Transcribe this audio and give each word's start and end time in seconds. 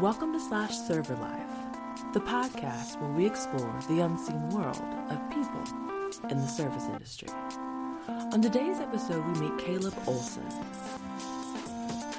Welcome 0.00 0.32
to 0.32 0.38
Slash 0.38 0.76
Server 0.76 1.16
Life, 1.16 2.12
the 2.12 2.20
podcast 2.20 3.00
where 3.00 3.10
we 3.10 3.26
explore 3.26 3.74
the 3.88 3.98
unseen 3.98 4.48
world 4.50 4.80
of 5.10 5.18
people 5.30 6.30
in 6.30 6.40
the 6.40 6.46
service 6.46 6.84
industry. 6.84 7.28
On 8.08 8.40
today's 8.40 8.78
episode, 8.78 9.26
we 9.26 9.48
meet 9.48 9.58
Caleb 9.58 9.94
Olson. 10.06 10.46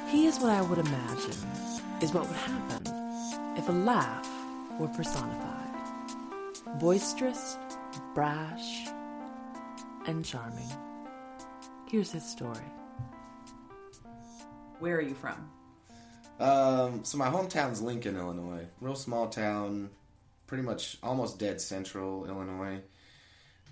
He 0.10 0.26
is 0.26 0.40
what 0.40 0.52
I 0.52 0.62
would 0.62 0.80
imagine 0.80 1.38
is 2.02 2.12
what 2.12 2.28
would 2.28 2.36
happen 2.36 3.56
if 3.56 3.70
a 3.70 3.72
laugh 3.72 4.30
were 4.78 4.90
personified. 4.90 5.70
Boisterous, 6.80 7.58
brash, 8.14 8.88
and 10.06 10.26
charming. 10.26 10.70
Here's 11.88 12.12
his 12.12 12.26
story. 12.26 12.60
Where 14.80 14.98
are 14.98 15.02
you 15.02 15.16
from? 15.16 15.50
Um, 16.40 17.04
so 17.04 17.18
my 17.18 17.30
hometown's 17.30 17.82
Lincoln, 17.82 18.18
Illinois. 18.18 18.68
Real 18.80 18.96
small 18.96 19.28
town, 19.28 19.90
pretty 20.46 20.64
much 20.64 20.98
almost 21.02 21.40
dead 21.40 21.60
central 21.60 22.26
Illinois. 22.28 22.80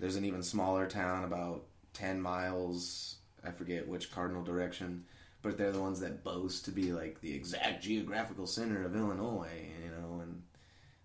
There's 0.00 0.16
an 0.16 0.24
even 0.24 0.42
smaller 0.42 0.86
town 0.86 1.24
about 1.24 1.64
10 1.94 2.20
miles, 2.20 3.16
I 3.44 3.50
forget 3.50 3.88
which 3.88 4.10
cardinal 4.10 4.42
direction, 4.42 5.04
but 5.42 5.56
they're 5.56 5.72
the 5.72 5.80
ones 5.80 6.00
that 6.00 6.24
boast 6.24 6.64
to 6.66 6.70
be 6.70 6.92
like 6.92 7.20
the 7.20 7.34
exact 7.34 7.82
geographical 7.82 8.46
center 8.46 8.84
of 8.84 8.94
Illinois, 8.94 9.70
you 9.82 9.90
know, 9.90 10.20
and 10.20 10.42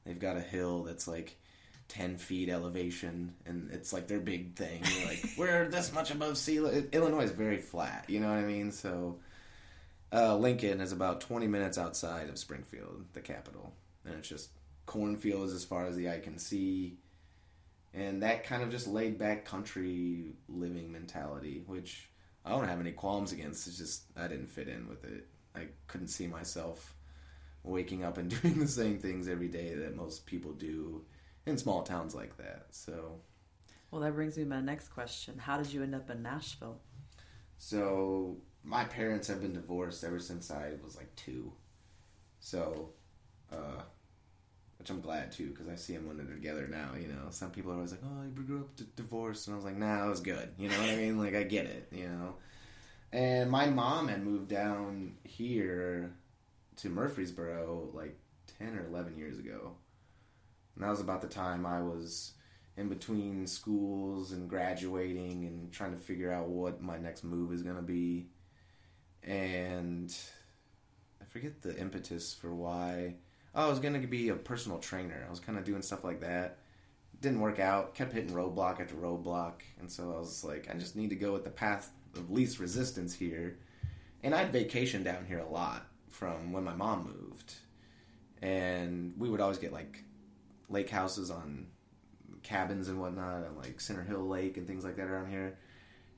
they've 0.04 0.20
got 0.20 0.38
a 0.38 0.42
hill 0.42 0.84
that's 0.84 1.08
like 1.08 1.38
10 1.88 2.18
feet 2.18 2.50
elevation 2.50 3.34
and 3.46 3.70
it's 3.72 3.94
like 3.94 4.08
their 4.08 4.20
big 4.20 4.56
thing. 4.56 4.82
You're 4.84 5.08
like, 5.08 5.26
we're 5.38 5.70
this 5.70 5.94
much 5.94 6.12
above 6.12 6.38
sea 6.38 6.60
level. 6.60 6.84
Illinois 6.92 7.24
is 7.24 7.32
very 7.32 7.60
flat, 7.60 8.06
you 8.08 8.20
know 8.20 8.30
what 8.30 8.40
I 8.40 8.46
mean? 8.46 8.72
So 8.72 9.20
uh, 10.14 10.36
Lincoln 10.36 10.82
is 10.82 10.92
about 10.92 11.22
20 11.22 11.48
minutes 11.48 11.78
outside 11.78 12.30
of 12.30 12.38
Springfield, 12.38 13.06
the 13.14 13.22
capital. 13.22 13.74
And 14.06 14.16
it's 14.16 14.28
just 14.28 14.50
cornfields 14.86 15.54
as 15.54 15.64
far 15.64 15.86
as 15.86 15.96
the 15.96 16.10
eye 16.10 16.20
can 16.20 16.38
see. 16.38 16.98
And 17.94 18.24
that 18.24 18.44
kind 18.44 18.64
of 18.64 18.72
just 18.72 18.88
laid 18.88 19.18
back 19.18 19.46
country 19.46 20.34
living 20.48 20.92
mentality, 20.92 21.64
which 21.66 22.10
I 22.46 22.50
don't 22.50 22.68
have 22.68 22.80
any 22.80 22.92
qualms 22.92 23.32
against. 23.32 23.68
It's 23.68 23.78
just 23.78 24.04
I 24.18 24.28
didn't 24.28 24.50
fit 24.50 24.68
in 24.68 24.88
with 24.88 25.04
it. 25.04 25.28
I 25.56 25.68
couldn't 25.88 26.08
see 26.08 26.28
myself 26.28 26.96
waking 27.64 28.04
up 28.04 28.18
and 28.18 28.30
doing 28.42 28.60
the 28.60 28.68
same 28.68 28.98
things 29.00 29.28
every 29.28 29.48
day 29.48 29.76
that 29.76 29.96
most 29.96 30.26
people 30.26 30.52
do 30.54 31.06
in 31.46 31.58
small 31.58 31.84
towns 31.84 32.16
like 32.16 32.38
that. 32.38 32.68
So, 32.72 33.20
well, 33.92 34.02
that 34.02 34.14
brings 34.14 34.38
me 34.38 34.44
to 34.44 34.50
my 34.50 34.62
next 34.62 34.90
question. 34.90 35.38
How 35.38 35.58
did 35.58 35.72
you 35.72 35.84
end 35.84 35.96
up 35.96 36.10
in 36.10 36.22
Nashville? 36.24 36.80
So, 37.58 38.38
my 38.64 38.84
parents 38.86 39.28
have 39.28 39.42
been 39.42 39.54
divorced 39.54 40.04
ever 40.04 40.20
since 40.20 40.52
I 40.52 40.74
was 40.84 40.96
like 40.96 41.16
two. 41.16 41.54
So, 42.40 42.90
uh, 43.52 43.82
which 44.80 44.90
I'm 44.90 45.02
glad 45.02 45.32
too 45.32 45.50
because 45.50 45.68
I 45.68 45.76
see 45.76 45.94
them 45.94 46.08
when 46.08 46.18
they're 46.18 46.26
together 46.26 46.68
now. 46.68 46.92
You 47.00 47.08
know, 47.08 47.28
some 47.30 47.52
people 47.52 47.72
are 47.72 47.76
always 47.76 47.92
like, 47.92 48.02
"Oh, 48.04 48.24
you 48.24 48.44
grew 48.44 48.62
up 48.62 48.76
d- 48.76 48.88
divorced," 48.96 49.48
and 49.48 49.54
I 49.54 49.58
was 49.58 49.66
like, 49.66 49.78
"Nah, 49.78 50.06
it 50.06 50.10
was 50.10 50.22
good." 50.22 50.54
You 50.58 50.70
know 50.70 50.80
what 50.80 50.90
I 50.90 50.96
mean? 50.96 51.20
Like, 51.20 51.36
I 51.36 51.44
get 51.44 51.66
it. 51.68 51.88
You 51.92 52.08
know. 52.10 52.36
And 53.14 53.52
my 53.52 53.68
mom 53.68 54.08
had 54.08 54.24
moved 54.24 54.50
down 54.50 55.18
here 55.24 56.14
to 56.78 56.90
Murfreesboro 56.90 57.92
like 57.94 58.18
ten 58.60 58.78
or 58.78 58.86
eleven 58.88 59.18
years 59.18 59.38
ago, 59.40 59.76
and 60.76 60.84
that 60.84 60.90
was 60.90 61.02
about 61.02 61.22
the 61.22 61.28
time 61.28 61.66
I 61.66 61.82
was 61.82 62.34
in 62.78 62.90
between 62.90 63.46
schools 63.48 64.32
and 64.32 64.50
graduating 64.50 65.46
and 65.46 65.72
trying 65.72 65.92
to 65.92 65.98
figure 65.98 66.32
out 66.32 66.48
what 66.48 66.82
my 66.82 66.98
next 66.98 67.24
move 67.24 67.54
is 67.54 67.64
going 67.64 67.76
to 67.76 67.82
be 67.82 68.28
and 69.24 70.16
I 71.22 71.26
forget 71.26 71.62
the 71.62 71.78
impetus 71.78 72.34
for 72.34 72.54
why. 72.54 73.16
Oh, 73.54 73.68
I 73.68 73.70
was 73.70 73.80
gonna 73.80 74.00
be 74.00 74.30
a 74.30 74.36
personal 74.36 74.80
trainer. 74.80 75.24
I 75.26 75.30
was 75.30 75.40
kind 75.40 75.58
of 75.58 75.64
doing 75.64 75.82
stuff 75.82 76.04
like 76.04 76.22
that. 76.22 76.60
Didn't 77.22 77.40
work 77.40 77.60
out. 77.60 77.94
Kept 77.94 78.14
hitting 78.14 78.34
roadblock 78.34 78.80
after 78.80 78.96
roadblock, 78.96 79.62
and 79.80 79.92
so 79.92 80.14
I 80.16 80.20
was 80.20 80.44
like, 80.44 80.70
I 80.74 80.78
just 80.78 80.96
need 80.96 81.10
to 81.12 81.16
go 81.16 81.34
with 81.34 81.44
the 81.44 81.50
path 81.50 81.92
of 82.16 82.32
least 82.32 82.60
resistance 82.60 83.14
here. 83.14 83.58
And 84.24 84.34
I'd 84.36 84.52
vacation 84.52 85.04
down 85.04 85.26
here 85.26 85.40
a 85.40 85.48
lot 85.48 85.88
from 86.10 86.52
when 86.52 86.64
my 86.64 86.74
mom 86.74 87.06
moved, 87.06 87.54
and 88.42 89.14
we 89.18 89.30
would 89.30 89.42
always 89.42 89.58
get 89.58 89.74
like 89.74 90.04
lake 90.70 90.90
houses 90.90 91.30
on 91.30 91.68
cabins 92.44 92.88
and 92.88 93.00
whatnot, 93.00 93.46
on 93.46 93.58
like 93.58 93.80
Center 93.80 94.04
Hill 94.04 94.28
Lake 94.28 94.58
and 94.58 94.66
things 94.66 94.84
like 94.84 94.96
that 94.96 95.08
around 95.08 95.30
here. 95.30 95.58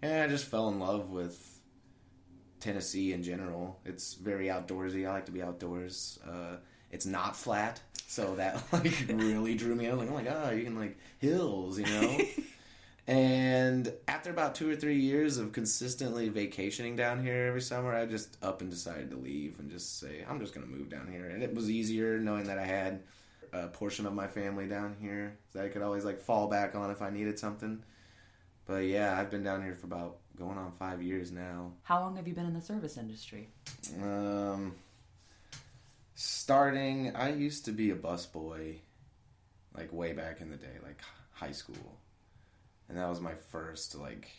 And 0.01 0.23
I 0.23 0.27
just 0.27 0.45
fell 0.45 0.69
in 0.69 0.79
love 0.79 1.09
with 1.09 1.59
Tennessee 2.63 3.11
in 3.11 3.21
general. 3.23 3.77
It's 3.85 4.13
very 4.13 4.47
outdoorsy. 4.47 5.07
I 5.07 5.11
like 5.11 5.25
to 5.25 5.31
be 5.31 5.43
outdoors. 5.43 6.17
Uh, 6.25 6.55
it's 6.91 7.05
not 7.05 7.35
flat, 7.35 7.81
so 8.07 8.35
that 8.35 8.63
like 8.71 9.05
really 9.09 9.55
drew 9.55 9.75
me. 9.75 9.87
I 9.87 9.91
was 9.91 9.99
like, 9.99 10.09
oh 10.09 10.13
my 10.13 10.23
god, 10.23 10.55
you 10.55 10.63
can 10.63 10.79
like 10.79 10.97
hills, 11.19 11.77
you 11.77 11.85
know. 11.85 12.19
and 13.07 13.93
after 14.07 14.29
about 14.29 14.55
two 14.55 14.71
or 14.71 14.77
three 14.77 14.99
years 14.99 15.37
of 15.37 15.51
consistently 15.51 16.29
vacationing 16.29 16.95
down 16.95 17.21
here 17.21 17.47
every 17.47 17.61
summer, 17.61 17.93
I 17.93 18.05
just 18.05 18.37
up 18.41 18.61
and 18.61 18.69
decided 18.69 19.11
to 19.11 19.17
leave 19.17 19.59
and 19.59 19.69
just 19.69 19.99
say 19.99 20.23
I'm 20.27 20.39
just 20.39 20.53
gonna 20.53 20.65
move 20.65 20.89
down 20.89 21.11
here. 21.11 21.27
And 21.27 21.43
it 21.43 21.53
was 21.53 21.69
easier 21.69 22.17
knowing 22.17 22.45
that 22.45 22.59
I 22.59 22.65
had 22.65 23.01
a 23.51 23.67
portion 23.67 24.05
of 24.05 24.13
my 24.13 24.27
family 24.27 24.67
down 24.67 24.95
here 25.01 25.37
that 25.53 25.65
I 25.65 25.67
could 25.67 25.81
always 25.81 26.05
like 26.05 26.21
fall 26.21 26.47
back 26.47 26.75
on 26.75 26.91
if 26.91 27.01
I 27.01 27.09
needed 27.09 27.37
something. 27.37 27.83
But 28.65 28.85
yeah, 28.85 29.19
I've 29.19 29.29
been 29.29 29.43
down 29.43 29.61
here 29.63 29.75
for 29.75 29.87
about 29.87 30.17
going 30.37 30.57
on 30.57 30.71
five 30.71 31.01
years 31.01 31.31
now. 31.31 31.73
How 31.83 31.99
long 31.99 32.15
have 32.15 32.27
you 32.27 32.33
been 32.33 32.45
in 32.45 32.53
the 32.53 32.61
service 32.61 32.97
industry? 32.97 33.49
Um, 34.01 34.75
starting, 36.15 37.15
I 37.15 37.33
used 37.33 37.65
to 37.65 37.71
be 37.71 37.91
a 37.91 37.95
busboy, 37.95 38.77
like 39.75 39.91
way 39.91 40.13
back 40.13 40.39
in 40.41 40.49
the 40.49 40.55
day, 40.55 40.77
like 40.81 41.01
high 41.31 41.51
school, 41.51 41.97
and 42.87 42.97
that 42.97 43.09
was 43.09 43.19
my 43.19 43.33
first 43.51 43.95
like, 43.95 44.29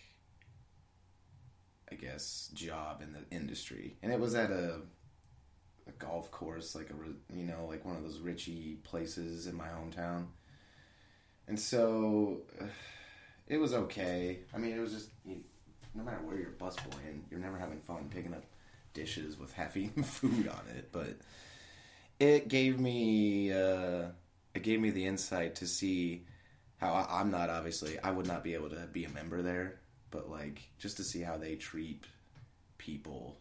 I 1.93 1.97
guess, 1.97 2.51
job 2.55 3.03
in 3.03 3.12
the 3.12 3.37
industry, 3.37 3.97
and 4.03 4.11
it 4.11 4.19
was 4.19 4.35
at 4.35 4.51
a 4.51 4.81
a 5.87 5.93
golf 5.99 6.31
course, 6.31 6.75
like 6.75 6.89
a 6.89 7.37
you 7.37 7.45
know, 7.45 7.67
like 7.69 7.85
one 7.85 7.95
of 7.95 8.03
those 8.03 8.21
richy 8.21 8.83
places 8.85 9.47
in 9.47 9.55
my 9.55 9.69
hometown, 9.69 10.29
and 11.47 11.61
so. 11.61 12.41
Uh, 12.59 12.65
it 13.49 13.59
was 13.59 13.75
okay. 13.75 14.41
I 14.55 14.59
mean, 14.59 14.72
it 14.77 14.81
was 14.81 14.93
just 14.93 15.10
you, 15.25 15.37
no 15.94 16.03
matter 16.03 16.19
where 16.25 16.37
you're 16.37 16.50
busboying, 16.50 17.22
you're 17.31 17.41
never 17.41 17.59
having 17.59 17.81
fun 17.81 18.09
picking 18.10 18.34
up 18.34 18.44
dishes 18.93 19.38
with 19.38 19.53
half-eaten 19.53 20.03
food 20.03 20.49
on 20.49 20.62
it. 20.77 20.91
But 20.93 21.16
it 22.21 22.49
gave 22.49 22.81
me 22.81 23.53
uh, 23.53 24.06
it 24.55 24.62
gave 24.62 24.81
me 24.81 24.91
the 24.91 25.06
insight 25.06 25.56
to 25.56 25.66
see 25.66 26.25
how 26.78 26.93
I, 26.93 27.21
I'm 27.21 27.31
not 27.31 27.50
obviously 27.50 27.99
I 27.99 28.10
would 28.10 28.27
not 28.27 28.44
be 28.44 28.55
able 28.55 28.71
to 28.71 28.88
be 28.93 29.05
a 29.05 29.10
member 29.10 29.43
there, 29.43 29.81
but 30.11 30.31
like 30.31 30.62
just 30.78 30.97
to 30.99 31.05
see 31.05 31.21
how 31.21 31.37
they 31.37 31.56
treat 31.56 32.05
people 32.78 33.37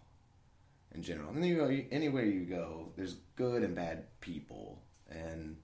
in 0.94 1.02
general. 1.02 1.30
And 1.30 1.46
you 1.46 1.58
know, 1.58 1.84
anywhere 1.92 2.26
you 2.26 2.42
go, 2.42 2.92
there's 2.96 3.16
good 3.36 3.64
and 3.64 3.76
bad 3.76 4.06
people, 4.22 4.82
and 5.10 5.58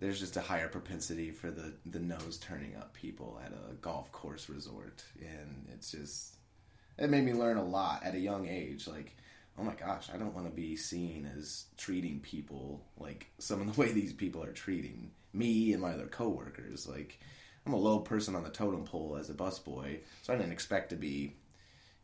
there's 0.00 0.18
just 0.18 0.36
a 0.36 0.40
higher 0.40 0.68
propensity 0.68 1.30
for 1.30 1.50
the 1.50 1.74
the 1.86 2.00
nose 2.00 2.38
turning 2.40 2.74
up 2.74 2.94
people 2.94 3.38
at 3.44 3.52
a 3.52 3.74
golf 3.74 4.10
course 4.10 4.48
resort, 4.48 5.04
and 5.20 5.68
it's 5.72 5.92
just 5.92 6.36
it 6.98 7.10
made 7.10 7.24
me 7.24 7.34
learn 7.34 7.58
a 7.58 7.64
lot 7.64 8.02
at 8.02 8.14
a 8.14 8.18
young 8.18 8.48
age. 8.48 8.88
Like, 8.88 9.14
oh 9.58 9.62
my 9.62 9.74
gosh, 9.74 10.08
I 10.12 10.16
don't 10.16 10.34
want 10.34 10.46
to 10.46 10.52
be 10.52 10.74
seen 10.74 11.30
as 11.36 11.66
treating 11.76 12.20
people 12.20 12.82
like 12.98 13.26
some 13.38 13.60
of 13.60 13.72
the 13.72 13.80
way 13.80 13.92
these 13.92 14.14
people 14.14 14.42
are 14.42 14.52
treating 14.52 15.10
me 15.34 15.72
and 15.74 15.82
my 15.82 15.92
other 15.92 16.06
coworkers. 16.06 16.88
Like, 16.88 17.20
I'm 17.66 17.74
a 17.74 17.78
low 17.78 18.00
person 18.00 18.34
on 18.34 18.42
the 18.42 18.50
totem 18.50 18.84
pole 18.84 19.18
as 19.20 19.28
a 19.28 19.34
busboy, 19.34 20.00
so 20.22 20.32
I 20.32 20.36
didn't 20.36 20.52
expect 20.52 20.90
to 20.90 20.96
be, 20.96 21.36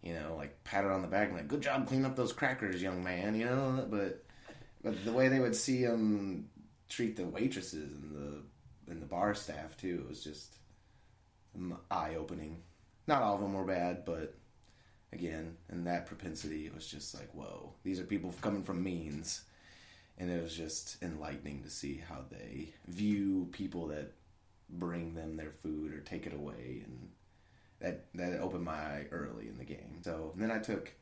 you 0.03 0.13
know, 0.13 0.35
like 0.37 0.63
patted 0.65 0.91
on 0.91 1.01
the 1.01 1.09
back 1.09 1.29
and 1.29 1.37
like, 1.39 1.49
good 1.49 1.63
job 1.63 1.89
cleaning 1.89 2.05
up 2.05 2.15
those 2.15 2.35
crackers, 2.35 2.83
young 2.83 3.03
man, 3.03 3.35
you 3.35 3.47
know. 3.47 3.87
But 3.91 4.23
but 4.85 5.03
the 5.07 5.13
way 5.13 5.29
they 5.29 5.41
would 5.41 5.57
see 5.57 5.79
him 5.79 6.51
treat 6.89 7.17
the 7.17 7.27
waitresses 7.27 7.97
and 7.97 8.15
the 8.15 8.91
and 8.91 9.03
the 9.03 9.07
bar 9.07 9.35
staff 9.35 9.77
too. 9.77 10.03
It 10.05 10.09
was 10.09 10.23
just 10.23 10.57
eye 11.91 12.15
opening. 12.17 12.63
Not 13.07 13.23
all 13.23 13.35
of 13.35 13.41
them 13.41 13.55
were 13.55 13.65
bad, 13.65 14.05
but 14.05 14.35
again, 15.13 15.57
and 15.69 15.87
that 15.87 16.07
propensity, 16.07 16.67
it 16.67 16.75
was 16.75 16.87
just 16.87 17.15
like, 17.15 17.33
whoa, 17.33 17.73
these 17.83 18.01
are 18.01 18.05
people 18.05 18.35
coming 18.41 18.63
from 18.63 18.83
means, 18.83 19.43
and 20.19 20.31
it 20.31 20.43
was 20.43 20.57
just 20.57 21.03
enlightening 21.03 21.63
to 21.63 21.71
see 21.71 22.03
how 22.09 22.25
they 22.31 22.69
view 22.87 23.49
people 23.53 23.87
that 23.89 24.13
bring 24.69 25.15
them 25.15 25.37
their 25.37 25.51
food 25.51 25.93
or 25.93 26.01
take 26.01 26.27
it 26.27 26.35
away, 26.35 26.83
and 26.85 27.09
that 27.81 28.07
that 28.15 28.41
opened 28.41 28.65
my 28.65 28.73
eye 28.73 29.07
early 29.11 29.49
in 29.49 29.59
the 29.59 29.65
game. 29.65 30.01
So 30.03 30.33
then 30.37 30.51
I 30.51 30.59
took 30.59 30.93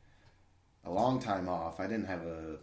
a 0.83 0.91
long 0.91 1.19
time 1.19 1.49
off. 1.49 1.79
I 1.79 1.87
didn't 1.87 2.07
have 2.07 2.25
a 2.25 2.57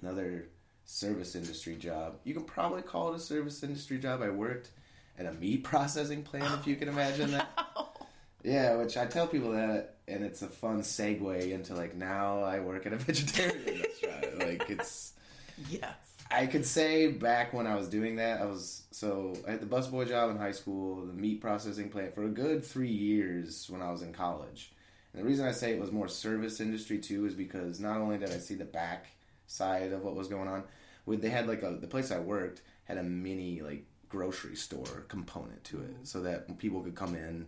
another 0.00 0.48
service 0.88 1.34
industry 1.34 1.76
job. 1.76 2.16
You 2.24 2.32
can 2.32 2.44
probably 2.44 2.80
call 2.80 3.12
it 3.12 3.16
a 3.16 3.20
service 3.20 3.62
industry 3.62 3.98
job. 3.98 4.22
I 4.22 4.30
worked 4.30 4.70
at 5.18 5.26
a 5.26 5.32
meat 5.32 5.62
processing 5.64 6.22
plant, 6.22 6.60
if 6.60 6.66
you 6.66 6.76
can 6.76 6.88
imagine 6.88 7.30
that. 7.32 7.48
Oh, 7.76 7.90
yeah, 8.44 8.76
which 8.76 8.96
I 8.96 9.04
tell 9.06 9.26
people 9.26 9.50
that, 9.50 9.96
and 10.06 10.24
it's 10.24 10.42
a 10.42 10.46
fun 10.46 10.80
segue 10.80 11.50
into 11.50 11.74
like 11.74 11.96
now 11.96 12.40
I 12.40 12.60
work 12.60 12.86
at 12.86 12.92
a 12.92 12.96
vegetarian 13.08 13.82
restaurant. 13.82 14.38
Like 14.38 14.70
it's, 14.70 15.12
Yes. 15.68 15.94
I 16.30 16.46
could 16.46 16.64
say 16.64 17.10
back 17.10 17.52
when 17.52 17.66
I 17.66 17.74
was 17.74 17.88
doing 17.88 18.16
that, 18.16 18.40
I 18.40 18.46
was 18.46 18.82
so 18.92 19.34
I 19.46 19.52
had 19.52 19.60
the 19.60 19.66
busboy 19.66 20.08
job 20.08 20.30
in 20.30 20.36
high 20.36 20.52
school, 20.52 21.04
the 21.04 21.12
meat 21.12 21.40
processing 21.40 21.88
plant 21.88 22.14
for 22.14 22.24
a 22.24 22.28
good 22.28 22.64
three 22.64 22.90
years 22.90 23.66
when 23.68 23.82
I 23.82 23.90
was 23.90 24.02
in 24.02 24.12
college. 24.12 24.72
And 25.12 25.22
the 25.22 25.26
reason 25.26 25.46
I 25.46 25.52
say 25.52 25.72
it 25.72 25.80
was 25.80 25.90
more 25.92 26.08
service 26.08 26.60
industry 26.60 26.98
too 26.98 27.26
is 27.26 27.34
because 27.34 27.80
not 27.80 27.98
only 27.98 28.18
did 28.18 28.30
I 28.30 28.38
see 28.38 28.54
the 28.54 28.64
back 28.64 29.06
side 29.48 29.92
of 29.92 30.04
what 30.04 30.14
was 30.14 30.28
going 30.28 30.46
on, 30.46 30.62
with 31.06 31.20
they 31.20 31.30
had 31.30 31.48
like 31.48 31.64
a 31.64 31.70
the 31.70 31.88
place 31.88 32.12
I 32.12 32.20
worked 32.20 32.62
had 32.84 32.98
a 32.98 33.02
mini 33.02 33.60
like 33.60 33.84
grocery 34.08 34.54
store 34.54 35.04
component 35.08 35.64
to 35.64 35.80
it, 35.80 35.96
so 36.04 36.20
that 36.22 36.58
people 36.58 36.80
could 36.82 36.94
come 36.94 37.16
in 37.16 37.46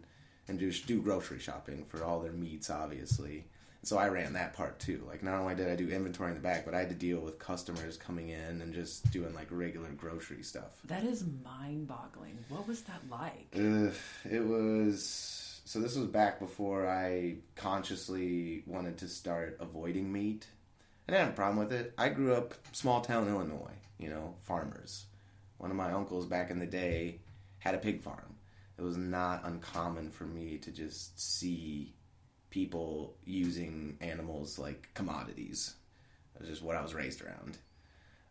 and 0.49 0.59
just 0.59 0.87
do 0.87 1.01
grocery 1.01 1.39
shopping 1.39 1.85
for 1.89 2.03
all 2.03 2.21
their 2.21 2.33
meats, 2.33 2.71
obviously. 2.71 3.45
So 3.83 3.97
I 3.97 4.09
ran 4.09 4.35
that 4.35 4.53
part 4.53 4.79
too. 4.79 5.03
Like 5.07 5.23
not 5.23 5.41
only 5.41 5.55
did 5.55 5.71
I 5.71 5.77
do 5.77 5.89
inventory 5.89 6.31
in 6.31 6.35
the 6.35 6.43
back, 6.43 6.65
but 6.67 6.75
I 6.75 6.81
had 6.81 6.91
to 6.91 6.95
deal 6.95 7.21
with 7.21 7.39
customers 7.39 7.97
coming 7.97 8.29
in 8.29 8.61
and 8.61 8.75
just 8.75 9.11
doing 9.11 9.35
like 9.35 9.47
regular 9.51 9.89
grocery 9.91 10.43
stuff. 10.43 10.81
That 10.85 11.05
is 11.05 11.25
mind 11.45 11.89
boggling. 11.89 12.45
What 12.49 12.69
was 12.69 12.83
that 12.83 13.01
like? 13.11 13.49
Ugh, 13.55 13.95
it 14.31 14.45
was 14.45 15.63
so. 15.65 15.81
This 15.81 15.97
was 15.97 16.09
back 16.09 16.41
before 16.41 16.87
I 16.87 17.37
consciously 17.57 18.65
wanted 18.67 18.99
to 18.99 19.09
start 19.09 19.57
avoiding 19.61 20.13
meat. 20.13 20.47
I 21.11 21.15
didn't 21.15 21.25
have 21.25 21.35
a 21.35 21.37
problem 21.37 21.59
with 21.59 21.73
it. 21.73 21.93
I 21.99 22.09
grew 22.09 22.35
up 22.35 22.55
small 22.71 23.01
town 23.01 23.27
Illinois. 23.27 23.75
You 23.99 24.11
know, 24.11 24.37
farmers. 24.43 25.07
One 25.59 25.73
of 25.73 25.77
my 25.77 25.91
uncles 25.91 26.25
back 26.25 26.53
in 26.53 26.61
the 26.61 26.67
day 26.67 27.19
had 27.59 27.75
a 27.75 27.79
pig 27.79 28.01
farm. 28.01 28.37
It 28.79 28.83
was 28.83 28.97
not 28.97 29.45
uncommon 29.45 30.13
for 30.13 30.23
me 30.23 30.59
to 30.59 30.71
just 30.71 31.21
see 31.21 31.97
people 32.51 33.17
using 33.25 33.99
animals 34.01 34.57
like 34.57 34.89
commodities. 34.95 35.75
That's 36.35 36.49
just 36.49 36.63
what 36.63 36.77
I 36.77 36.83
was 36.83 36.95
raised 36.95 37.23
around. 37.25 37.59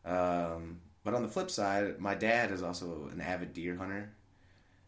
Um, 0.05 0.79
but 1.03 1.13
on 1.13 1.21
the 1.21 1.27
flip 1.27 1.51
side, 1.51 1.99
my 1.99 2.15
dad 2.15 2.49
is 2.49 2.63
also 2.63 3.09
an 3.11 3.19
avid 3.19 3.51
deer 3.51 3.75
hunter. 3.75 4.09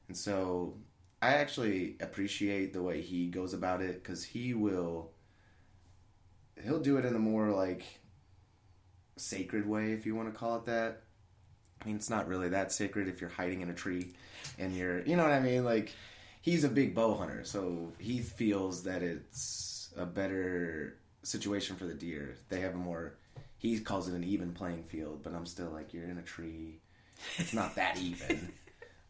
And 0.07 0.15
so 0.15 0.77
I 1.21 1.33
actually 1.33 1.97
appreciate 1.99 2.71
the 2.71 2.83
way 2.83 3.01
he 3.01 3.27
goes 3.27 3.53
about 3.53 3.81
it 3.81 4.01
because 4.01 4.23
he 4.23 4.53
will, 4.53 5.11
he'll 6.63 6.79
do 6.79 6.97
it 6.97 7.05
in 7.05 7.15
a 7.15 7.19
more 7.19 7.49
like 7.49 7.83
sacred 9.17 9.67
way, 9.67 9.93
if 9.93 10.05
you 10.05 10.15
want 10.15 10.31
to 10.31 10.37
call 10.37 10.57
it 10.57 10.65
that. 10.65 11.03
I 11.81 11.87
mean, 11.87 11.95
it's 11.95 12.09
not 12.09 12.27
really 12.27 12.49
that 12.49 12.71
sacred 12.71 13.07
if 13.07 13.21
you're 13.21 13.29
hiding 13.29 13.61
in 13.61 13.69
a 13.69 13.73
tree 13.73 14.13
and 14.59 14.75
you're, 14.75 15.01
you 15.01 15.15
know 15.15 15.23
what 15.23 15.31
I 15.31 15.39
mean? 15.39 15.65
Like, 15.65 15.93
he's 16.41 16.63
a 16.63 16.69
big 16.69 16.93
bow 16.93 17.15
hunter, 17.15 17.43
so 17.43 17.91
he 17.97 18.19
feels 18.19 18.83
that 18.83 19.01
it's 19.01 19.91
a 19.97 20.05
better 20.05 20.97
situation 21.23 21.75
for 21.75 21.85
the 21.85 21.93
deer. 21.93 22.35
They 22.49 22.59
have 22.61 22.75
a 22.75 22.77
more, 22.77 23.15
he 23.57 23.79
calls 23.79 24.07
it 24.07 24.13
an 24.13 24.23
even 24.23 24.53
playing 24.53 24.83
field, 24.83 25.21
but 25.23 25.33
I'm 25.33 25.47
still 25.47 25.69
like, 25.69 25.93
you're 25.93 26.05
in 26.05 26.19
a 26.19 26.23
tree. 26.23 26.79
It's 27.37 27.53
not 27.53 27.75
that 27.75 27.99
even. 27.99 28.53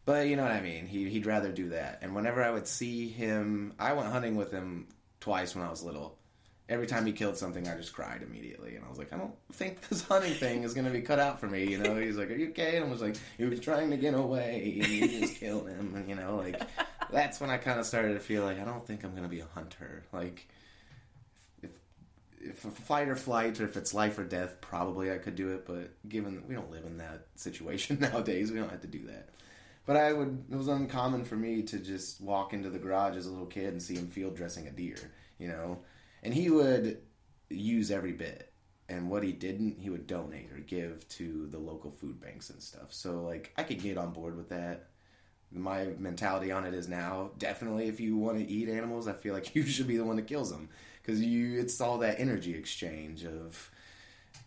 But 0.04 0.26
you 0.26 0.34
know 0.34 0.42
what 0.42 0.50
I 0.50 0.60
mean? 0.60 0.86
He, 0.86 1.08
he'd 1.08 1.26
rather 1.26 1.52
do 1.52 1.68
that. 1.68 2.00
And 2.02 2.14
whenever 2.14 2.42
I 2.42 2.50
would 2.50 2.66
see 2.66 3.08
him, 3.08 3.72
I 3.78 3.92
went 3.92 4.08
hunting 4.08 4.34
with 4.34 4.50
him 4.50 4.88
twice 5.20 5.54
when 5.54 5.64
I 5.64 5.70
was 5.70 5.84
little. 5.84 6.18
Every 6.72 6.86
time 6.86 7.04
he 7.04 7.12
killed 7.12 7.36
something, 7.36 7.68
I 7.68 7.76
just 7.76 7.92
cried 7.92 8.22
immediately. 8.22 8.76
And 8.76 8.84
I 8.84 8.88
was 8.88 8.96
like, 8.96 9.12
I 9.12 9.18
don't 9.18 9.34
think 9.52 9.86
this 9.88 10.02
hunting 10.02 10.32
thing 10.32 10.62
is 10.62 10.72
going 10.72 10.86
to 10.86 10.90
be 10.90 11.02
cut 11.02 11.18
out 11.18 11.38
for 11.38 11.46
me. 11.46 11.64
You 11.64 11.76
know, 11.76 11.96
he's 11.96 12.16
like, 12.16 12.30
Are 12.30 12.34
you 12.34 12.48
okay? 12.48 12.76
And 12.76 12.86
I 12.86 12.88
was 12.88 13.02
like, 13.02 13.16
He 13.36 13.44
was 13.44 13.60
trying 13.60 13.90
to 13.90 13.98
get 13.98 14.14
away 14.14 14.78
and 14.80 14.90
you 14.90 15.20
just 15.20 15.36
killed 15.36 15.68
him. 15.68 15.92
And, 15.94 16.08
you 16.08 16.14
know, 16.14 16.36
like, 16.36 16.62
that's 17.10 17.40
when 17.40 17.50
I 17.50 17.58
kind 17.58 17.78
of 17.78 17.84
started 17.84 18.14
to 18.14 18.20
feel 18.20 18.42
like, 18.42 18.58
I 18.58 18.64
don't 18.64 18.86
think 18.86 19.04
I'm 19.04 19.10
going 19.10 19.24
to 19.24 19.28
be 19.28 19.40
a 19.40 19.46
hunter. 19.54 20.02
Like, 20.12 20.48
if, 21.62 21.70
if 22.40 22.64
a 22.64 22.70
fight 22.70 23.08
or 23.08 23.16
flight, 23.16 23.60
or 23.60 23.64
if 23.66 23.76
it's 23.76 23.92
life 23.92 24.18
or 24.18 24.24
death, 24.24 24.62
probably 24.62 25.12
I 25.12 25.18
could 25.18 25.36
do 25.36 25.50
it. 25.50 25.66
But 25.66 25.90
given 26.08 26.42
we 26.48 26.54
don't 26.54 26.70
live 26.70 26.86
in 26.86 26.96
that 26.96 27.26
situation 27.36 27.98
nowadays, 28.00 28.50
we 28.50 28.58
don't 28.58 28.70
have 28.70 28.80
to 28.80 28.88
do 28.88 29.04
that. 29.08 29.28
But 29.84 29.96
I 29.96 30.12
would. 30.12 30.44
It 30.50 30.56
was 30.56 30.68
uncommon 30.68 31.24
for 31.24 31.34
me 31.34 31.62
to 31.64 31.78
just 31.78 32.20
walk 32.20 32.52
into 32.54 32.70
the 32.70 32.78
garage 32.78 33.16
as 33.16 33.26
a 33.26 33.30
little 33.30 33.46
kid 33.46 33.72
and 33.72 33.82
see 33.82 33.96
him 33.96 34.08
field 34.08 34.36
dressing 34.36 34.68
a 34.68 34.70
deer. 34.70 34.96
You 35.38 35.48
know, 35.48 35.78
and 36.22 36.32
he 36.32 36.50
would 36.50 36.98
use 37.50 37.90
every 37.90 38.12
bit. 38.12 38.52
And 38.88 39.08
what 39.08 39.22
he 39.22 39.32
didn't, 39.32 39.78
he 39.78 39.90
would 39.90 40.06
donate 40.06 40.52
or 40.52 40.58
give 40.58 41.08
to 41.10 41.46
the 41.50 41.58
local 41.58 41.90
food 41.90 42.20
banks 42.20 42.50
and 42.50 42.62
stuff. 42.62 42.88
So 42.90 43.22
like, 43.22 43.52
I 43.56 43.62
could 43.62 43.82
get 43.82 43.96
on 43.96 44.12
board 44.12 44.36
with 44.36 44.50
that. 44.50 44.88
My 45.50 45.86
mentality 45.98 46.50
on 46.50 46.64
it 46.64 46.74
is 46.74 46.88
now 46.88 47.30
definitely 47.38 47.86
if 47.86 48.00
you 48.00 48.16
want 48.16 48.38
to 48.38 48.48
eat 48.48 48.68
animals, 48.68 49.08
I 49.08 49.12
feel 49.12 49.34
like 49.34 49.54
you 49.54 49.62
should 49.64 49.86
be 49.88 49.96
the 49.96 50.04
one 50.04 50.16
that 50.16 50.26
kills 50.26 50.50
them 50.50 50.68
because 51.02 51.22
you. 51.22 51.60
It's 51.60 51.80
all 51.80 51.98
that 51.98 52.20
energy 52.20 52.54
exchange 52.54 53.24
of. 53.24 53.70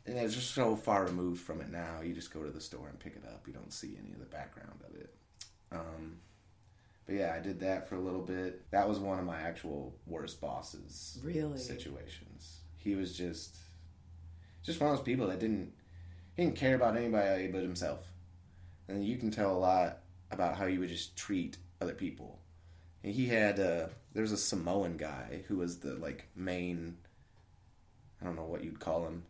And 0.07 0.17
it's 0.17 0.35
just 0.35 0.53
so 0.53 0.75
far 0.75 1.05
removed 1.05 1.41
from 1.41 1.61
it 1.61 1.71
now. 1.71 2.01
You 2.03 2.13
just 2.13 2.31
go 2.33 2.43
to 2.43 2.51
the 2.51 2.61
store 2.61 2.87
and 2.89 2.99
pick 2.99 3.15
it 3.15 3.23
up. 3.27 3.47
You 3.47 3.53
don't 3.53 3.73
see 3.73 3.97
any 3.99 4.13
of 4.13 4.19
the 4.19 4.25
background 4.25 4.79
of 4.87 4.95
it. 4.95 5.15
Um, 5.71 6.17
but 7.05 7.15
yeah, 7.15 7.33
I 7.35 7.39
did 7.39 7.59
that 7.61 7.87
for 7.87 7.95
a 7.95 7.99
little 7.99 8.21
bit. 8.21 8.69
That 8.71 8.87
was 8.89 8.99
one 8.99 9.19
of 9.19 9.25
my 9.25 9.39
actual 9.39 9.95
worst 10.07 10.41
bosses 10.41 11.19
Really? 11.23 11.57
situations. 11.59 12.59
He 12.77 12.95
was 12.95 13.15
just 13.17 13.57
just 14.63 14.79
one 14.79 14.89
of 14.91 14.97
those 14.97 15.05
people 15.05 15.27
that 15.27 15.39
didn't 15.39 15.71
he 16.35 16.43
didn't 16.43 16.57
care 16.57 16.75
about 16.75 16.97
anybody 16.97 17.47
but 17.47 17.61
himself. 17.61 17.99
And 18.87 19.05
you 19.05 19.17
can 19.17 19.31
tell 19.31 19.51
a 19.55 19.57
lot 19.57 19.99
about 20.31 20.57
how 20.57 20.65
you 20.65 20.79
would 20.79 20.89
just 20.89 21.15
treat 21.15 21.57
other 21.81 21.93
people. 21.93 22.39
And 23.03 23.13
he 23.13 23.27
had 23.27 23.59
uh 23.59 23.87
was 24.13 24.31
a 24.31 24.37
Samoan 24.37 24.97
guy 24.97 25.43
who 25.47 25.57
was 25.57 25.79
the 25.79 25.93
like 25.95 26.27
main 26.35 26.97
I 28.21 28.25
don't 28.25 28.35
know 28.35 28.45
what 28.45 28.63
you'd 28.63 28.79
call 28.79 29.05
him. 29.05 29.23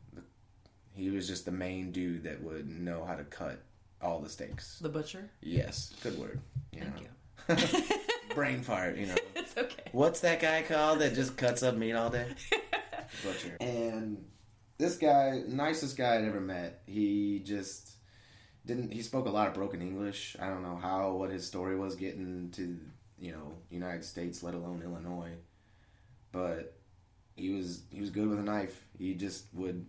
He 0.93 1.09
was 1.09 1.27
just 1.27 1.43
the 1.45 1.51
main 1.51 1.91
dude 1.91 2.23
that 2.23 2.41
would 2.41 2.69
know 2.69 3.03
how 3.03 3.15
to 3.15 3.23
cut 3.25 3.61
all 4.01 4.19
the 4.19 4.29
steaks. 4.29 4.79
The 4.79 4.87
butcher? 4.89 5.29
Yes, 5.41 5.93
good 6.01 6.17
word. 6.17 6.39
You 6.71 6.81
Thank 6.81 6.95
know. 6.95 7.01
you. 7.01 7.07
Brain 8.35 8.61
fart, 8.61 8.97
you 8.97 9.07
know. 9.07 9.15
it's 9.35 9.57
okay. 9.57 9.83
What's 9.91 10.21
that 10.21 10.39
guy 10.41 10.63
called 10.63 10.99
that 10.99 11.13
just 11.13 11.37
cuts 11.37 11.63
up 11.63 11.75
meat 11.75 11.93
all 11.93 12.09
day? 12.09 12.27
Butcher. 13.23 13.57
And 13.59 14.25
this 14.77 14.97
guy, 14.97 15.43
nicest 15.47 15.97
guy 15.97 16.17
I'd 16.17 16.25
ever 16.25 16.41
met, 16.41 16.81
he 16.85 17.39
just 17.39 17.91
didn't. 18.65 18.91
He 18.91 19.01
spoke 19.01 19.27
a 19.27 19.31
lot 19.31 19.47
of 19.47 19.53
broken 19.53 19.81
English. 19.81 20.35
I 20.39 20.47
don't 20.47 20.63
know 20.63 20.75
how 20.75 21.13
what 21.13 21.29
his 21.29 21.45
story 21.45 21.77
was 21.77 21.95
getting 21.95 22.51
to 22.51 22.77
you 23.19 23.31
know 23.31 23.53
United 23.69 24.03
States, 24.03 24.43
let 24.43 24.53
alone 24.53 24.81
Illinois. 24.83 25.35
But 26.31 26.75
he 27.35 27.51
was 27.51 27.83
he 27.91 28.01
was 28.01 28.09
good 28.09 28.27
with 28.27 28.39
a 28.39 28.43
knife. 28.43 28.85
He 28.97 29.13
just 29.13 29.45
would, 29.53 29.85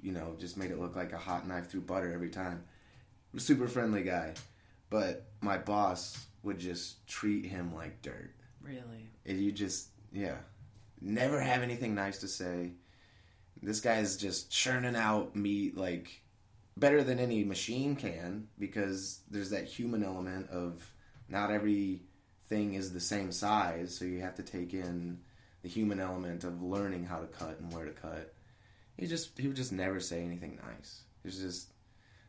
you 0.00 0.12
know, 0.12 0.34
just 0.38 0.56
made 0.56 0.70
it 0.70 0.80
look 0.80 0.96
like 0.96 1.12
a 1.12 1.18
hot 1.18 1.46
knife 1.46 1.68
through 1.68 1.82
butter 1.82 2.12
every 2.12 2.30
time. 2.30 2.64
Super 3.36 3.68
friendly 3.68 4.02
guy, 4.02 4.32
but 4.88 5.26
my 5.42 5.58
boss 5.58 6.25
would 6.42 6.58
just 6.58 7.06
treat 7.06 7.46
him 7.46 7.74
like 7.74 8.02
dirt. 8.02 8.34
Really? 8.62 9.10
And 9.24 9.40
you 9.40 9.52
just, 9.52 9.88
yeah, 10.12 10.36
never 11.00 11.40
have 11.40 11.62
anything 11.62 11.94
nice 11.94 12.18
to 12.18 12.28
say. 12.28 12.72
This 13.62 13.80
guy 13.80 13.98
is 13.98 14.16
just 14.16 14.50
churning 14.50 14.96
out 14.96 15.34
meat 15.34 15.76
like 15.76 16.22
better 16.76 17.02
than 17.02 17.18
any 17.18 17.42
machine 17.42 17.96
can 17.96 18.48
because 18.58 19.20
there's 19.30 19.50
that 19.50 19.64
human 19.64 20.04
element 20.04 20.50
of 20.50 20.88
not 21.28 21.50
everything 21.50 22.74
is 22.74 22.92
the 22.92 23.00
same 23.00 23.32
size, 23.32 23.96
so 23.96 24.04
you 24.04 24.20
have 24.20 24.34
to 24.36 24.42
take 24.42 24.74
in 24.74 25.18
the 25.62 25.68
human 25.68 25.98
element 25.98 26.44
of 26.44 26.62
learning 26.62 27.04
how 27.04 27.18
to 27.18 27.26
cut 27.26 27.58
and 27.58 27.72
where 27.72 27.86
to 27.86 27.90
cut. 27.90 28.32
He 28.96 29.06
just 29.06 29.38
he 29.38 29.48
would 29.48 29.56
just 29.56 29.72
never 29.72 30.00
say 30.00 30.22
anything 30.22 30.58
nice. 30.64 31.02
It 31.24 31.28
was 31.28 31.38
just 31.38 31.72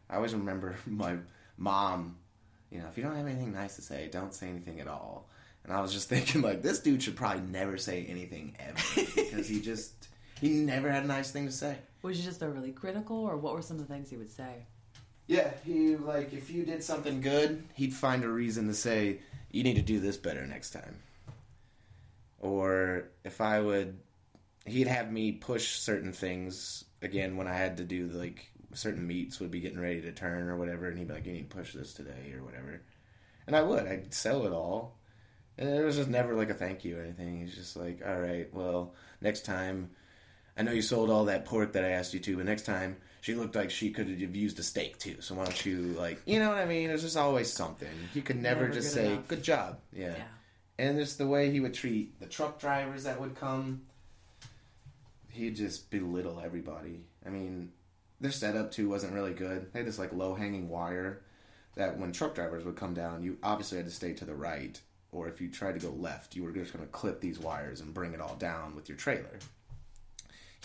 I 0.09 0.15
always 0.15 0.33
remember 0.33 0.75
my 0.85 1.17
mom, 1.57 2.17
you 2.71 2.79
know, 2.79 2.85
if 2.87 2.97
you 2.97 3.03
don't 3.03 3.15
have 3.15 3.25
anything 3.25 3.53
nice 3.53 3.75
to 3.77 3.81
say, 3.81 4.09
don't 4.11 4.33
say 4.33 4.49
anything 4.49 4.79
at 4.79 4.87
all. 4.87 5.29
And 5.63 5.73
I 5.73 5.81
was 5.81 5.93
just 5.93 6.09
thinking, 6.09 6.41
like, 6.41 6.61
this 6.61 6.79
dude 6.79 7.03
should 7.03 7.15
probably 7.15 7.41
never 7.41 7.77
say 7.77 8.05
anything 8.07 8.55
ever 8.59 9.07
because 9.15 9.47
he 9.47 9.61
just 9.61 9.93
he 10.39 10.49
never 10.49 10.91
had 10.91 11.03
a 11.03 11.07
nice 11.07 11.31
thing 11.31 11.45
to 11.45 11.51
say. 11.51 11.77
Was 12.01 12.17
he 12.17 12.23
just 12.23 12.43
overly 12.43 12.71
critical, 12.71 13.17
or 13.17 13.37
what 13.37 13.53
were 13.53 13.61
some 13.61 13.79
of 13.79 13.87
the 13.87 13.93
things 13.93 14.09
he 14.09 14.17
would 14.17 14.29
say? 14.29 14.65
Yeah, 15.27 15.51
he 15.65 15.95
like 15.97 16.33
if 16.33 16.49
you 16.49 16.63
did 16.63 16.83
something 16.83 17.21
good, 17.21 17.63
he'd 17.73 17.93
find 17.93 18.23
a 18.23 18.29
reason 18.29 18.67
to 18.67 18.73
say 18.73 19.19
you 19.51 19.63
need 19.63 19.75
to 19.75 19.81
do 19.81 19.99
this 19.99 20.17
better 20.17 20.45
next 20.45 20.71
time. 20.71 20.97
Or 22.39 23.09
if 23.23 23.41
I 23.41 23.59
would, 23.59 23.97
he'd 24.65 24.87
have 24.87 25.11
me 25.11 25.33
push 25.33 25.79
certain 25.79 26.13
things 26.13 26.85
again 27.01 27.35
when 27.35 27.47
I 27.47 27.53
had 27.53 27.77
to 27.77 27.83
do 27.83 28.07
like 28.07 28.51
certain 28.73 29.05
meats 29.07 29.39
would 29.39 29.51
be 29.51 29.59
getting 29.59 29.79
ready 29.79 30.01
to 30.01 30.11
turn 30.11 30.49
or 30.49 30.57
whatever, 30.57 30.87
and 30.87 30.97
he'd 30.97 31.07
be 31.07 31.13
like, 31.13 31.25
"You 31.25 31.33
need 31.33 31.49
to 31.49 31.55
push 31.55 31.73
this 31.73 31.93
today" 31.93 32.33
or 32.35 32.43
whatever, 32.43 32.81
and 33.47 33.55
I 33.55 33.61
would. 33.63 33.87
I'd 33.87 34.13
sell 34.13 34.45
it 34.45 34.51
all, 34.53 34.97
and 35.57 35.67
it 35.69 35.83
was 35.83 35.95
just 35.97 36.09
never 36.09 36.35
like 36.35 36.49
a 36.49 36.53
thank 36.53 36.83
you 36.85 36.97
or 36.97 37.01
anything. 37.01 37.39
He's 37.41 37.55
just 37.55 37.75
like, 37.77 38.01
"All 38.05 38.19
right, 38.19 38.53
well, 38.53 38.93
next 39.21 39.45
time." 39.45 39.91
I 40.59 40.63
know 40.63 40.71
you 40.71 40.81
sold 40.81 41.11
all 41.11 41.25
that 41.25 41.45
pork 41.45 41.73
that 41.73 41.85
I 41.85 41.89
asked 41.89 42.15
you 42.15 42.19
to, 42.19 42.37
but 42.37 42.47
next 42.47 42.63
time 42.63 42.97
she 43.21 43.35
looked 43.35 43.55
like 43.55 43.69
she 43.69 43.91
could 43.91 44.07
have 44.09 44.35
used 44.35 44.57
a 44.57 44.63
steak 44.63 44.97
too. 44.97 45.17
So 45.21 45.35
why 45.35 45.43
don't 45.43 45.63
you 45.67 45.93
like, 45.99 46.19
you 46.25 46.39
know 46.39 46.49
what 46.49 46.57
I 46.57 46.65
mean? 46.65 46.87
There's 46.87 47.03
just 47.03 47.15
always 47.15 47.53
something. 47.53 47.87
You 48.15 48.23
could 48.23 48.37
never, 48.41 48.61
Never 48.61 48.73
just 48.73 48.95
good 48.95 49.01
say 49.03 49.11
enough. 49.13 49.27
good 49.27 49.43
job. 49.43 49.79
Yeah. 49.93 50.15
Yeah. 50.17 50.23
and 50.79 50.97
just 50.97 51.19
the 51.19 51.27
way 51.27 51.51
he 51.51 51.59
would 51.59 51.75
treat 51.75 52.19
the 52.19 52.25
truck 52.25 52.59
drivers 52.59 53.03
that 53.03 53.21
would 53.21 53.35
come. 53.35 53.83
He'd 55.29 55.55
just 55.55 55.91
belittle 55.91 56.41
everybody. 56.43 57.01
I 57.23 57.29
mean, 57.29 57.71
their 58.19 58.31
setup 58.31 58.71
too 58.71 58.89
wasn't 58.89 59.13
really 59.13 59.33
good. 59.33 59.71
They 59.71 59.79
had 59.79 59.87
this 59.87 59.99
like 59.99 60.13
low 60.13 60.33
hanging 60.33 60.69
wire 60.69 61.21
that 61.75 61.97
when 61.97 62.11
truck 62.11 62.35
drivers 62.35 62.65
would 62.65 62.75
come 62.75 62.93
down, 62.93 63.23
you 63.23 63.37
obviously 63.43 63.77
had 63.77 63.85
to 63.85 63.91
stay 63.91 64.13
to 64.13 64.25
the 64.25 64.35
right, 64.35 64.79
or 65.11 65.27
if 65.27 65.39
you 65.39 65.49
tried 65.49 65.79
to 65.79 65.85
go 65.85 65.93
left, 65.93 66.35
you 66.35 66.43
were 66.43 66.51
just 66.51 66.73
going 66.73 66.83
to 66.83 66.91
clip 66.91 67.21
these 67.21 67.39
wires 67.39 67.81
and 67.81 67.93
bring 67.93 68.13
it 68.13 68.21
all 68.21 68.35
down 68.35 68.75
with 68.75 68.89
your 68.89 68.97
trailer. 68.97 69.39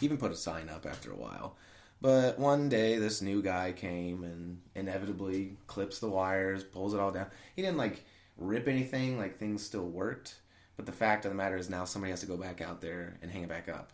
He 0.00 0.06
even 0.06 0.16
put 0.16 0.32
a 0.32 0.36
sign 0.36 0.68
up 0.68 0.86
after 0.86 1.12
a 1.12 1.16
while. 1.16 1.56
But 2.00 2.38
one 2.38 2.68
day, 2.68 2.98
this 2.98 3.22
new 3.22 3.42
guy 3.42 3.72
came 3.72 4.24
and 4.24 4.60
inevitably 4.74 5.56
clips 5.68 6.00
the 6.00 6.08
wires, 6.08 6.64
pulls 6.64 6.94
it 6.94 7.00
all 7.00 7.12
down. 7.12 7.26
He 7.54 7.62
didn't 7.62 7.76
like 7.76 8.04
rip 8.36 8.66
anything, 8.66 9.18
like 9.18 9.38
things 9.38 9.62
still 9.62 9.86
worked. 9.86 10.36
But 10.76 10.86
the 10.86 10.92
fact 10.92 11.24
of 11.24 11.30
the 11.30 11.36
matter 11.36 11.56
is 11.56 11.70
now 11.70 11.84
somebody 11.84 12.10
has 12.10 12.20
to 12.20 12.26
go 12.26 12.36
back 12.36 12.60
out 12.60 12.80
there 12.80 13.18
and 13.22 13.30
hang 13.30 13.44
it 13.44 13.48
back 13.48 13.68
up. 13.68 13.92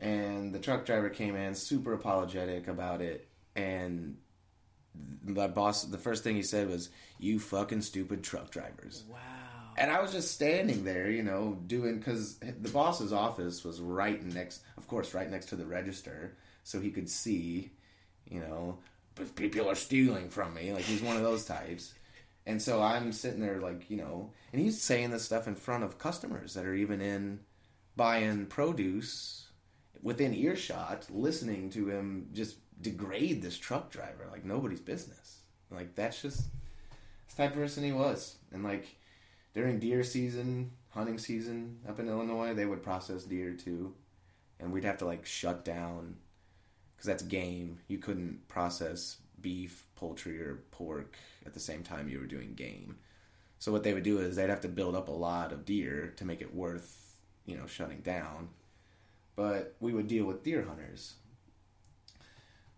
And 0.00 0.54
the 0.54 0.58
truck 0.58 0.86
driver 0.86 1.10
came 1.10 1.34
in 1.34 1.54
super 1.54 1.92
apologetic 1.92 2.68
about 2.68 3.00
it. 3.00 3.28
And 3.56 4.16
the 5.24 5.48
boss, 5.48 5.84
the 5.84 5.98
first 5.98 6.22
thing 6.22 6.36
he 6.36 6.42
said 6.42 6.68
was, 6.68 6.90
You 7.18 7.38
fucking 7.38 7.82
stupid 7.82 8.22
truck 8.22 8.50
drivers. 8.50 9.04
Wow. 9.10 9.18
And 9.76 9.92
I 9.92 10.00
was 10.00 10.12
just 10.12 10.32
standing 10.32 10.84
there, 10.84 11.08
you 11.08 11.22
know, 11.22 11.58
doing 11.66 11.98
because 11.98 12.38
the 12.38 12.68
boss's 12.68 13.12
office 13.12 13.64
was 13.64 13.80
right 13.80 14.22
next, 14.24 14.62
of 14.76 14.88
course, 14.88 15.14
right 15.14 15.30
next 15.30 15.46
to 15.46 15.56
the 15.56 15.66
register, 15.66 16.36
so 16.64 16.80
he 16.80 16.90
could 16.90 17.08
see, 17.08 17.70
you 18.28 18.40
know, 18.40 18.78
if 19.20 19.34
people 19.36 19.70
are 19.70 19.76
stealing 19.76 20.30
from 20.30 20.52
me, 20.54 20.72
like 20.72 20.82
he's 20.82 21.02
one 21.02 21.16
of 21.16 21.22
those 21.22 21.44
types. 21.44 21.94
And 22.44 22.60
so 22.60 22.82
I'm 22.82 23.12
sitting 23.12 23.40
there, 23.40 23.60
like, 23.60 23.88
you 23.90 23.98
know, 23.98 24.32
and 24.52 24.60
he's 24.60 24.80
saying 24.80 25.10
this 25.10 25.24
stuff 25.24 25.46
in 25.46 25.54
front 25.54 25.84
of 25.84 25.98
customers 25.98 26.54
that 26.54 26.64
are 26.64 26.74
even 26.74 27.00
in 27.00 27.40
buying 27.94 28.46
produce 28.46 29.47
within 30.02 30.34
earshot, 30.34 31.06
listening 31.10 31.70
to 31.70 31.88
him 31.88 32.28
just 32.32 32.56
degrade 32.80 33.42
this 33.42 33.58
truck 33.58 33.90
driver 33.90 34.28
like 34.30 34.44
nobody's 34.44 34.80
business. 34.80 35.40
Like 35.70 35.94
that's 35.94 36.22
just 36.22 36.44
the 37.28 37.36
type 37.36 37.50
of 37.50 37.56
person 37.56 37.84
he 37.84 37.92
was. 37.92 38.36
And 38.52 38.62
like 38.62 38.96
during 39.54 39.78
deer 39.78 40.02
season, 40.02 40.70
hunting 40.90 41.18
season 41.18 41.78
up 41.88 41.98
in 41.98 42.08
Illinois, 42.08 42.54
they 42.54 42.66
would 42.66 42.82
process 42.82 43.24
deer 43.24 43.52
too, 43.52 43.94
and 44.60 44.72
we'd 44.72 44.84
have 44.84 44.98
to 44.98 45.06
like 45.06 45.26
shut 45.26 45.64
down 45.64 46.16
because 46.96 47.06
that's 47.06 47.22
game. 47.22 47.80
You 47.88 47.98
couldn't 47.98 48.48
process 48.48 49.18
beef, 49.40 49.86
poultry, 49.94 50.40
or 50.40 50.64
pork 50.70 51.16
at 51.46 51.54
the 51.54 51.60
same 51.60 51.82
time 51.82 52.08
you 52.08 52.18
were 52.18 52.26
doing 52.26 52.54
game. 52.54 52.96
So 53.58 53.72
what 53.72 53.82
they 53.82 53.92
would 53.92 54.04
do 54.04 54.18
is 54.18 54.36
they'd 54.36 54.50
have 54.50 54.60
to 54.62 54.68
build 54.68 54.94
up 54.94 55.08
a 55.08 55.12
lot 55.12 55.52
of 55.52 55.64
deer 55.64 56.12
to 56.16 56.24
make 56.24 56.40
it 56.40 56.54
worth, 56.54 57.16
you 57.44 57.56
know, 57.56 57.66
shutting 57.66 58.00
down. 58.00 58.48
But 59.38 59.76
we 59.78 59.92
would 59.92 60.08
deal 60.08 60.24
with 60.24 60.42
deer 60.42 60.64
hunters. 60.66 61.14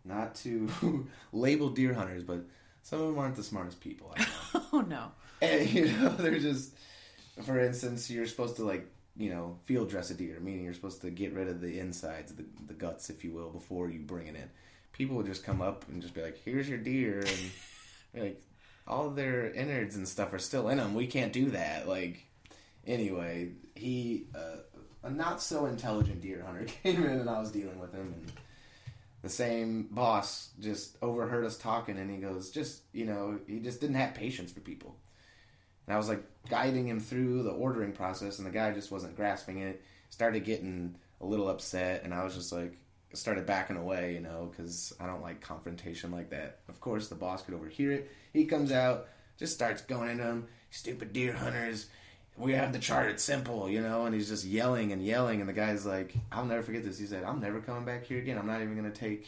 Not 0.05 0.35
to 0.37 0.69
label 1.33 1.71
deer 1.71 1.95
hunters, 1.95 2.23
but 2.23 2.45
some 2.83 3.01
of 3.01 3.07
them 3.07 3.19
aren't 3.19 3.37
the 3.37 3.43
smartest 3.43 3.81
people 3.81 4.15
I 4.15 4.21
know. 4.21 4.63
oh 4.75 4.81
no. 4.83 5.13
And 5.41 5.71
you 5.75 5.87
know, 5.87 6.11
they're 6.11 6.39
just 6.39 6.75
for 7.43 7.59
instance, 7.59 8.11
you're 8.11 8.27
supposed 8.27 8.57
to 8.57 8.65
like, 8.65 8.87
you 9.17 9.31
know, 9.31 9.57
field 9.65 9.89
dress 9.89 10.11
a 10.11 10.15
deer, 10.15 10.39
meaning 10.39 10.65
you're 10.65 10.75
supposed 10.75 11.01
to 11.01 11.09
get 11.11 11.33
rid 11.33 11.49
of 11.49 11.63
the 11.63 11.79
insides, 11.79 12.35
the, 12.35 12.45
the 12.67 12.75
guts, 12.75 13.09
if 13.09 13.25
you 13.25 13.33
will, 13.33 13.49
before 13.49 13.89
you 13.89 14.01
bring 14.01 14.27
it 14.27 14.35
in. 14.35 14.51
People 14.93 15.17
would 15.17 15.27
just 15.27 15.43
come 15.43 15.63
up 15.63 15.87
and 15.89 16.03
just 16.03 16.13
be 16.13 16.21
like, 16.21 16.43
"Here's 16.45 16.69
your 16.69 16.77
deer," 16.77 17.25
and 18.15 18.23
like, 18.23 18.43
all 18.87 19.09
their 19.09 19.51
innards 19.51 19.97
and 19.97 20.07
stuff 20.07 20.35
are 20.35 20.39
still 20.39 20.69
in 20.69 20.77
them. 20.77 20.95
We 20.95 21.07
can't 21.07 21.33
do 21.33 21.53
that. 21.53 21.89
Like, 21.89 22.27
anyway, 22.87 23.53
he 23.75 24.27
uh, 24.35 24.59
a 25.03 25.11
not 25.11 25.43
so 25.43 25.67
intelligent 25.67 26.21
deer 26.21 26.43
hunter 26.47 26.65
came 26.83 27.05
in, 27.05 27.21
and 27.21 27.31
I 27.31 27.39
was 27.41 27.51
dealing 27.51 27.79
with 27.79 27.93
him, 27.93 28.15
and 28.15 28.33
the 29.23 29.29
same 29.29 29.89
boss 29.91 30.51
just 30.61 30.97
overheard 31.03 31.45
us 31.45 31.59
talking, 31.59 31.99
and 31.99 32.11
he 32.11 32.19
goes, 32.19 32.51
"Just 32.51 32.83
you 32.93 33.07
know, 33.07 33.39
he 33.47 33.61
just 33.61 33.81
didn't 33.81 33.97
have 33.97 34.15
patience 34.15 34.53
for 34.53 34.61
people." 34.61 34.97
And 35.87 35.95
I 35.95 35.99
was 35.99 36.09
like 36.09 36.23
guiding 36.49 36.87
him 36.87 37.01
through 37.01 37.43
the 37.43 37.51
ordering 37.51 37.93
process, 37.93 38.39
and 38.39 38.47
the 38.47 38.53
guy 38.53 38.73
just 38.73 38.91
wasn't 38.91 39.17
grasping 39.17 39.59
it. 39.59 39.83
Started 40.11 40.45
getting 40.45 40.97
a 41.21 41.27
little 41.27 41.49
upset, 41.49 42.05
and 42.05 42.15
I 42.15 42.25
was 42.25 42.35
just 42.35 42.53
like, 42.53 42.77
started 43.13 43.47
backing 43.47 43.77
away, 43.77 44.15
you 44.15 44.21
know, 44.21 44.51
because 44.51 44.93
I 45.01 45.07
don't 45.07 45.23
like 45.23 45.41
confrontation 45.41 46.11
like 46.11 46.31
that. 46.31 46.61
Of 46.69 46.81
course, 46.81 47.09
the 47.09 47.15
boss 47.15 47.43
could 47.43 47.55
overhear 47.55 47.93
it. 47.93 48.11
He 48.33 48.45
comes 48.45 48.73
out, 48.73 49.09
just 49.39 49.53
starts 49.53 49.83
going 49.83 50.11
into 50.11 50.25
him, 50.25 50.47
stupid 50.71 51.13
deer 51.13 51.33
hunters. 51.33 51.87
We 52.37 52.53
have 52.53 52.73
the 52.73 52.79
chart. 52.79 53.11
It's 53.11 53.23
simple, 53.23 53.69
you 53.69 53.83
know, 53.83 54.07
and 54.07 54.15
he's 54.15 54.29
just 54.29 54.45
yelling 54.45 54.93
and 54.93 55.05
yelling. 55.05 55.41
And 55.41 55.49
the 55.49 55.53
guy's 55.53 55.85
like, 55.85 56.15
"I'll 56.33 56.45
never 56.45 56.63
forget 56.63 56.85
this." 56.85 56.99
He 56.99 57.07
said, 57.07 57.25
"I'm 57.25 57.41
never 57.41 57.61
coming 57.61 57.85
back 57.85 58.05
here 58.05 58.19
again. 58.19 58.39
I'm 58.39 58.47
not 58.47 58.63
even 58.63 58.77
gonna 58.77 58.91
take. 58.91 59.27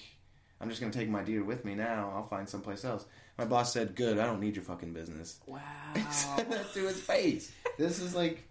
I'm 0.61 0.69
just 0.69 0.81
gonna 0.81 0.93
take 0.93 1.09
my 1.09 1.23
deer 1.23 1.45
with 1.45 1.65
me 1.65 1.75
now. 1.75 2.13
I'll 2.15 2.27
find 2.27 2.49
someplace 2.49 2.85
else." 2.85 3.05
My 3.37 3.45
boss 3.45 3.73
said, 3.73 3.95
"Good. 3.95 4.19
I 4.19 4.25
don't 4.25 4.41
need 4.41 4.57
your 4.57 4.65
fucking 4.65 4.93
business." 4.93 5.41
Wow. 5.47 5.61
said 6.11 6.51
that 6.51 6.73
to 6.73 6.87
his 6.87 7.01
face. 7.01 7.53
This 7.79 8.01
is 8.01 8.15
like 8.15 8.45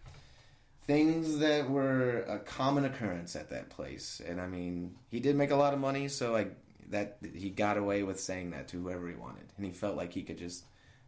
things 0.86 1.40
that 1.40 1.70
were 1.70 2.24
a 2.28 2.40
common 2.40 2.86
occurrence 2.86 3.36
at 3.36 3.50
that 3.50 3.70
place, 3.70 4.22
and 4.26 4.40
I 4.42 4.48
mean, 4.48 4.96
he 5.10 5.20
did 5.20 5.36
make 5.36 5.52
a 5.52 5.56
lot 5.56 5.74
of 5.74 5.80
money, 5.80 6.08
so 6.08 6.32
like 6.32 6.56
that 6.90 7.18
he 7.34 7.50
got 7.50 7.78
away 7.78 8.04
with 8.04 8.20
saying 8.20 8.52
that 8.52 8.68
to 8.70 8.82
whoever 8.82 9.08
he 9.08 9.16
wanted, 9.16 9.46
and 9.58 9.66
he 9.66 9.72
felt 9.72 9.96
like 9.96 10.14
he 10.14 10.24
could 10.24 10.38
just 10.38 10.66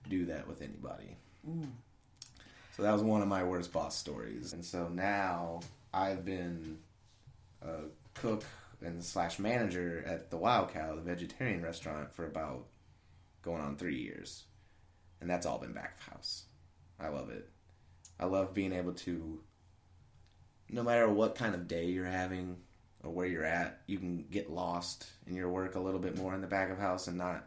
do 0.10 0.26
that 0.26 0.48
with 0.48 0.62
anybody. 0.62 1.18
So 2.76 2.82
that 2.82 2.92
was 2.92 3.04
one 3.04 3.22
of 3.22 3.28
my 3.28 3.44
worst 3.44 3.72
boss 3.72 3.96
stories, 3.96 4.54
and 4.54 4.66
so 4.66 4.88
now 4.88 5.60
I've 5.94 6.26
been 6.26 6.80
a 7.62 7.82
cook 8.16 8.44
and 8.82 9.04
slash 9.04 9.38
manager 9.38 10.04
at 10.08 10.32
the 10.32 10.38
Wild 10.38 10.74
Cow, 10.74 10.96
the 10.96 11.02
vegetarian 11.02 11.62
restaurant, 11.62 12.14
for 12.16 12.26
about 12.26 12.66
going 13.44 13.62
on 13.62 13.76
three 13.76 13.98
years, 13.98 14.46
and 15.22 15.30
that's 15.30 15.46
all 15.46 15.60
been 15.60 15.74
back 15.74 15.98
of 16.00 16.14
house. 16.14 16.46
I 17.00 17.10
love 17.10 17.30
it. 17.30 17.48
I 18.20 18.26
love 18.26 18.56
being 18.56 18.74
able 18.74 18.94
to, 18.94 19.40
no 20.70 20.82
matter 20.82 21.08
what 21.08 21.36
kind 21.36 21.54
of 21.54 21.68
day 21.68 21.86
you're 21.86 22.06
having 22.06 22.58
or 23.04 23.12
where 23.12 23.28
you're 23.28 23.46
at, 23.46 23.82
you 23.86 24.00
can 24.00 24.26
get 24.32 24.50
lost 24.50 25.06
in 25.28 25.36
your 25.36 25.50
work 25.50 25.76
a 25.76 25.80
little 25.80 26.00
bit 26.00 26.18
more 26.18 26.34
in 26.34 26.42
the 26.42 26.48
back 26.48 26.72
of 26.72 26.80
house 26.80 27.08
and 27.08 27.20
not 27.20 27.46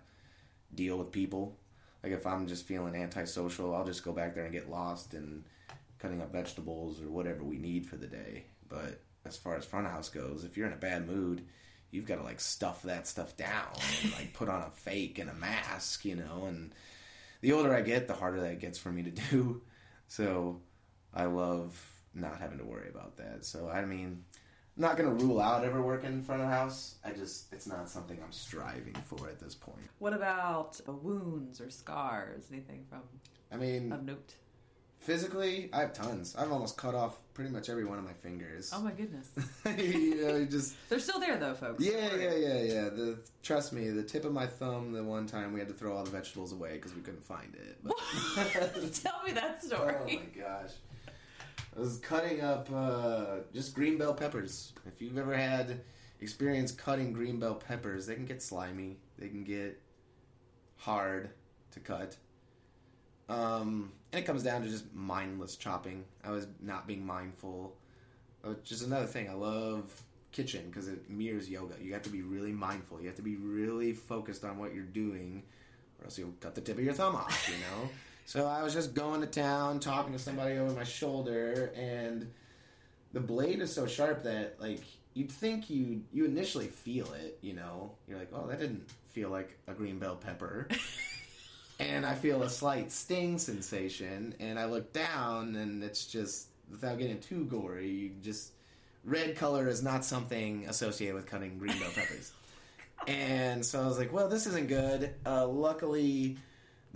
deal 0.73 0.97
with 0.97 1.11
people. 1.11 1.59
Like 2.03 2.12
if 2.12 2.26
I'm 2.26 2.47
just 2.47 2.67
feeling 2.67 2.95
antisocial, 2.95 3.75
I'll 3.75 3.85
just 3.85 4.05
go 4.05 4.12
back 4.12 4.35
there 4.35 4.45
and 4.45 4.53
get 4.53 4.71
lost 4.71 5.15
and 5.15 5.45
cutting 5.99 6.21
up 6.21 6.33
vegetables 6.33 7.03
or 7.03 7.11
whatever 7.11 7.43
we 7.43 7.59
need 7.59 7.87
for 7.87 7.97
the 7.97 8.07
day. 8.07 8.45
But 8.69 9.00
as 9.25 9.37
far 9.37 9.57
as 9.57 9.65
front 9.65 9.87
of 9.87 9.93
house 9.93 10.09
goes, 10.09 10.45
if 10.45 10.57
you're 10.57 10.67
in 10.67 10.73
a 10.73 10.76
bad 10.76 11.07
mood, 11.07 11.45
you've 11.91 12.07
got 12.07 12.17
to 12.17 12.23
like 12.23 12.41
stuff 12.41 12.83
that 12.83 13.07
stuff 13.07 13.37
down 13.37 13.73
and 14.03 14.12
like 14.12 14.33
put 14.35 14.49
on 14.49 14.62
a 14.62 14.71
fake 14.71 15.19
and 15.19 15.31
a 15.31 15.35
mask, 15.35 16.05
you 16.05 16.17
know. 16.17 16.45
And 16.47 16.73
the 17.41 17.53
older 17.53 17.75
I 17.75 17.81
get, 17.81 18.07
the 18.07 18.15
harder 18.15 18.41
that 18.41 18.61
gets 18.61 18.79
for 18.79 18.91
me 18.91 19.03
to 19.05 19.11
do. 19.31 19.62
So 20.09 20.61
I 21.15 21.25
love 21.25 21.81
not 22.15 22.41
having 22.41 22.59
to 22.59 22.65
worry 22.65 22.88
about 22.88 23.17
that. 23.17 23.45
So 23.45 23.69
I 23.69 23.85
mean, 23.85 24.25
I'm 24.76 24.83
not 24.83 24.97
gonna 24.97 25.14
rule 25.14 25.40
out 25.40 25.64
ever 25.64 25.80
working 25.80 26.12
in 26.12 26.23
front 26.23 26.42
of 26.42 26.49
house. 26.49 26.97
I 27.04 27.11
just 27.11 27.52
it's 27.52 27.66
not 27.66 27.88
something 27.88 28.18
I'm 28.23 28.33
striving 28.33 28.95
for 29.04 29.28
at 29.28 29.40
this 29.40 29.54
point. 29.54 29.88
What 29.99 30.12
about 30.12 30.80
wounds 30.87 31.61
or 31.61 31.71
scars? 31.71 32.45
Anything 32.52 32.85
from 32.88 33.00
I 33.50 33.56
mean, 33.56 33.92
of 33.92 34.04
note? 34.04 34.35
physically, 34.99 35.71
I 35.73 35.80
have 35.80 35.92
tons. 35.92 36.35
I've 36.37 36.50
almost 36.50 36.76
cut 36.76 36.95
off 36.95 37.18
pretty 37.33 37.50
much 37.50 37.68
every 37.68 37.85
one 37.85 37.97
of 37.99 38.04
my 38.04 38.12
fingers. 38.12 38.73
Oh 38.75 38.80
my 38.80 38.90
goodness. 38.90 39.30
you 39.78 40.26
know, 40.26 40.37
you 40.37 40.47
just 40.47 40.75
They're 40.88 40.99
still 40.99 41.21
there 41.21 41.38
though, 41.38 41.54
folks. 41.54 41.83
Yeah, 41.83 42.14
yeah, 42.16 42.35
yeah, 42.35 42.62
yeah. 42.62 42.88
The 42.88 43.18
trust 43.42 43.73
me, 43.73 43.88
the 43.90 44.02
tip 44.02 44.25
of 44.25 44.33
my 44.33 44.47
thumb. 44.47 44.92
The 44.92 45.04
one 45.04 45.26
time 45.26 45.52
we 45.52 45.61
had 45.61 45.68
to 45.68 45.75
throw 45.75 45.97
all 45.97 46.04
the 46.04 46.11
vegetables 46.11 46.52
away 46.52 46.73
because 46.73 46.95
we 46.95 47.02
couldn't 47.02 47.25
find 47.25 47.54
it. 47.54 47.78
But 47.83 47.97
Tell 49.02 49.23
me 49.25 49.33
that 49.33 49.62
story. 49.64 49.95
oh 50.00 50.04
my 50.06 50.42
gosh, 50.42 50.73
I 51.76 51.80
was 51.80 51.99
cutting 51.99 52.40
up 52.40 52.68
uh, 52.75 53.40
just 53.52 53.75
green 53.75 53.99
bell 53.99 54.14
peppers. 54.14 54.73
If 54.87 55.02
you've 55.02 55.18
ever 55.18 55.37
had 55.37 55.80
experience 56.21 56.73
cutting 56.73 57.12
green 57.12 57.38
bell 57.38 57.54
peppers, 57.54 58.06
they 58.06 58.14
can 58.14 58.25
get 58.25 58.42
slimy. 58.42 58.97
They 59.18 59.28
can 59.28 59.45
get 59.45 59.78
hard 60.76 61.30
to 61.73 61.80
cut. 61.80 62.16
Um, 63.28 63.92
and 64.12 64.23
it 64.23 64.26
comes 64.26 64.42
down 64.42 64.62
to 64.62 64.68
just 64.68 64.95
mindless 64.95 65.56
chopping. 65.56 66.04
I 66.25 66.30
was 66.30 66.47
not 66.62 66.87
being 66.87 67.04
mindful. 67.04 67.76
Which 68.42 68.73
is 68.73 68.83
another 68.83 69.06
thing. 69.06 69.28
I 69.28 69.35
love 69.35 70.02
kitchen 70.33 70.66
because 70.71 70.88
it 70.88 71.11
mirrors 71.11 71.50
yoga. 71.50 71.75
You 71.83 71.92
have 71.92 72.02
to 72.02 72.11
be 72.11 72.23
really 72.23 72.52
mindful. 72.52 73.00
You 73.00 73.09
have 73.09 73.16
to 73.16 73.23
be 73.23 73.37
really 73.37 73.92
focused 73.92 74.45
on 74.45 74.59
what 74.59 74.73
you're 74.73 74.85
doing, 74.85 75.42
or 75.99 76.06
else 76.06 76.18
you'll 76.18 76.35
cut 76.40 76.54
the 76.54 76.61
tip 76.62 76.78
of 76.78 76.85
your 76.85 76.95
thumb 76.95 77.16
off. 77.16 77.50
You 77.50 77.56
know. 77.56 77.90
so 78.26 78.45
I 78.45 78.64
was 78.64 78.75
just 78.75 78.92
going 78.92 79.21
to 79.21 79.26
town, 79.28 79.78
talking 79.78 80.12
to 80.12 80.18
somebody 80.18 80.59
over 80.59 80.75
my 80.75 80.83
shoulder, 80.83 81.73
and 81.76 82.28
the 83.12 83.21
blade 83.21 83.61
is 83.61 83.73
so 83.73 83.87
sharp 83.87 84.25
that 84.25 84.61
like 84.61 84.83
you'd 85.14 85.30
think 85.30 85.71
you 85.71 86.02
you 86.12 86.25
initially 86.25 86.66
feel 86.66 87.12
it. 87.12 87.38
You 87.40 87.54
know, 87.54 87.92
you're 88.09 88.18
like, 88.18 88.30
oh, 88.35 88.49
that 88.49 88.59
didn't 88.59 88.90
feel 89.11 89.30
like 89.30 89.56
a 89.68 89.73
green 89.73 90.00
bell 90.00 90.16
pepper. 90.16 90.66
and 91.78 92.04
I 92.04 92.16
feel 92.16 92.42
a 92.42 92.50
slight 92.50 92.90
sting 92.90 93.38
sensation, 93.38 94.35
and 94.40 94.59
I 94.59 94.64
look 94.64 94.92
down, 94.92 95.54
and 95.54 95.85
it's 95.85 96.04
just 96.04 96.49
without 96.68 96.99
getting 96.99 97.21
too 97.21 97.45
gory, 97.45 97.88
you 97.88 98.11
just 98.23 98.50
red 99.04 99.37
color 99.37 99.68
is 99.68 99.85
not 99.85 100.04
something 100.04 100.66
associated 100.68 101.14
with 101.14 101.26
cutting 101.26 101.59
green 101.59 101.78
bell 101.78 101.92
peppers. 101.95 102.33
and 103.06 103.64
so 103.64 103.80
I 103.80 103.87
was 103.87 103.99
like, 103.99 104.12
well, 104.12 104.28
this 104.28 104.49
isn't 104.49 104.66
good. 104.66 105.14
Uh, 105.25 105.47
luckily, 105.47 106.38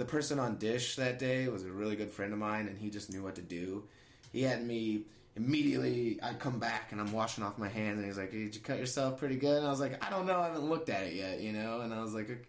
the 0.00 0.06
person 0.06 0.38
on 0.38 0.56
dish 0.56 0.96
that 0.96 1.18
day 1.18 1.48
was 1.48 1.64
a 1.64 1.70
really 1.70 1.94
good 1.94 2.10
friend 2.10 2.32
of 2.32 2.38
mine, 2.38 2.66
and 2.66 2.78
he 2.78 2.90
just 2.90 3.12
knew 3.12 3.22
what 3.22 3.36
to 3.36 3.42
do. 3.42 3.84
He 4.32 4.42
had 4.42 4.66
me 4.66 5.02
immediately. 5.36 6.18
I 6.22 6.34
come 6.34 6.58
back 6.58 6.92
and 6.92 7.00
I'm 7.00 7.12
washing 7.12 7.44
off 7.44 7.58
my 7.58 7.68
hands, 7.68 7.98
and 7.98 8.06
he's 8.06 8.18
like, 8.18 8.32
"Did 8.32 8.54
you 8.54 8.60
cut 8.60 8.78
yourself 8.78 9.18
pretty 9.18 9.36
good?" 9.36 9.58
And 9.58 9.66
I 9.66 9.70
was 9.70 9.80
like, 9.80 10.04
"I 10.04 10.10
don't 10.10 10.26
know. 10.26 10.40
I 10.40 10.46
haven't 10.46 10.68
looked 10.68 10.88
at 10.88 11.04
it 11.04 11.14
yet, 11.14 11.40
you 11.40 11.52
know." 11.52 11.82
And 11.82 11.94
I 11.94 12.00
was 12.00 12.14
like, 12.14 12.46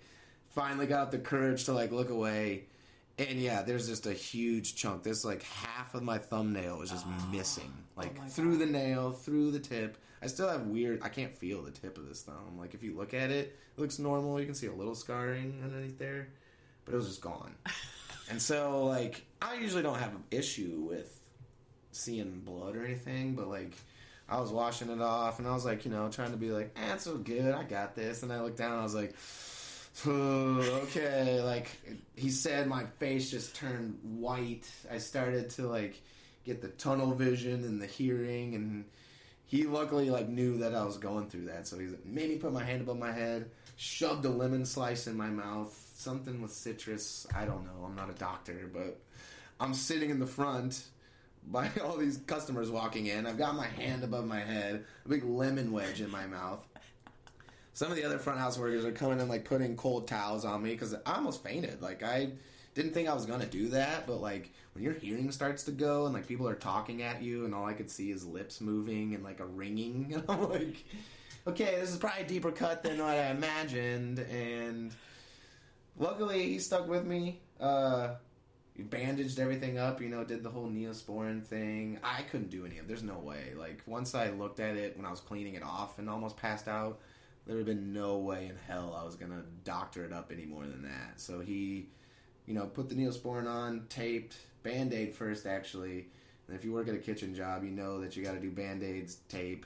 finally 0.51 0.85
got 0.85 1.11
the 1.11 1.17
courage 1.17 1.65
to 1.65 1.73
like 1.73 1.91
look 1.91 2.09
away. 2.09 2.65
And 3.17 3.39
yeah, 3.39 3.61
there's 3.61 3.87
just 3.87 4.05
a 4.05 4.13
huge 4.13 4.75
chunk. 4.75 5.03
There's 5.03 5.25
like 5.25 5.43
half 5.43 5.93
of 5.93 6.03
my 6.03 6.17
thumbnail 6.17 6.79
was 6.79 6.89
just 6.89 7.05
ah, 7.07 7.29
missing, 7.31 7.71
oh 7.75 8.01
like 8.01 8.17
my 8.17 8.25
through 8.25 8.57
the 8.57 8.65
nail, 8.65 9.11
through 9.11 9.51
the 9.51 9.59
tip. 9.59 9.97
I 10.23 10.27
still 10.27 10.49
have 10.49 10.67
weird. 10.67 11.01
I 11.03 11.09
can't 11.09 11.35
feel 11.35 11.61
the 11.61 11.71
tip 11.71 11.97
of 11.97 12.07
this 12.07 12.23
thumb. 12.23 12.57
Like 12.57 12.73
if 12.73 12.83
you 12.83 12.95
look 12.95 13.13
at 13.13 13.29
it, 13.29 13.57
it 13.77 13.81
looks 13.81 13.99
normal. 13.99 14.39
You 14.39 14.45
can 14.45 14.55
see 14.55 14.67
a 14.67 14.73
little 14.73 14.95
scarring 14.95 15.59
underneath 15.63 15.99
there, 15.99 16.29
but 16.91 16.97
it 16.97 16.99
was 16.99 17.07
just 17.07 17.21
gone. 17.21 17.55
and 18.29 18.41
so 18.41 18.85
like 18.85 19.25
I 19.41 19.55
usually 19.55 19.81
don't 19.83 19.97
have 19.97 20.13
an 20.13 20.23
issue 20.29 20.85
with 20.89 21.17
seeing 21.91 22.41
blood 22.41 22.75
or 22.75 22.83
anything, 22.83 23.33
but 23.35 23.47
like 23.47 23.73
I 24.27 24.39
was 24.39 24.51
washing 24.51 24.89
it 24.89 25.01
off 25.01 25.39
and 25.39 25.47
I 25.47 25.53
was 25.53 25.65
like, 25.65 25.85
you 25.85 25.91
know, 25.91 26.09
trying 26.09 26.31
to 26.31 26.37
be 26.37 26.51
like, 26.51 26.75
eh, 26.75 26.93
it's 26.93 27.05
so 27.05 27.17
good, 27.17 27.53
I 27.53 27.63
got 27.63 27.95
this. 27.95 28.23
And 28.23 28.31
I 28.31 28.41
looked 28.41 28.57
down, 28.57 28.79
I 28.79 28.83
was 28.83 28.95
like, 28.95 29.15
okay. 30.07 31.41
Like 31.41 31.69
he 32.15 32.29
said, 32.29 32.67
my 32.67 32.85
face 32.99 33.31
just 33.31 33.55
turned 33.55 33.97
white. 34.03 34.69
I 34.91 34.97
started 34.97 35.49
to 35.51 35.67
like 35.67 36.01
get 36.45 36.61
the 36.61 36.69
tunnel 36.69 37.13
vision 37.13 37.63
and 37.63 37.81
the 37.81 37.87
hearing, 37.87 38.55
and 38.55 38.85
he 39.45 39.63
luckily 39.63 40.09
like 40.09 40.27
knew 40.27 40.57
that 40.57 40.73
I 40.73 40.83
was 40.83 40.97
going 40.97 41.29
through 41.29 41.45
that, 41.45 41.67
so 41.67 41.77
he 41.77 41.87
made 42.05 42.29
me 42.29 42.37
put 42.37 42.53
my 42.53 42.63
hand 42.63 42.81
above 42.81 42.97
my 42.97 43.11
head, 43.11 43.51
shoved 43.75 44.25
a 44.25 44.29
lemon 44.29 44.65
slice 44.65 45.07
in 45.07 45.17
my 45.17 45.29
mouth, 45.29 45.77
something 46.01 46.41
with 46.41 46.51
citrus. 46.51 47.27
I 47.35 47.45
don't 47.45 47.63
know. 47.63 47.85
I'm 47.85 47.95
not 47.95 48.09
a 48.09 48.13
doctor, 48.13 48.69
but 48.73 48.99
I'm 49.59 49.73
sitting 49.73 50.09
in 50.09 50.19
the 50.19 50.27
front 50.27 50.83
by 51.47 51.69
all 51.83 51.97
these 51.97 52.17
customers 52.27 52.69
walking 52.69 53.07
in. 53.07 53.27
I've 53.27 53.37
got 53.37 53.55
my 53.55 53.67
hand 53.67 54.03
above 54.03 54.25
my 54.25 54.39
head, 54.39 54.85
a 55.05 55.09
big 55.09 55.23
lemon 55.23 55.71
wedge 55.71 56.01
in 56.01 56.09
my 56.09 56.25
mouth. 56.25 56.67
Some 57.73 57.89
of 57.89 57.95
the 57.95 58.03
other 58.03 58.17
front 58.17 58.39
house 58.39 58.57
workers 58.57 58.83
are 58.83 58.91
coming 58.91 59.19
and 59.21 59.29
like 59.29 59.45
putting 59.45 59.77
cold 59.77 60.07
towels 60.07 60.43
on 60.43 60.61
me 60.61 60.71
because 60.71 60.93
I 60.93 61.15
almost 61.15 61.43
fainted. 61.43 61.81
Like 61.81 62.03
I 62.03 62.31
didn't 62.73 62.93
think 62.93 63.07
I 63.07 63.13
was 63.13 63.25
gonna 63.25 63.45
do 63.45 63.69
that, 63.69 64.05
but 64.07 64.21
like 64.21 64.51
when 64.73 64.83
your 64.83 64.93
hearing 64.93 65.31
starts 65.31 65.63
to 65.63 65.71
go 65.71 66.05
and 66.05 66.13
like 66.13 66.27
people 66.27 66.47
are 66.49 66.55
talking 66.55 67.01
at 67.01 67.21
you 67.21 67.45
and 67.45 67.55
all 67.55 67.65
I 67.65 67.73
could 67.73 67.89
see 67.89 68.11
is 68.11 68.25
lips 68.25 68.59
moving 68.59 69.15
and 69.15 69.23
like 69.23 69.39
a 69.39 69.45
ringing, 69.45 70.11
and 70.13 70.23
I'm 70.27 70.49
like, 70.49 70.83
okay, 71.47 71.77
this 71.79 71.91
is 71.91 71.97
probably 71.97 72.23
a 72.23 72.27
deeper 72.27 72.51
cut 72.51 72.83
than 72.83 72.99
what 72.99 73.17
I 73.17 73.27
imagined. 73.27 74.19
And 74.19 74.93
luckily, 76.01 76.49
he 76.49 76.59
stuck 76.59 76.87
with 76.87 77.05
me. 77.05 77.39
Uh, 77.59 78.15
he 78.75 78.83
bandaged 78.83 79.39
everything 79.39 79.77
up, 79.77 80.01
you 80.01 80.09
know, 80.09 80.23
did 80.23 80.43
the 80.43 80.49
whole 80.49 80.67
neosporin 80.67 81.43
thing. 81.43 81.99
I 82.03 82.23
couldn't 82.23 82.49
do 82.49 82.65
any 82.65 82.77
of 82.79 82.85
it. 82.85 82.87
There's 82.87 83.03
no 83.03 83.19
way. 83.19 83.53
Like, 83.57 83.81
once 83.85 84.15
I 84.15 84.31
looked 84.31 84.59
at 84.59 84.75
it 84.75 84.97
when 84.97 85.05
I 85.05 85.11
was 85.11 85.19
cleaning 85.19 85.53
it 85.53 85.63
off 85.63 85.99
and 85.99 86.09
almost 86.09 86.37
passed 86.37 86.67
out, 86.67 86.99
there 87.45 87.55
would 87.55 87.67
have 87.67 87.77
been 87.77 87.93
no 87.93 88.17
way 88.17 88.47
in 88.47 88.55
hell 88.67 88.97
I 88.99 89.03
was 89.03 89.15
to 89.15 89.43
doctor 89.63 90.03
it 90.03 90.13
up 90.13 90.31
any 90.31 90.45
more 90.45 90.63
than 90.63 90.83
that. 90.83 91.19
So 91.19 91.39
he, 91.39 91.89
you 92.45 92.53
know, 92.53 92.65
put 92.65 92.89
the 92.89 92.95
neosporin 92.95 93.47
on, 93.47 93.85
taped, 93.89 94.37
band 94.63 94.93
aid 94.93 95.13
first, 95.13 95.45
actually. 95.45 96.07
And 96.47 96.55
if 96.55 96.63
you 96.63 96.71
work 96.71 96.87
at 96.87 96.95
a 96.95 96.99
kitchen 96.99 97.35
job, 97.35 97.63
you 97.63 97.71
know 97.71 98.01
that 98.01 98.15
you 98.15 98.23
got 98.23 98.33
to 98.33 98.39
do 98.39 98.51
band 98.51 98.83
aids, 98.83 99.17
tape, 99.27 99.65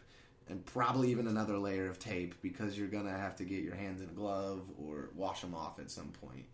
and 0.49 0.65
probably 0.65 1.11
even 1.11 1.27
another 1.27 1.57
layer 1.57 1.87
of 1.87 1.99
tape 1.99 2.35
because 2.41 2.77
you're 2.77 2.87
to 2.87 3.09
have 3.09 3.35
to 3.37 3.43
get 3.43 3.63
your 3.63 3.75
hands 3.75 4.01
in 4.01 4.09
a 4.09 4.13
glove 4.13 4.61
or 4.77 5.09
wash 5.15 5.41
them 5.41 5.55
off 5.55 5.79
at 5.79 5.89
some 5.89 6.11
point. 6.21 6.45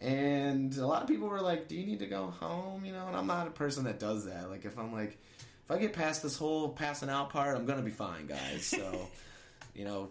And 0.00 0.76
a 0.78 0.86
lot 0.86 1.02
of 1.02 1.08
people 1.08 1.28
were 1.28 1.40
like, 1.40 1.68
"Do 1.68 1.76
you 1.76 1.86
need 1.86 2.00
to 2.00 2.06
go 2.06 2.26
home?" 2.26 2.84
You 2.84 2.92
know, 2.92 3.06
and 3.06 3.16
I'm 3.16 3.26
not 3.26 3.46
a 3.46 3.50
person 3.50 3.84
that 3.84 4.00
does 4.00 4.24
that. 4.24 4.50
Like, 4.50 4.64
if 4.64 4.76
I'm 4.76 4.92
like, 4.92 5.16
if 5.64 5.70
I 5.70 5.78
get 5.78 5.92
past 5.92 6.22
this 6.22 6.36
whole 6.36 6.70
passing 6.70 7.08
out 7.08 7.30
part, 7.30 7.56
I'm 7.56 7.66
gonna 7.66 7.82
be 7.82 7.92
fine, 7.92 8.26
guys. 8.26 8.64
So, 8.66 9.08
you 9.74 9.84
know, 9.84 10.08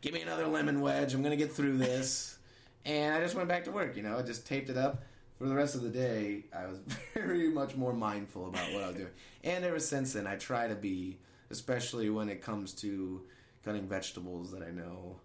give 0.00 0.12
me 0.12 0.22
another 0.22 0.46
lemon 0.46 0.80
wedge. 0.80 1.14
I'm 1.14 1.22
gonna 1.22 1.36
get 1.36 1.52
through 1.52 1.78
this. 1.78 2.38
And 2.84 3.14
I 3.14 3.20
just 3.20 3.34
went 3.34 3.48
back 3.48 3.64
to 3.64 3.72
work. 3.72 3.96
You 3.96 4.02
know, 4.02 4.18
I 4.18 4.22
just 4.22 4.46
taped 4.46 4.70
it 4.70 4.76
up. 4.76 5.02
For 5.38 5.48
the 5.48 5.54
rest 5.54 5.74
of 5.74 5.82
the 5.82 5.88
day, 5.88 6.44
I 6.56 6.66
was 6.66 6.78
very 7.14 7.48
much 7.48 7.74
more 7.74 7.92
mindful 7.92 8.46
about 8.46 8.72
what 8.72 8.82
I 8.82 8.86
was 8.88 8.96
doing. 8.96 9.10
And 9.42 9.64
ever 9.64 9.80
since 9.80 10.12
then, 10.12 10.26
I 10.26 10.36
try 10.36 10.68
to 10.68 10.76
be, 10.76 11.18
especially 11.52 12.10
when 12.10 12.28
it 12.28 12.42
comes 12.42 12.72
to 12.72 13.22
cutting 13.64 13.86
vegetables 13.86 14.50
that 14.50 14.62
I 14.62 14.70
know. 14.70 15.20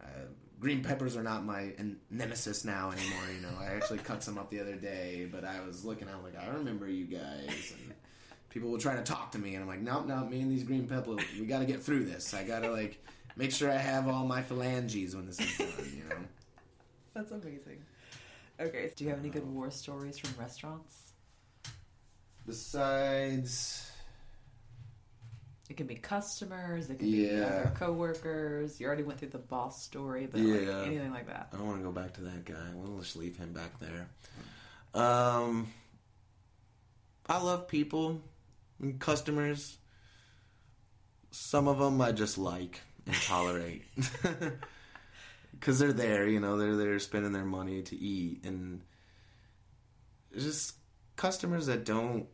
Uh, 0.00 0.26
green 0.60 0.82
peppers 0.82 1.16
are 1.16 1.22
not 1.22 1.44
my 1.44 1.72
en- 1.78 1.98
nemesis 2.10 2.64
now 2.64 2.92
anymore. 2.92 3.24
You 3.34 3.40
know, 3.42 3.58
I 3.60 3.74
actually 3.74 3.98
cut 3.98 4.22
some 4.22 4.38
up 4.38 4.50
the 4.50 4.60
other 4.60 4.76
day, 4.76 5.28
but 5.30 5.44
I 5.44 5.60
was 5.66 5.84
looking 5.84 6.08
out 6.08 6.22
like 6.22 6.38
I 6.38 6.46
remember 6.48 6.88
you 6.88 7.06
guys, 7.06 7.72
and 7.72 7.94
people 8.50 8.70
were 8.70 8.78
trying 8.78 8.98
to 8.98 9.02
talk 9.02 9.32
to 9.32 9.38
me, 9.38 9.54
and 9.54 9.62
I'm 9.62 9.68
like, 9.68 9.80
nope, 9.80 10.06
nope, 10.06 10.30
me 10.30 10.40
and 10.40 10.52
these 10.52 10.62
green 10.62 10.86
peppers, 10.86 11.18
we 11.40 11.46
got 11.46 11.60
to 11.60 11.66
get 11.66 11.82
through 11.82 12.04
this. 12.04 12.34
I 12.34 12.44
got 12.44 12.60
to 12.60 12.70
like 12.70 13.02
make 13.36 13.50
sure 13.50 13.70
I 13.70 13.78
have 13.78 14.06
all 14.06 14.24
my 14.24 14.42
phalanges 14.42 15.16
when 15.16 15.26
this 15.26 15.40
is 15.40 15.58
done. 15.58 15.68
You 15.96 16.04
know. 16.08 16.16
That's 17.14 17.32
amazing. 17.32 17.82
Okay, 18.60 18.90
do 18.94 19.04
you 19.04 19.10
have 19.10 19.20
any 19.20 19.30
good 19.30 19.46
war 19.46 19.70
stories 19.70 20.18
from 20.18 20.30
restaurants? 20.38 21.12
Besides, 22.46 23.87
It 25.68 25.76
can 25.76 25.86
be 25.86 25.96
customers, 25.96 26.88
it 26.88 26.98
can 26.98 27.10
be 27.10 27.26
Yeah. 27.28 27.44
other 27.44 27.72
coworkers. 27.74 28.80
You 28.80 28.86
already 28.86 29.02
went 29.02 29.18
through 29.18 29.28
the 29.28 29.38
boss 29.38 29.82
story, 29.84 30.26
but 30.26 30.40
Yeah. 30.40 30.78
like 30.78 30.86
anything 30.86 31.10
like 31.10 31.26
that. 31.26 31.50
I 31.52 31.56
don't 31.56 31.66
want 31.66 31.78
to 31.80 31.84
go 31.84 31.92
back 31.92 32.14
to 32.14 32.22
that 32.22 32.44
guy. 32.46 32.70
We'll 32.74 32.98
just 33.00 33.16
leave 33.16 33.36
him 33.36 33.52
back 33.52 33.78
there. 33.78 34.08
Um, 34.94 35.70
I 37.26 37.42
love 37.42 37.68
people 37.68 38.22
and 38.80 38.98
customers. 38.98 39.76
Some 41.30 41.68
of 41.68 41.78
them 41.78 42.00
I 42.00 42.12
just 42.12 42.38
like 42.38 42.80
and 43.06 43.14
tolerate 43.14 43.84
because 45.52 45.78
they're 45.78 45.92
there. 45.92 46.26
You 46.26 46.40
know, 46.40 46.56
they're 46.56 46.76
there 46.76 46.98
spending 46.98 47.32
their 47.32 47.44
money 47.44 47.82
to 47.82 47.96
eat, 47.96 48.44
and 48.46 48.80
just 50.36 50.74
customers 51.16 51.66
that 51.66 51.84
don't 51.84 52.26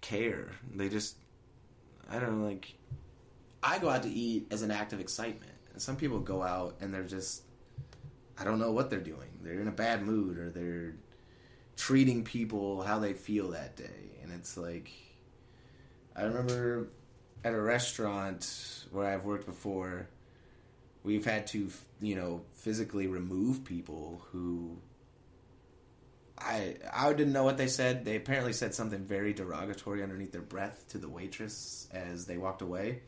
care. 0.00 0.50
They 0.74 0.88
just, 0.88 1.16
I 2.08 2.18
don't 2.18 2.40
know, 2.40 2.46
like. 2.46 2.74
I 3.62 3.78
go 3.78 3.90
out 3.90 4.04
to 4.04 4.08
eat 4.08 4.46
as 4.50 4.62
an 4.62 4.70
act 4.70 4.94
of 4.94 5.00
excitement. 5.00 5.52
And 5.72 5.82
some 5.82 5.96
people 5.96 6.18
go 6.18 6.42
out 6.42 6.76
and 6.80 6.94
they're 6.94 7.04
just 7.04 7.42
I 8.40 8.44
don't 8.44 8.58
know 8.58 8.72
what 8.72 8.88
they're 8.88 9.00
doing. 9.00 9.28
They're 9.42 9.60
in 9.60 9.68
a 9.68 9.72
bad 9.72 10.02
mood 10.02 10.38
or 10.38 10.48
they're 10.48 10.94
treating 11.76 12.24
people 12.24 12.82
how 12.82 12.98
they 12.98 13.12
feel 13.12 13.50
that 13.50 13.76
day. 13.76 14.18
And 14.22 14.32
it's 14.32 14.56
like 14.56 14.90
I 16.16 16.22
remember 16.22 16.88
at 17.44 17.52
a 17.52 17.60
restaurant 17.60 18.86
where 18.90 19.06
I've 19.06 19.24
worked 19.24 19.46
before, 19.46 20.08
we've 21.02 21.24
had 21.24 21.46
to, 21.48 21.70
you 22.00 22.14
know, 22.14 22.42
physically 22.54 23.06
remove 23.06 23.64
people 23.64 24.22
who 24.32 24.78
I 26.40 26.76
I 26.92 27.12
didn't 27.12 27.32
know 27.32 27.44
what 27.44 27.56
they 27.58 27.66
said. 27.68 28.04
They 28.04 28.16
apparently 28.16 28.52
said 28.52 28.74
something 28.74 29.04
very 29.04 29.32
derogatory 29.32 30.02
underneath 30.02 30.32
their 30.32 30.40
breath 30.42 30.86
to 30.90 30.98
the 30.98 31.08
waitress 31.08 31.88
as 31.92 32.26
they 32.26 32.38
walked 32.38 32.62
away 32.62 33.00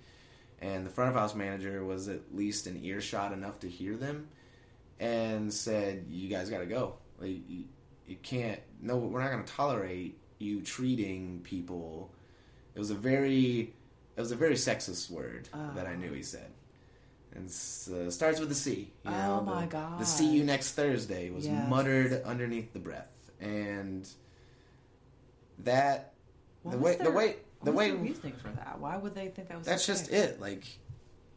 and 0.60 0.86
the 0.86 0.90
front 0.90 1.10
of 1.10 1.16
house 1.16 1.34
manager 1.34 1.84
was 1.84 2.08
at 2.08 2.20
least 2.34 2.66
an 2.68 2.82
earshot 2.84 3.32
enough 3.32 3.58
to 3.60 3.68
hear 3.68 3.96
them 3.96 4.28
and 5.00 5.52
said 5.52 6.06
you 6.08 6.28
guys 6.28 6.48
got 6.50 6.58
to 6.58 6.66
go 6.66 6.94
like, 7.18 7.30
you, 7.48 7.64
you 8.06 8.16
can't 8.22 8.60
no 8.80 8.96
we're 8.96 9.20
not 9.20 9.32
going 9.32 9.42
to 9.42 9.52
tolerate 9.52 10.16
you 10.38 10.60
treating 10.60 11.40
people 11.42 12.12
it 12.74 12.78
was 12.78 12.90
a 12.90 12.94
very 12.94 13.74
it 14.16 14.20
was 14.20 14.30
a 14.30 14.36
very 14.36 14.54
sexist 14.54 15.10
word 15.10 15.48
that 15.74 15.86
i 15.86 15.96
knew 15.96 16.12
he 16.12 16.22
said 16.22 16.50
and 17.34 17.46
uh, 17.46 18.10
starts 18.10 18.38
with 18.38 18.50
a 18.52 18.54
c 18.54 18.92
you 19.04 19.10
know, 19.10 19.38
Oh 19.40 19.44
my 19.44 19.62
the, 19.62 19.66
gosh. 19.72 19.98
the 20.00 20.06
see 20.06 20.28
you 20.32 20.44
next 20.44 20.72
thursday 20.72 21.30
was 21.30 21.46
Yes. 21.46 21.68
muttered 21.68 22.22
underneath 22.24 22.72
the 22.72 22.78
breath 22.78 23.08
and 23.42 24.08
that 25.58 26.14
What 26.62 26.72
the 26.72 26.78
way 26.78 26.96
the 26.96 27.10
way 27.10 27.36
the 27.62 27.72
way 27.72 27.90
reasoning 27.90 28.34
for 28.34 28.48
that? 28.48 28.78
Why 28.80 28.96
would 28.96 29.14
they 29.14 29.28
think 29.28 29.48
that 29.48 29.58
was? 29.58 29.66
that's 29.66 29.86
just 29.86 30.10
it. 30.10 30.40
Like, 30.40 30.64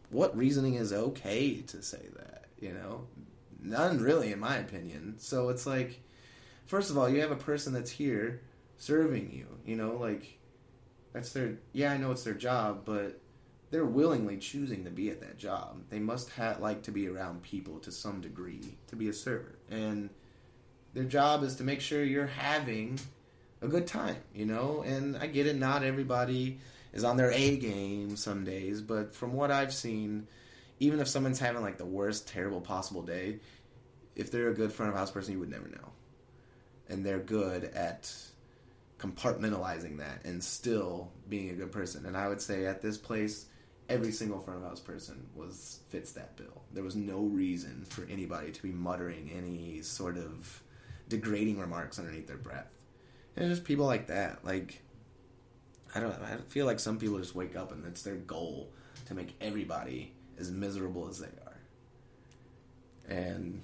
what 0.09 0.35
reasoning 0.37 0.75
is 0.75 0.93
okay 0.93 1.61
to 1.61 1.81
say 1.81 2.07
that? 2.15 2.45
You 2.59 2.73
know, 2.73 3.07
none 3.61 3.99
really, 3.99 4.31
in 4.31 4.39
my 4.39 4.57
opinion. 4.57 5.15
So 5.17 5.49
it's 5.49 5.65
like, 5.65 6.01
first 6.65 6.89
of 6.89 6.97
all, 6.97 7.09
you 7.09 7.21
have 7.21 7.31
a 7.31 7.35
person 7.35 7.73
that's 7.73 7.91
here 7.91 8.41
serving 8.77 9.31
you. 9.31 9.47
You 9.65 9.75
know, 9.75 9.97
like 9.97 10.39
that's 11.13 11.31
their. 11.33 11.57
Yeah, 11.73 11.91
I 11.91 11.97
know 11.97 12.11
it's 12.11 12.23
their 12.23 12.33
job, 12.33 12.83
but 12.85 13.19
they're 13.71 13.85
willingly 13.85 14.37
choosing 14.37 14.83
to 14.85 14.91
be 14.91 15.09
at 15.09 15.21
that 15.21 15.37
job. 15.37 15.81
They 15.89 15.99
must 15.99 16.29
ha- 16.29 16.57
like 16.59 16.81
to 16.83 16.91
be 16.91 17.07
around 17.07 17.43
people 17.43 17.79
to 17.79 17.91
some 17.91 18.21
degree 18.21 18.77
to 18.87 18.95
be 18.95 19.09
a 19.09 19.13
server, 19.13 19.57
and 19.69 20.09
their 20.95 21.03
job 21.03 21.43
is 21.43 21.57
to 21.57 21.63
make 21.63 21.81
sure 21.81 22.03
you're 22.03 22.25
having 22.25 22.99
a 23.61 23.67
good 23.67 23.85
time, 23.85 24.15
you 24.33 24.45
know. 24.45 24.83
And 24.87 25.17
I 25.17 25.27
get 25.27 25.45
it, 25.45 25.57
not 25.57 25.83
everybody 25.83 26.57
is 26.93 27.03
on 27.03 27.17
their 27.17 27.31
A 27.31 27.57
game 27.57 28.15
some 28.15 28.45
days, 28.45 28.81
but 28.81 29.13
from 29.13 29.33
what 29.33 29.51
I've 29.51 29.73
seen, 29.73 30.27
even 30.79 30.99
if 30.99 31.07
someone's 31.07 31.39
having 31.39 31.61
like 31.61 31.77
the 31.77 31.85
worst, 31.85 32.29
terrible 32.29 32.61
possible 32.61 33.03
day, 33.03 33.39
if 34.15 34.31
they're 34.31 34.49
a 34.49 34.53
good 34.53 34.71
front 34.71 34.93
of 34.93 34.97
house 34.97 35.11
person, 35.11 35.33
you 35.33 35.39
would 35.39 35.51
never 35.51 35.67
know. 35.67 35.91
And 36.87 37.05
they're 37.05 37.19
good 37.19 37.65
at 37.65 38.11
compartmentalizing 38.97 39.97
that 39.97 40.23
and 40.23 40.41
still 40.41 41.11
being 41.27 41.49
a 41.49 41.53
good 41.53 41.73
person. 41.73 42.05
And 42.05 42.15
I 42.15 42.29
would 42.29 42.41
say 42.41 42.65
at 42.65 42.81
this 42.81 42.97
place, 42.97 43.47
every 43.89 44.13
single 44.13 44.39
front 44.39 44.63
of 44.63 44.69
house 44.69 44.79
person 44.79 45.27
was 45.35 45.79
fits 45.89 46.13
that 46.13 46.37
bill. 46.37 46.61
There 46.71 46.83
was 46.83 46.95
no 46.95 47.19
reason 47.19 47.85
for 47.89 48.05
anybody 48.09 48.51
to 48.51 48.63
be 48.63 48.71
muttering 48.71 49.29
any 49.35 49.81
sort 49.81 50.17
of 50.17 50.61
degrading 51.09 51.59
remarks 51.59 51.99
underneath 51.99 52.27
their 52.27 52.37
breath. 52.37 52.69
And 53.35 53.49
just 53.49 53.63
people 53.63 53.85
like 53.85 54.07
that, 54.07 54.43
like 54.45 54.81
I 55.93 55.99
don't 55.99 56.13
I 56.21 56.37
feel 56.47 56.65
like 56.65 56.79
some 56.79 56.97
people 56.97 57.17
just 57.19 57.35
wake 57.35 57.55
up 57.55 57.71
and 57.71 57.85
it's 57.85 58.01
their 58.01 58.15
goal 58.15 58.71
to 59.07 59.13
make 59.13 59.35
everybody 59.41 60.13
as 60.39 60.51
miserable 60.51 61.07
as 61.09 61.19
they 61.19 61.27
are. 61.27 61.57
And 63.07 63.61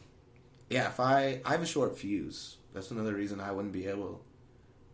yeah, 0.70 0.88
if 0.88 1.00
I 1.00 1.42
I 1.46 1.52
have 1.52 1.62
a 1.62 1.66
short 1.66 1.98
fuse, 1.98 2.58
that's 2.74 2.92
another 2.92 3.14
reason 3.14 3.40
I 3.40 3.52
wouldn't 3.52 3.74
be 3.74 3.88
able. 3.88 4.22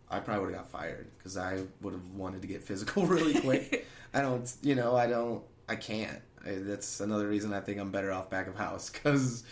I 0.09 0.19
probably 0.19 0.45
would 0.45 0.53
have 0.53 0.63
got 0.63 0.71
fired 0.71 1.07
because 1.17 1.37
I 1.37 1.63
would 1.81 1.93
have 1.93 2.09
wanted 2.11 2.41
to 2.41 2.47
get 2.47 2.63
physical 2.63 3.05
really 3.07 3.39
quick. 3.39 3.85
I 4.13 4.21
don't, 4.21 4.51
you 4.61 4.73
know, 4.73 4.95
I 4.95 5.05
don't, 5.05 5.43
I 5.67 5.75
can't. 5.75 6.21
I, 6.45 6.55
that's 6.55 7.01
another 7.01 7.27
reason 7.27 7.53
I 7.53 7.59
think 7.59 7.79
I'm 7.79 7.91
better 7.91 8.11
off 8.11 8.29
back 8.29 8.47
of 8.47 8.55
house 8.55 8.89
because 8.89 9.43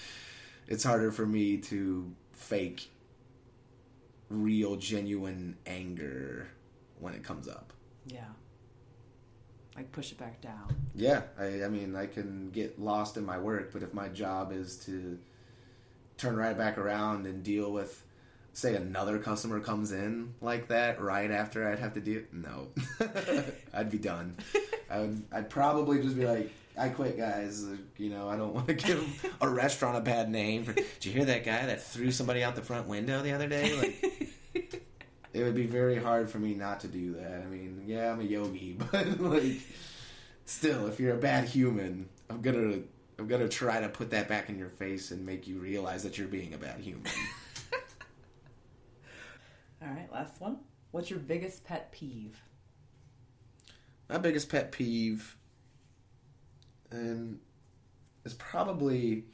it's 0.68 0.84
harder 0.84 1.12
for 1.12 1.26
me 1.26 1.58
to 1.58 2.10
fake 2.36 2.90
real, 4.30 4.76
genuine 4.76 5.58
anger 5.66 6.48
when 7.00 7.14
it 7.14 7.24
comes 7.24 7.48
up. 7.48 7.74
Yeah. 8.06 8.26
Like 9.76 9.92
push 9.92 10.12
it 10.12 10.18
back 10.18 10.42
down. 10.42 10.74
Yeah, 10.94 11.24
I, 11.38 11.64
I 11.64 11.68
mean, 11.68 11.96
I 11.96 12.06
can 12.06 12.50
get 12.52 12.80
lost 12.80 13.18
in 13.18 13.26
my 13.26 13.38
work, 13.38 13.74
but 13.74 13.84
if 13.84 13.94
my 13.94 14.08
job 14.08 14.54
is 14.54 14.78
to 14.86 15.18
turn 16.18 16.38
right 16.38 16.58
back 16.58 16.78
around 16.78 17.26
and 17.26 17.44
deal 17.44 17.74
with, 17.74 18.02
say, 18.54 18.76
another 18.76 19.20
customer 19.20 19.60
comes 19.60 19.92
in 19.92 20.34
like 20.40 20.70
that 20.70 21.02
right 21.02 21.30
after 21.30 21.68
I'd 21.68 21.80
have 21.80 21.94
to 21.96 22.00
deal, 22.00 22.22
no, 22.32 22.70
I'd 23.74 23.92
be 23.92 23.98
done. 23.98 24.38
I 24.90 25.00
would, 25.00 25.24
I'd 25.32 25.50
probably 25.50 26.02
just 26.02 26.16
be 26.16 26.26
like, 26.26 26.52
I 26.78 26.90
quit, 26.90 27.18
guys. 27.18 27.66
You 27.98 28.10
know, 28.10 28.28
I 28.28 28.36
don't 28.36 28.54
want 28.54 28.68
to 28.68 28.74
give 28.74 29.36
a 29.42 29.48
restaurant 29.48 29.98
a 29.98 30.02
bad 30.02 30.30
name. 30.30 30.64
For, 30.64 30.74
Did 30.74 31.06
you 31.06 31.12
hear 31.12 31.26
that 31.26 31.46
guy 31.46 31.66
that 31.66 31.84
threw 31.84 32.12
somebody 32.12 32.44
out 32.44 32.56
the 32.56 32.62
front 32.62 32.88
window 32.88 33.22
the 33.22 33.32
other 33.34 33.48
day? 33.48 33.76
Like, 33.76 34.32
it 35.34 35.44
would 35.44 35.56
be 35.56 35.66
very 35.66 35.98
hard 35.98 36.30
for 36.30 36.40
me 36.40 36.54
not 36.54 36.82
to 36.82 36.88
do 36.88 37.14
that. 37.14 37.42
I 37.42 37.46
mean, 37.46 37.84
yeah, 37.86 38.12
I'm 38.12 38.20
a 38.20 38.24
yogi, 38.24 38.78
but 38.92 39.20
like, 39.20 39.60
still, 40.46 40.88
if 40.88 41.00
you're 41.00 41.16
a 41.16 41.20
bad 41.20 41.46
human, 41.46 42.10
I'm 42.30 42.42
gonna, 42.42 42.80
I'm 43.18 43.28
gonna 43.28 43.50
try 43.50 43.80
to 43.80 43.90
put 43.90 44.10
that 44.12 44.28
back 44.28 44.50
in 44.50 44.58
your 44.58 44.70
face 44.70 45.12
and 45.12 45.26
make 45.26 45.48
you 45.48 45.60
realize 45.60 46.04
that 46.04 46.18
you're 46.18 46.28
being 46.28 46.54
a 46.54 46.58
bad 46.58 46.80
human. 46.80 47.12
All 49.82 49.90
right, 49.90 50.12
last 50.12 50.42
one. 50.42 50.58
What's 50.92 51.10
your 51.10 51.20
biggest 51.20 51.64
pet 51.64 51.92
peeve? 51.92 52.42
My 54.10 54.18
biggest 54.18 54.50
pet 54.50 54.72
peeve, 54.72 55.36
and 56.92 57.40
it's 58.24 58.36
probably, 58.36 59.26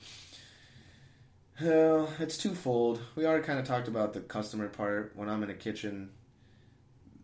well, 1.61 2.09
it's 2.19 2.37
twofold. 2.37 3.01
We 3.15 3.25
already 3.25 3.43
kind 3.43 3.59
of 3.59 3.65
talked 3.65 3.87
about 3.87 4.13
the 4.13 4.21
customer 4.21 4.67
part. 4.67 5.13
When 5.15 5.29
I'm 5.29 5.43
in 5.43 5.49
a 5.49 5.55
kitchen, 5.55 6.11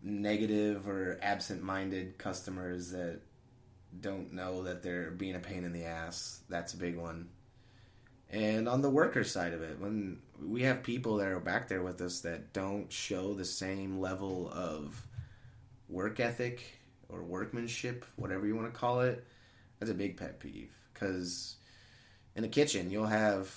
negative 0.04 0.88
or 0.88 1.20
absent-minded 1.22 2.18
customers 2.18 2.92
that 2.92 3.20
don't 4.00 4.34
know 4.34 4.63
that 4.63 4.84
they're 4.84 5.12
being 5.12 5.36
a 5.36 5.40
pain 5.40 5.63
in 5.63 5.74
the 5.74 5.86
ass. 5.86 6.42
That's 6.50 6.74
a 6.74 6.78
big 6.78 6.98
one. 6.98 7.30
And 8.30 8.68
on 8.68 8.82
the 8.82 8.90
worker 8.90 9.24
side 9.24 9.54
of 9.54 9.62
it, 9.62 9.80
when 9.80 10.20
we 10.42 10.63
have 10.63 10.84
people 10.84 11.18
that 11.18 11.30
are 11.30 11.40
back 11.40 11.68
there 11.68 11.82
with 11.82 12.02
us 12.02 12.22
that 12.22 12.54
don't 12.54 12.92
show 12.92 13.34
the 13.34 13.46
same 13.46 14.00
level 14.00 14.52
of 14.54 15.02
work 15.90 16.20
ethic 16.20 16.62
or 17.10 17.24
workmanship, 17.24 18.06
whatever 18.18 18.46
you 18.46 18.56
want 18.56 18.72
to 18.72 18.78
call 18.78 19.02
it, 19.02 19.26
that's 19.80 19.92
a 19.92 19.96
big 19.96 20.18
pet 20.18 20.40
peeve. 20.40 20.74
Because 20.94 21.58
in 22.36 22.44
a 22.44 22.48
kitchen, 22.48 22.90
you'll 22.90 23.06
have 23.06 23.54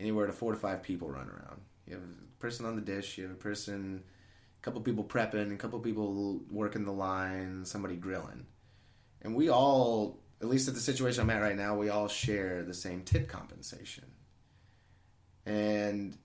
anywhere 0.00 0.26
to 0.26 0.32
four 0.32 0.52
to 0.52 0.58
five 0.58 0.82
people 0.82 1.08
run 1.08 1.28
around. 1.28 1.60
You 1.86 1.94
have 1.94 2.02
a 2.02 2.40
person 2.40 2.66
on 2.66 2.76
the 2.76 2.82
dish, 2.82 3.18
you 3.18 3.24
have 3.24 3.32
a 3.32 3.36
person, 3.36 4.02
a 4.60 4.62
couple 4.62 4.80
people 4.80 5.04
prepping, 5.04 5.52
a 5.52 5.56
couple 5.56 5.78
people 5.80 6.40
working 6.50 6.84
the 6.84 6.92
line, 6.92 7.64
somebody 7.64 7.96
grilling. 7.96 8.46
And 9.22 9.34
we 9.34 9.48
all, 9.50 10.20
at 10.40 10.48
least 10.48 10.68
at 10.68 10.74
the 10.74 10.80
situation 10.80 11.22
I'm 11.22 11.30
at 11.30 11.40
right 11.40 11.56
now, 11.56 11.76
we 11.76 11.88
all 11.88 12.08
share 12.08 12.62
the 12.62 12.74
same 12.74 13.02
tip 13.02 13.28
compensation. 13.28 14.04
And 15.46 16.16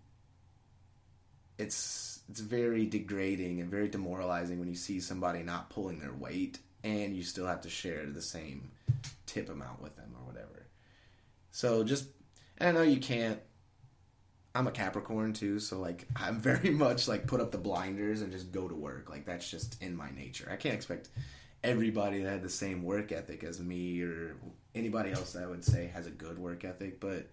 it's 1.57 2.21
it's 2.29 2.39
very 2.39 2.85
degrading 2.85 3.59
and 3.59 3.69
very 3.69 3.89
demoralizing 3.89 4.59
when 4.59 4.69
you 4.69 4.75
see 4.75 4.99
somebody 4.99 5.43
not 5.43 5.69
pulling 5.69 5.99
their 5.99 6.13
weight 6.13 6.59
and 6.83 7.15
you 7.15 7.23
still 7.23 7.45
have 7.45 7.61
to 7.61 7.69
share 7.69 8.05
the 8.05 8.21
same 8.21 8.71
tip 9.25 9.49
amount 9.49 9.81
with 9.81 9.95
them 9.95 10.13
or 10.19 10.25
whatever. 10.25 10.65
So 11.51 11.83
just 11.83 12.07
I 12.59 12.71
know 12.71 12.81
you 12.81 12.99
can't 12.99 13.39
I'm 14.55 14.67
a 14.67 14.71
Capricorn 14.71 15.33
too, 15.33 15.59
so 15.59 15.79
like 15.79 16.07
I'm 16.15 16.39
very 16.39 16.69
much 16.69 17.07
like 17.07 17.27
put 17.27 17.41
up 17.41 17.51
the 17.51 17.57
blinders 17.57 18.21
and 18.21 18.31
just 18.31 18.51
go 18.51 18.67
to 18.67 18.75
work. 18.75 19.09
Like 19.09 19.25
that's 19.25 19.49
just 19.49 19.81
in 19.81 19.95
my 19.95 20.09
nature. 20.11 20.49
I 20.51 20.55
can't 20.55 20.75
expect 20.75 21.09
everybody 21.63 22.23
that 22.23 22.29
had 22.29 22.43
the 22.43 22.49
same 22.49 22.83
work 22.83 23.11
ethic 23.11 23.43
as 23.43 23.59
me 23.59 24.01
or 24.01 24.35
anybody 24.73 25.11
else 25.11 25.33
that 25.33 25.43
I 25.43 25.47
would 25.47 25.63
say 25.63 25.87
has 25.93 26.07
a 26.07 26.11
good 26.11 26.39
work 26.39 26.63
ethic, 26.63 26.99
but 26.99 27.27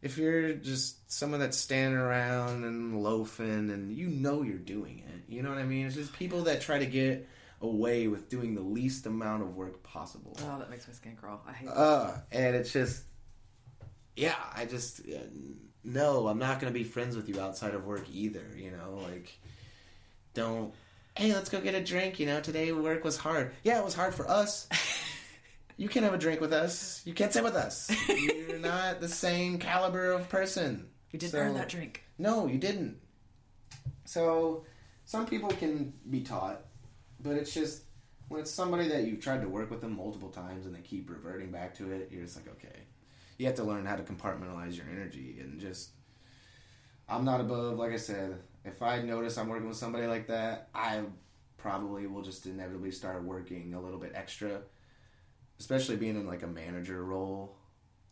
if 0.00 0.18
you're 0.18 0.54
just 0.54 1.10
someone 1.10 1.40
that's 1.40 1.56
standing 1.56 1.98
around 1.98 2.64
and 2.64 3.02
loafing 3.02 3.70
and 3.70 3.96
you 3.96 4.08
know 4.08 4.42
you're 4.42 4.58
doing 4.58 5.04
it, 5.06 5.32
you 5.32 5.42
know 5.42 5.48
what 5.48 5.58
I 5.58 5.64
mean? 5.64 5.86
It's 5.86 5.94
just 5.94 6.12
people 6.12 6.42
that 6.42 6.60
try 6.60 6.78
to 6.78 6.86
get 6.86 7.28
away 7.62 8.08
with 8.08 8.28
doing 8.28 8.54
the 8.54 8.60
least 8.60 9.06
amount 9.06 9.42
of 9.42 9.56
work 9.56 9.82
possible. 9.82 10.36
Oh, 10.42 10.58
that 10.58 10.68
makes 10.70 10.86
my 10.86 10.92
skin 10.94 11.16
crawl. 11.16 11.40
I 11.48 11.52
hate 11.52 11.68
that. 11.68 11.76
Uh, 11.76 12.14
and 12.32 12.54
it's 12.56 12.72
just, 12.72 13.04
yeah, 14.16 14.34
I 14.54 14.66
just, 14.66 15.00
uh, 15.00 15.18
no, 15.84 16.28
I'm 16.28 16.38
not 16.38 16.60
going 16.60 16.72
to 16.72 16.78
be 16.78 16.84
friends 16.84 17.16
with 17.16 17.28
you 17.28 17.40
outside 17.40 17.74
of 17.74 17.84
work 17.86 18.04
either, 18.12 18.44
you 18.56 18.70
know? 18.72 19.00
Like, 19.08 19.38
don't, 20.34 20.74
hey, 21.16 21.32
let's 21.32 21.48
go 21.48 21.60
get 21.60 21.74
a 21.74 21.82
drink, 21.82 22.18
you 22.20 22.26
know? 22.26 22.40
Today 22.40 22.72
work 22.72 23.04
was 23.04 23.16
hard. 23.16 23.52
Yeah, 23.62 23.78
it 23.78 23.84
was 23.84 23.94
hard 23.94 24.14
for 24.14 24.28
us. 24.28 24.68
you 25.76 25.88
can't 25.88 26.04
have 26.04 26.14
a 26.14 26.18
drink 26.18 26.40
with 26.40 26.52
us. 26.52 27.00
You 27.04 27.14
can't 27.14 27.32
sit 27.32 27.44
with 27.44 27.54
us. 27.54 27.90
You're 28.08 28.58
not 28.60 29.00
the 29.00 29.08
same 29.08 29.58
caliber 29.58 30.12
of 30.12 30.28
person. 30.28 30.88
You 31.12 31.18
didn't 31.18 31.32
So- 31.32 31.38
earn 31.38 31.54
that 31.54 31.68
drink. 31.68 32.02
No, 32.18 32.46
you 32.46 32.58
didn't. 32.58 32.98
So, 34.04 34.64
some 35.04 35.26
people 35.26 35.48
can 35.50 35.92
be 36.10 36.20
taught, 36.20 36.60
but 37.22 37.36
it's 37.36 37.52
just 37.52 37.82
when 38.28 38.40
it's 38.40 38.50
somebody 38.50 38.88
that 38.88 39.04
you've 39.04 39.20
tried 39.20 39.42
to 39.42 39.48
work 39.48 39.70
with 39.70 39.80
them 39.80 39.96
multiple 39.96 40.30
times 40.30 40.66
and 40.66 40.74
they 40.74 40.80
keep 40.80 41.10
reverting 41.10 41.50
back 41.50 41.74
to 41.76 41.92
it, 41.92 42.08
you're 42.10 42.24
just 42.24 42.36
like, 42.36 42.48
okay. 42.48 42.80
You 43.38 43.46
have 43.46 43.56
to 43.56 43.64
learn 43.64 43.86
how 43.86 43.96
to 43.96 44.02
compartmentalize 44.02 44.76
your 44.76 44.86
energy 44.90 45.38
and 45.40 45.60
just. 45.60 45.90
I'm 47.08 47.24
not 47.24 47.40
above, 47.40 47.78
like 47.78 47.92
I 47.92 47.96
said, 47.96 48.38
if 48.64 48.80
I 48.80 49.02
notice 49.02 49.36
I'm 49.36 49.48
working 49.48 49.68
with 49.68 49.76
somebody 49.76 50.06
like 50.06 50.28
that, 50.28 50.68
I 50.74 51.02
probably 51.58 52.06
will 52.06 52.22
just 52.22 52.46
inevitably 52.46 52.90
start 52.90 53.22
working 53.22 53.74
a 53.74 53.80
little 53.80 53.98
bit 53.98 54.12
extra, 54.14 54.60
especially 55.58 55.96
being 55.96 56.16
in 56.16 56.26
like 56.26 56.42
a 56.42 56.46
manager 56.46 57.04
role 57.04 57.56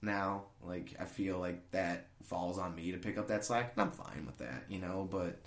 now. 0.02 0.44
Like 0.62 0.94
I 1.00 1.04
feel 1.04 1.38
like 1.38 1.70
that 1.70 2.08
falls 2.24 2.58
on 2.58 2.74
me 2.74 2.92
to 2.92 2.98
pick 2.98 3.16
up 3.16 3.28
that 3.28 3.44
slack, 3.44 3.72
and 3.74 3.82
I'm 3.82 3.92
fine 3.92 4.26
with 4.26 4.38
that, 4.38 4.64
you 4.68 4.80
know. 4.80 5.08
But 5.10 5.40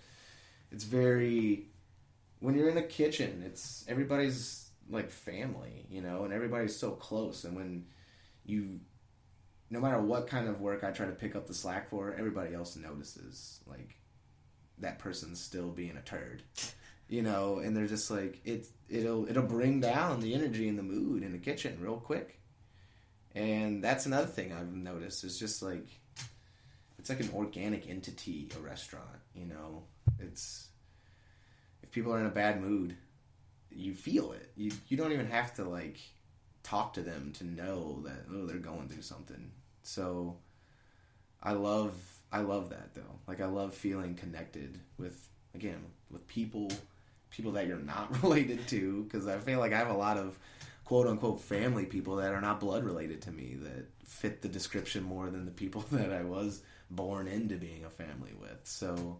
it's 0.72 0.84
very 0.86 1.68
when 2.44 2.56
you're 2.56 2.68
in 2.68 2.76
the 2.76 2.82
kitchen, 2.82 3.42
it's 3.46 3.86
everybody's 3.88 4.70
like 4.90 5.10
family, 5.10 5.86
you 5.90 6.02
know, 6.02 6.26
and 6.26 6.34
everybody's 6.34 6.76
so 6.76 6.92
close. 6.92 7.46
And 7.46 7.56
when 7.56 7.86
you, 8.44 8.82
no 9.70 9.80
matter 9.80 10.02
what 10.02 10.28
kind 10.28 10.50
of 10.50 10.60
work 10.60 10.84
I 10.84 10.92
try 10.92 11.06
to 11.06 11.14
pick 11.14 11.38
up 11.38 11.48
the 11.48 11.54
slack 11.54 11.90
for, 11.90 12.14
everybody 12.14 12.54
else 12.54 12.76
notices 12.76 13.62
like 13.66 13.96
that 14.80 15.00
person's 15.00 15.40
still 15.40 15.70
being 15.70 15.96
a 15.96 16.02
turd. 16.02 16.44
You 17.08 17.22
know, 17.22 17.60
and 17.60 17.78
they're 17.78 17.88
just 17.88 18.12
like 18.12 18.42
it. 18.44 18.68
It'll 18.90 19.26
it'll 19.30 19.44
bring 19.44 19.80
down 19.80 20.20
the 20.20 20.34
energy 20.34 20.68
and 20.68 20.78
the 20.78 20.84
mood 20.84 21.24
in 21.24 21.32
the 21.32 21.38
kitchen 21.38 21.78
real 21.80 21.98
quick. 21.98 22.42
And 23.36 23.82
that's 23.82 24.06
another 24.06 24.28
thing 24.28 24.52
I've 24.52 24.74
noticed 24.74 25.24
is 25.24 25.40
just 25.40 25.62
like 25.62 25.88
it's 27.00 27.10
like 27.10 27.22
an 27.22 27.30
organic 27.34 27.90
entity, 27.90 28.50
a 28.58 28.60
restaurant, 28.60 29.22
you 29.34 29.46
know. 29.46 29.84
It's 30.20 30.70
people 31.94 32.14
are 32.14 32.20
in 32.20 32.26
a 32.26 32.30
bad 32.32 32.62
mood, 32.62 32.98
you 33.72 33.94
feel 33.94 34.34
it. 34.34 34.52
You 34.56 34.72
you 34.90 34.98
don't 34.98 35.14
even 35.14 35.28
have 35.28 35.54
to 35.56 35.64
like 35.64 36.00
talk 36.64 36.94
to 36.94 37.02
them 37.02 37.32
to 37.38 37.46
know 37.46 38.02
that 38.06 38.26
oh 38.32 38.46
they're 38.46 38.58
going 38.58 38.90
through 38.90 39.04
something. 39.04 39.52
So 39.84 40.38
I 41.42 41.54
love 41.54 41.94
I 42.32 42.40
love 42.40 42.70
that 42.72 42.94
though. 42.94 43.20
Like 43.28 43.40
I 43.40 43.46
love 43.46 43.74
feeling 43.74 44.16
connected 44.16 44.80
with 44.98 45.30
again 45.56 45.84
with 46.12 46.28
people 46.28 46.70
people 47.30 47.54
that 47.54 47.68
you're 47.68 47.78
not 47.78 48.22
related 48.24 48.68
to 48.70 49.04
because 49.04 49.28
I 49.28 49.38
feel 49.38 49.60
like 49.60 49.74
I 49.74 49.78
have 49.78 49.90
a 49.90 49.98
lot 49.98 50.18
of 50.18 50.38
quote 50.86 51.08
unquote 51.08 51.42
family 51.42 51.86
people 51.86 52.18
that 52.18 52.34
are 52.34 52.42
not 52.42 52.60
blood 52.60 52.84
related 52.84 53.22
to 53.24 53.32
me 53.32 53.58
that 53.62 53.88
fit 54.06 54.42
the 54.42 54.50
description 54.50 55.04
more 55.04 55.30
than 55.30 55.46
the 55.46 55.52
people 55.52 55.86
that 55.92 56.12
I 56.12 56.24
was 56.24 56.62
born 56.90 57.28
into 57.28 57.56
being 57.56 57.86
a 57.86 57.90
family 57.90 58.34
with. 58.40 58.60
So 58.64 59.20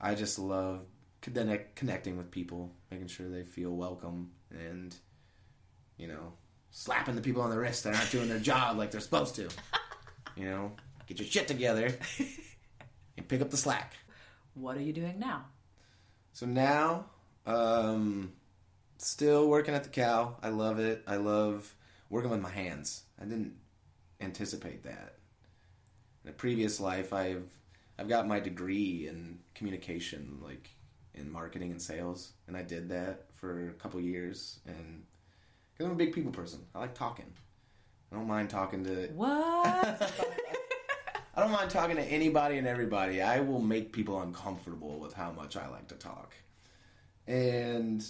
I 0.00 0.14
just 0.14 0.38
love 0.38 0.84
connect, 1.24 1.76
connecting 1.76 2.16
with 2.16 2.30
people, 2.30 2.72
making 2.90 3.08
sure 3.08 3.28
they 3.28 3.42
feel 3.42 3.70
welcome, 3.70 4.30
and 4.50 4.94
you 5.96 6.06
know, 6.06 6.32
slapping 6.70 7.14
the 7.14 7.22
people 7.22 7.42
on 7.42 7.50
the 7.50 7.58
wrist 7.58 7.84
that 7.84 7.94
aren't 7.94 8.10
doing 8.10 8.28
their 8.28 8.38
job 8.38 8.76
like 8.76 8.90
they're 8.90 9.00
supposed 9.00 9.34
to. 9.36 9.48
You 10.36 10.46
know, 10.46 10.72
get 11.06 11.20
your 11.20 11.28
shit 11.28 11.46
together 11.46 11.96
and 13.16 13.28
pick 13.28 13.40
up 13.40 13.50
the 13.50 13.56
slack. 13.56 13.94
What 14.54 14.76
are 14.76 14.82
you 14.82 14.92
doing 14.92 15.20
now? 15.20 15.44
So 16.32 16.44
now, 16.44 17.06
um, 17.46 18.32
still 18.98 19.48
working 19.48 19.74
at 19.74 19.84
the 19.84 19.90
cow. 19.90 20.34
I 20.42 20.48
love 20.48 20.80
it. 20.80 21.04
I 21.06 21.18
love 21.18 21.72
working 22.10 22.30
with 22.32 22.40
my 22.40 22.50
hands. 22.50 23.04
I 23.20 23.26
didn't 23.26 23.54
anticipate 24.20 24.82
that. 24.82 25.14
In 26.24 26.30
a 26.30 26.32
previous 26.32 26.80
life, 26.80 27.12
I've 27.12 27.48
I've 27.96 28.08
got 28.08 28.26
my 28.26 28.40
degree 28.40 29.06
in 29.06 29.38
communication, 29.54 30.40
like 30.42 30.73
in 31.14 31.30
marketing 31.30 31.70
and 31.70 31.80
sales, 31.80 32.32
and 32.46 32.56
I 32.56 32.62
did 32.62 32.88
that 32.90 33.26
for 33.34 33.68
a 33.68 33.72
couple 33.74 34.00
years. 34.00 34.60
And 34.66 35.04
because 35.72 35.86
I'm 35.86 35.92
a 35.92 35.96
big 35.96 36.12
people 36.12 36.32
person, 36.32 36.60
I 36.74 36.80
like 36.80 36.94
talking. 36.94 37.32
I 38.12 38.16
don't 38.16 38.26
mind 38.26 38.50
talking 38.50 38.84
to 38.84 39.08
What? 39.14 40.12
I 41.36 41.40
don't 41.40 41.50
mind 41.50 41.70
talking 41.70 41.96
to 41.96 42.04
anybody 42.04 42.58
and 42.58 42.66
everybody. 42.66 43.20
I 43.20 43.40
will 43.40 43.60
make 43.60 43.92
people 43.92 44.20
uncomfortable 44.20 44.98
with 45.00 45.14
how 45.14 45.32
much 45.32 45.56
I 45.56 45.68
like 45.68 45.88
to 45.88 45.96
talk. 45.96 46.32
And 47.26 48.04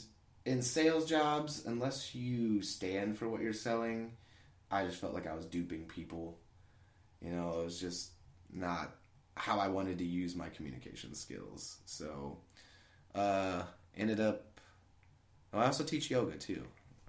in 0.45 0.61
sales 0.61 1.07
jobs, 1.07 1.65
unless 1.65 2.15
you 2.15 2.61
stand 2.61 3.17
for 3.17 3.29
what 3.29 3.41
you're 3.41 3.55
selling, 3.55 4.13
I 4.71 4.85
just 4.85 5.01
felt 5.01 5.15
like 5.15 5.27
I 5.27 5.35
was 5.35 5.47
duping 5.47 5.85
people. 5.87 6.39
You 7.23 7.31
know, 7.31 7.61
it 7.61 7.65
was 7.65 7.81
just 7.81 8.11
not 8.53 8.95
how 9.37 9.59
I 9.59 9.69
wanted 9.69 9.99
to 9.99 10.05
use 10.05 10.37
my 10.37 10.49
communication 10.49 11.15
skills. 11.15 11.79
So, 11.87 12.39
uh, 13.15 13.63
ended 13.97 14.21
up. 14.21 14.45
I 15.53 15.67
also 15.67 15.85
teach 15.85 16.11
yoga 16.11 16.37
too. 16.37 16.65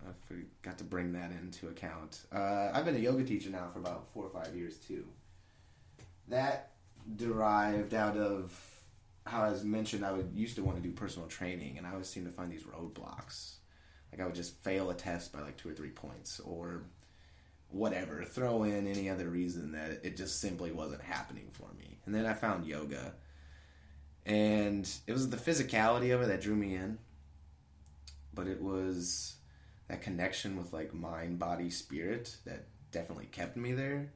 I 0.08 0.12
forgot 0.28 0.78
to 0.78 0.84
bring 0.84 1.14
that 1.14 1.32
into 1.32 1.68
account. 1.68 2.22
Uh, 2.32 2.70
I've 2.74 2.86
been 2.86 2.96
a 2.96 3.00
yoga 3.00 3.24
teacher 3.24 3.50
now 3.50 3.70
for 3.74 3.80
about 3.80 4.08
four 4.14 4.26
or 4.26 4.30
five 4.30 4.56
years 4.56 4.78
too. 4.78 5.06
That 6.28 6.72
derived 7.16 7.94
out 7.94 8.18
of 8.18 8.58
how 9.26 9.44
I 9.44 9.50
was 9.50 9.64
mentioned. 9.64 10.06
I 10.06 10.12
would 10.12 10.32
used 10.36 10.56
to 10.58 10.64
want 10.64 10.78
to 10.78 10.84
do 10.84 10.92
personal 10.92 11.28
training, 11.28 11.78
and 11.78 11.88
I 11.88 11.92
always 11.92 12.08
seemed 12.08 12.28
to 12.28 12.32
find 12.32 12.52
these 12.52 12.64
roadblocks. 12.64 13.56
Like 14.12 14.22
I 14.22 14.26
would 14.26 14.36
just 14.36 14.58
fail 14.64 14.92
a 14.92 14.94
test 14.94 15.34
by 15.34 15.42
like 15.42 15.58
two 15.58 15.70
or 15.70 15.74
three 15.74 15.90
points, 15.90 16.40
or 16.40 16.84
whatever. 17.70 18.24
Throw 18.24 18.64
in 18.64 18.88
any 18.88 19.10
other 19.10 19.30
reason 19.30 19.72
that 19.74 20.02
it 20.04 20.18
just 20.18 20.40
simply 20.40 20.72
wasn't 20.72 21.02
happening 21.02 21.50
for 21.52 21.68
me. 21.78 21.98
And 22.06 22.14
then 22.14 22.26
I 22.26 22.34
found 22.34 22.66
yoga, 22.66 23.14
and 24.26 24.90
it 25.06 25.12
was 25.12 25.30
the 25.30 25.38
physicality 25.38 26.14
of 26.14 26.22
it 26.22 26.28
that 26.28 26.42
drew 26.42 26.56
me 26.56 26.76
in. 26.76 26.98
But 28.34 28.48
it 28.48 28.62
was 28.62 29.36
that 29.88 30.02
connection 30.02 30.58
with 30.58 30.74
like 30.74 30.94
mind, 30.94 31.40
body, 31.40 31.70
spirit 31.70 32.36
that 32.46 32.66
definitely 32.92 33.28
kept 33.28 33.56
me 33.56 33.74
there. 33.74 34.12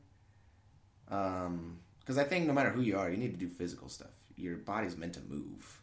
Um, 1.09 1.79
because 1.99 2.17
I 2.17 2.23
think 2.23 2.47
no 2.47 2.53
matter 2.53 2.71
who 2.71 2.81
you 2.81 2.97
are, 2.97 3.09
you 3.09 3.17
need 3.17 3.31
to 3.31 3.45
do 3.45 3.47
physical 3.47 3.87
stuff. 3.87 4.09
Your 4.35 4.57
body's 4.57 4.97
meant 4.97 5.13
to 5.13 5.21
move. 5.21 5.79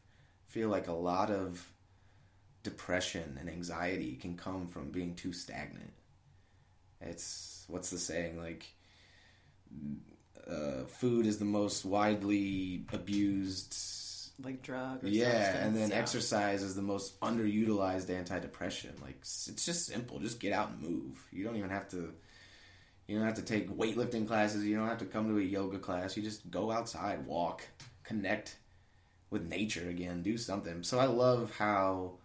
I 0.48 0.52
feel 0.52 0.68
like 0.68 0.88
a 0.88 0.92
lot 0.92 1.30
of 1.30 1.64
depression 2.64 3.36
and 3.38 3.48
anxiety 3.48 4.16
can 4.16 4.36
come 4.36 4.66
from 4.66 4.90
being 4.90 5.14
too 5.14 5.32
stagnant. 5.32 5.92
It's 7.00 7.64
what's 7.68 7.90
the 7.90 7.98
saying 7.98 8.40
like 8.40 8.66
uh, 10.50 10.84
food 10.86 11.26
is 11.26 11.38
the 11.38 11.44
most 11.44 11.84
widely 11.84 12.84
abused 12.92 13.74
like 14.42 14.62
drug 14.62 15.04
or 15.04 15.08
yeah 15.08 15.24
substance, 15.24 15.66
and 15.66 15.76
then 15.76 15.90
yeah. 15.90 15.96
exercise 15.96 16.62
is 16.62 16.74
the 16.74 16.82
most 16.82 17.18
underutilized 17.20 18.06
antidepressant. 18.06 19.02
Like 19.02 19.18
it's 19.20 19.64
just 19.64 19.86
simple. 19.86 20.18
Just 20.18 20.40
get 20.40 20.52
out 20.52 20.70
and 20.70 20.80
move. 20.80 21.24
You 21.32 21.44
don't 21.44 21.56
even 21.56 21.70
have 21.70 21.88
to 21.88 22.12
you 23.06 23.16
don't 23.16 23.26
have 23.26 23.36
to 23.36 23.42
take 23.42 23.70
weightlifting 23.70 24.26
classes. 24.26 24.64
You 24.64 24.76
don't 24.76 24.88
have 24.88 24.98
to 24.98 25.06
come 25.06 25.28
to 25.28 25.38
a 25.38 25.42
yoga 25.42 25.78
class. 25.78 26.16
You 26.16 26.22
just 26.22 26.50
go 26.50 26.70
outside 26.70 27.26
walk 27.26 27.62
connect 28.04 28.56
with 29.30 29.48
nature 29.48 29.88
again 29.88 30.22
do 30.22 30.36
something. 30.36 30.82
So 30.82 30.98
i 30.98 31.06
love 31.06 31.52
how 31.56 32.18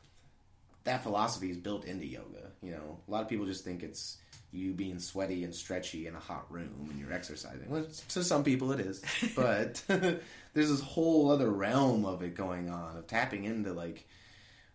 that 0.84 1.04
philosophy 1.04 1.50
is 1.50 1.58
built 1.58 1.86
into 1.86 2.06
yoga 2.06 2.52
you 2.62 2.72
know? 2.72 3.00
A 3.08 3.12
lot 3.12 3.22
of 3.22 3.28
people 3.28 3.46
just 3.46 3.64
think 3.64 3.84
it's 3.84 4.18
you 4.52 4.74
being 4.74 5.00
sweaty 5.00 5.44
and 5.44 5.54
stretchy 5.54 6.08
in 6.08 6.16
a 6.16 6.20
hot 6.20 6.46
room 6.50 6.88
and 6.90 7.00
you're 7.00 7.14
exercising. 7.14 7.70
Well, 7.70 7.86
to 8.10 8.24
some 8.24 8.44
people 8.44 8.72
it 8.72 8.80
is, 8.80 9.02
but 9.36 9.82
there's 9.88 10.70
this 10.70 10.82
whole 10.82 11.32
other 11.32 11.50
realm 11.50 12.06
of 12.06 12.22
it 12.22 12.36
going 12.36 12.70
on 12.70 12.98
of 12.98 13.08
tapping 13.08 13.46
into 13.46 13.74
like 13.74 14.08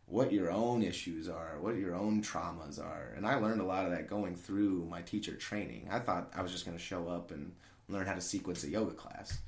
what 0.06 0.32
your 0.32 0.50
own 0.50 0.82
issues 0.82 1.28
are, 1.28 1.58
what 1.60 1.76
your 1.76 1.94
own 1.94 2.22
traumas 2.22 2.80
are. 2.80 3.12
And 3.16 3.26
I 3.26 3.34
learned 3.36 3.60
a 3.60 3.64
lot 3.64 3.84
of 3.84 3.90
that 3.90 4.08
going 4.08 4.36
through 4.36 4.86
my 4.88 5.02
teacher 5.02 5.34
training. 5.34 5.88
I 5.90 5.98
thought 5.98 6.30
I 6.34 6.42
was 6.42 6.52
just 6.52 6.64
going 6.64 6.76
to 6.76 6.82
show 6.82 7.08
up 7.08 7.32
and 7.32 7.52
learn 7.88 8.06
how 8.06 8.14
to 8.14 8.20
sequence 8.20 8.62
a 8.64 8.68
yoga 8.68 8.92
class. 8.92 9.38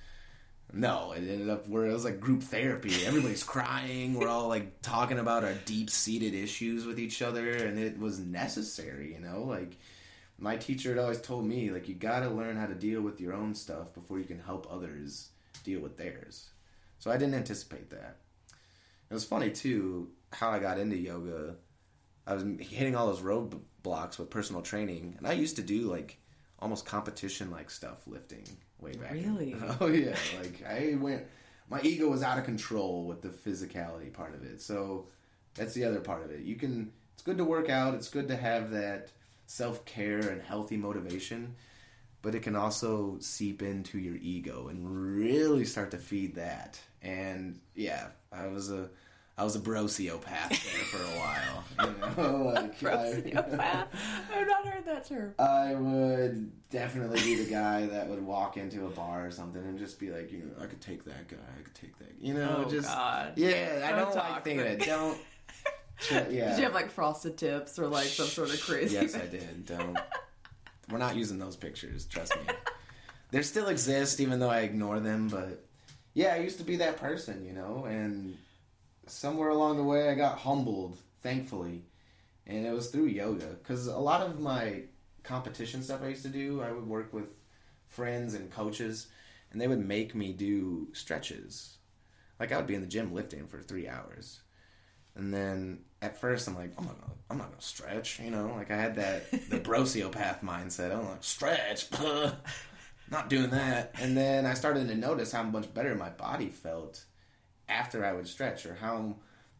No, 0.72 1.12
it 1.12 1.20
ended 1.20 1.48
up 1.48 1.66
where 1.66 1.86
it 1.86 1.92
was 1.92 2.04
like 2.04 2.20
group 2.20 2.42
therapy. 2.42 3.06
Everybody's 3.06 3.44
crying. 3.44 4.14
We're 4.14 4.28
all 4.28 4.48
like 4.48 4.82
talking 4.82 5.18
about 5.18 5.44
our 5.44 5.54
deep 5.64 5.88
seated 5.88 6.34
issues 6.34 6.84
with 6.84 6.98
each 6.98 7.22
other, 7.22 7.50
and 7.50 7.78
it 7.78 7.98
was 7.98 8.18
necessary, 8.18 9.14
you 9.14 9.20
know? 9.20 9.44
Like, 9.44 9.78
my 10.38 10.56
teacher 10.56 10.90
had 10.90 10.98
always 10.98 11.20
told 11.20 11.44
me 11.44 11.70
like 11.70 11.88
you 11.88 11.94
got 11.94 12.20
to 12.20 12.30
learn 12.30 12.56
how 12.56 12.66
to 12.66 12.74
deal 12.74 13.02
with 13.02 13.20
your 13.20 13.32
own 13.34 13.54
stuff 13.54 13.92
before 13.92 14.18
you 14.18 14.24
can 14.24 14.38
help 14.38 14.66
others 14.70 15.30
deal 15.64 15.80
with 15.80 15.96
theirs. 15.96 16.48
So 17.00 17.10
i 17.10 17.16
didn't 17.16 17.34
anticipate 17.34 17.90
that. 17.90 18.16
It 19.10 19.14
was 19.14 19.24
funny 19.24 19.50
too 19.50 20.10
how 20.32 20.50
i 20.50 20.58
got 20.58 20.78
into 20.78 20.96
yoga. 20.96 21.56
I 22.26 22.34
was 22.34 22.44
hitting 22.60 22.94
all 22.94 23.06
those 23.06 23.20
roadblocks 23.22 24.18
with 24.18 24.30
personal 24.30 24.62
training 24.62 25.14
and 25.18 25.26
i 25.26 25.32
used 25.32 25.56
to 25.56 25.62
do 25.62 25.90
like 25.90 26.18
almost 26.60 26.84
competition 26.86 27.50
like 27.50 27.70
stuff 27.70 28.06
lifting 28.06 28.46
way 28.80 28.92
back 28.92 29.12
in- 29.12 29.34
Really? 29.34 29.56
oh 29.80 29.86
yeah 29.86 30.16
like 30.38 30.62
i 30.68 30.94
went 31.00 31.24
my 31.70 31.80
ego 31.82 32.08
was 32.08 32.22
out 32.22 32.38
of 32.38 32.44
control 32.44 33.06
with 33.06 33.22
the 33.22 33.28
physicality 33.28 34.12
part 34.12 34.34
of 34.34 34.42
it 34.44 34.60
so 34.60 35.06
that's 35.54 35.72
the 35.74 35.84
other 35.84 36.00
part 36.00 36.22
of 36.24 36.30
it. 36.30 36.40
You 36.40 36.56
can 36.56 36.92
it's 37.14 37.22
good 37.22 37.38
to 37.38 37.44
work 37.44 37.68
out 37.70 37.94
it's 37.94 38.08
good 38.10 38.28
to 38.28 38.36
have 38.36 38.70
that 38.72 39.10
self 39.48 39.84
care 39.86 40.18
and 40.20 40.40
healthy 40.42 40.76
motivation, 40.76 41.56
but 42.22 42.34
it 42.34 42.42
can 42.42 42.54
also 42.54 43.16
seep 43.20 43.62
into 43.62 43.98
your 43.98 44.16
ego 44.16 44.68
and 44.68 44.86
really 45.16 45.64
start 45.64 45.90
to 45.90 45.98
feed 45.98 46.34
that. 46.36 46.78
And 47.02 47.58
yeah, 47.74 48.08
I 48.30 48.46
was 48.48 48.70
a 48.70 48.90
I 49.38 49.44
was 49.44 49.54
a 49.56 49.60
brociopath 49.60 50.48
there 50.48 50.84
for 50.90 50.98
a 50.98 51.18
while. 51.18 51.64
You 51.80 52.22
know, 52.22 52.42
like 52.54 52.78
Sociopath. 52.80 53.86
I've 54.34 54.46
not 54.48 54.66
heard 54.66 54.84
that 54.84 55.06
term. 55.06 55.34
I, 55.38 55.44
I 55.44 55.74
would 55.76 56.50
definitely 56.70 57.20
be 57.20 57.36
the 57.36 57.48
guy 57.50 57.86
that 57.86 58.08
would 58.08 58.24
walk 58.24 58.56
into 58.56 58.84
a 58.86 58.90
bar 58.90 59.24
or 59.26 59.30
something 59.30 59.62
and 59.62 59.78
just 59.78 59.98
be 60.00 60.10
like, 60.10 60.30
you 60.32 60.38
know, 60.40 60.62
I 60.62 60.66
could 60.66 60.80
take 60.80 61.04
that 61.04 61.28
guy, 61.28 61.36
I 61.58 61.62
could 61.62 61.74
take 61.74 61.96
that. 62.00 62.12
You 62.20 62.34
know, 62.34 62.64
Oh, 62.66 62.70
just 62.70 62.88
God. 62.88 63.32
yeah. 63.36 63.80
I 63.84 63.90
So 63.90 63.96
don't 63.96 64.16
like 64.16 64.44
thinking 64.44 64.66
it. 64.66 64.80
Don't. 64.84 65.16
Yeah. 66.10 66.50
Did 66.50 66.58
you 66.58 66.64
have 66.64 66.74
like 66.74 66.90
frosted 66.90 67.36
tips 67.36 67.78
or 67.78 67.88
like 67.88 68.06
some 68.06 68.26
sort 68.26 68.52
of 68.52 68.60
crazy? 68.60 68.94
Yes, 68.94 69.14
I 69.14 69.26
did. 69.26 69.66
Don't. 69.66 69.98
We're 70.90 70.98
not 70.98 71.16
using 71.16 71.38
those 71.38 71.56
pictures. 71.56 72.06
Trust 72.06 72.36
me. 72.36 72.54
They 73.30 73.42
still 73.42 73.68
exist, 73.68 74.20
even 74.20 74.38
though 74.38 74.48
I 74.48 74.60
ignore 74.60 75.00
them. 75.00 75.28
But 75.28 75.64
yeah, 76.14 76.34
I 76.34 76.38
used 76.38 76.58
to 76.58 76.64
be 76.64 76.76
that 76.76 76.96
person, 76.96 77.44
you 77.44 77.52
know. 77.52 77.84
And 77.84 78.36
somewhere 79.06 79.50
along 79.50 79.76
the 79.76 79.82
way, 79.82 80.08
I 80.08 80.14
got 80.14 80.38
humbled, 80.38 80.98
thankfully, 81.22 81.84
and 82.46 82.66
it 82.66 82.72
was 82.72 82.88
through 82.88 83.06
yoga. 83.06 83.56
Because 83.62 83.86
a 83.86 83.98
lot 83.98 84.22
of 84.22 84.40
my 84.40 84.82
competition 85.24 85.82
stuff 85.82 86.02
I 86.02 86.08
used 86.08 86.22
to 86.22 86.28
do, 86.28 86.62
I 86.62 86.72
would 86.72 86.86
work 86.86 87.12
with 87.12 87.36
friends 87.88 88.34
and 88.34 88.50
coaches, 88.50 89.08
and 89.52 89.60
they 89.60 89.68
would 89.68 89.84
make 89.84 90.14
me 90.14 90.32
do 90.32 90.88
stretches. 90.92 91.76
Like 92.40 92.52
I 92.52 92.56
would 92.56 92.66
be 92.66 92.74
in 92.74 92.80
the 92.80 92.86
gym 92.86 93.12
lifting 93.12 93.46
for 93.46 93.60
three 93.60 93.88
hours. 93.88 94.40
And 95.18 95.34
then 95.34 95.80
at 96.00 96.20
first 96.20 96.46
I'm 96.48 96.54
like, 96.54 96.72
oh, 96.78 96.82
I'm 96.82 96.86
not 96.86 97.00
gonna, 97.00 97.12
I'm 97.28 97.38
not 97.38 97.50
gonna 97.50 97.60
stretch, 97.60 98.20
you 98.20 98.30
know. 98.30 98.52
Like 98.56 98.70
I 98.70 98.76
had 98.76 98.94
that 98.94 99.30
the 99.30 99.60
brociopath 99.60 100.42
mindset. 100.42 100.96
I'm 100.96 101.08
like, 101.08 101.24
stretch, 101.24 101.88
not 103.10 103.28
doing 103.28 103.50
that. 103.50 103.94
And 104.00 104.16
then 104.16 104.46
I 104.46 104.54
started 104.54 104.88
to 104.88 104.94
notice 104.94 105.32
how 105.32 105.42
much 105.42 105.72
better 105.74 105.94
my 105.94 106.10
body 106.10 106.48
felt 106.48 107.04
after 107.68 108.04
I 108.04 108.12
would 108.12 108.28
stretch, 108.28 108.64
or 108.64 108.74
how 108.74 109.16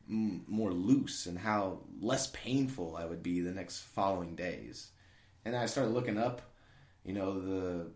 m- 0.08 0.44
more 0.46 0.72
loose 0.72 1.26
and 1.26 1.38
how 1.38 1.80
less 2.00 2.28
painful 2.28 2.96
I 2.96 3.04
would 3.04 3.22
be 3.22 3.40
the 3.40 3.50
next 3.52 3.80
following 3.80 4.34
days. 4.36 4.90
And 5.44 5.56
I 5.56 5.66
started 5.66 5.90
looking 5.92 6.18
up, 6.18 6.42
you 7.04 7.14
know, 7.14 7.40
the 7.40 7.90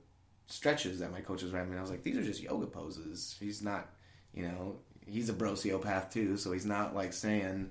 stretches 0.46 0.98
that 0.98 1.12
my 1.12 1.20
coach 1.20 1.42
was 1.42 1.52
writing. 1.52 1.76
I 1.78 1.80
was 1.80 1.90
like, 1.90 2.02
these 2.02 2.16
are 2.16 2.24
just 2.24 2.42
yoga 2.42 2.66
poses. 2.66 3.36
He's 3.38 3.62
not, 3.62 3.88
you 4.34 4.42
know, 4.42 4.80
he's 5.06 5.28
a 5.28 5.34
brociopath 5.34 6.10
too, 6.10 6.36
so 6.36 6.52
he's 6.52 6.66
not 6.66 6.94
like 6.94 7.12
saying 7.12 7.70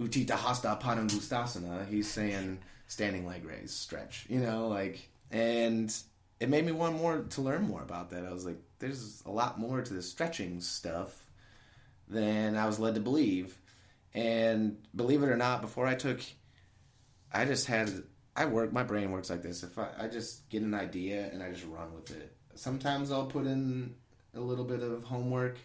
utthita 0.00 0.32
Hasta 0.32 0.78
Padangusthasana. 0.80 1.88
He's 1.88 2.08
saying 2.08 2.58
standing 2.86 3.26
leg 3.26 3.44
raise, 3.44 3.72
stretch, 3.72 4.26
you 4.28 4.40
know, 4.40 4.68
like, 4.68 5.08
and 5.30 5.94
it 6.40 6.48
made 6.48 6.64
me 6.64 6.72
want 6.72 6.96
more 6.96 7.18
to 7.30 7.42
learn 7.42 7.62
more 7.62 7.82
about 7.82 8.10
that. 8.10 8.24
I 8.24 8.32
was 8.32 8.46
like, 8.46 8.58
there's 8.78 9.22
a 9.26 9.30
lot 9.30 9.60
more 9.60 9.82
to 9.82 9.94
the 9.94 10.02
stretching 10.02 10.60
stuff 10.60 11.26
than 12.08 12.56
I 12.56 12.66
was 12.66 12.78
led 12.78 12.94
to 12.94 13.00
believe. 13.00 13.56
And 14.14 14.78
believe 14.96 15.22
it 15.22 15.28
or 15.28 15.36
not, 15.36 15.60
before 15.60 15.86
I 15.86 15.94
took, 15.94 16.20
I 17.32 17.44
just 17.44 17.66
had, 17.66 17.90
I 18.34 18.46
work, 18.46 18.72
my 18.72 18.82
brain 18.82 19.12
works 19.12 19.30
like 19.30 19.42
this. 19.42 19.62
If 19.62 19.78
I, 19.78 19.88
I 19.98 20.08
just 20.08 20.48
get 20.48 20.62
an 20.62 20.74
idea 20.74 21.30
and 21.32 21.42
I 21.42 21.50
just 21.52 21.66
run 21.66 21.94
with 21.94 22.10
it. 22.10 22.34
Sometimes 22.54 23.12
I'll 23.12 23.26
put 23.26 23.46
in 23.46 23.94
a 24.34 24.40
little 24.40 24.64
bit 24.64 24.82
of 24.82 25.04
homework, 25.04 25.58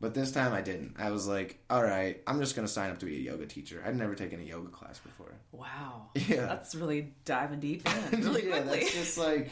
but 0.00 0.14
this 0.14 0.32
time 0.32 0.52
I 0.52 0.60
didn't. 0.60 0.96
I 0.98 1.10
was 1.10 1.26
like, 1.26 1.58
all 1.70 1.82
right, 1.82 2.20
I'm 2.26 2.40
just 2.40 2.56
going 2.56 2.66
to 2.66 2.72
sign 2.72 2.90
up 2.90 2.98
to 2.98 3.06
be 3.06 3.16
a 3.16 3.20
yoga 3.20 3.46
teacher. 3.46 3.82
I'd 3.86 3.96
never 3.96 4.14
taken 4.14 4.40
a 4.40 4.44
yoga 4.44 4.68
class 4.68 4.98
before. 4.98 5.32
Wow. 5.52 6.08
Yeah. 6.14 6.46
That's 6.46 6.74
really 6.74 7.14
diving 7.24 7.60
deep 7.60 7.88
in 8.12 8.20
really 8.22 8.46
yeah, 8.48 8.60
quickly. 8.60 8.80
that's 8.80 8.92
just 8.94 9.18
like 9.18 9.50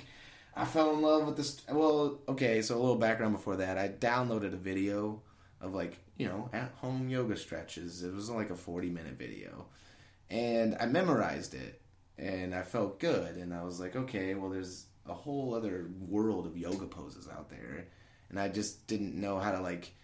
I 0.55 0.64
fell 0.64 0.92
in 0.92 1.02
love 1.02 1.26
with 1.26 1.37
this. 1.37 1.62
Well, 1.70 2.18
okay, 2.28 2.61
so 2.62 2.76
a 2.76 2.81
little 2.81 2.96
background 2.96 3.35
before 3.35 3.57
that. 3.57 3.78
I 3.78 3.88
downloaded 3.88 4.52
a 4.52 4.57
video 4.57 5.22
of 5.61 5.74
like 5.74 5.96
you 6.18 6.26
know 6.26 6.50
at 6.52 6.72
home 6.76 7.09
yoga 7.09 7.37
stretches. 7.37 8.02
It 8.02 8.12
was 8.12 8.28
like 8.28 8.50
a 8.50 8.55
forty 8.55 8.90
minute 8.90 9.14
video, 9.18 9.66
and 10.28 10.76
I 10.78 10.87
memorized 10.87 11.55
it, 11.55 11.81
and 12.18 12.55
I 12.55 12.62
felt 12.62 13.00
good, 13.00 13.37
and 13.37 13.55
I 13.55 13.62
was 13.62 13.81
like, 13.81 13.96
okay, 13.96 14.35
well, 14.35 14.50
there's 14.50 14.87
a 15.07 15.14
whole 15.14 15.55
other 15.55 15.90
world 16.00 16.46
of 16.46 16.57
yoga 16.57 16.87
poses 16.87 17.28
out 17.28 17.48
there, 17.48 17.87
and 18.28 18.38
I 18.38 18.48
just 18.48 18.87
didn't 18.87 19.14
know 19.14 19.38
how 19.38 19.52
to 19.52 19.61
like 19.61 19.94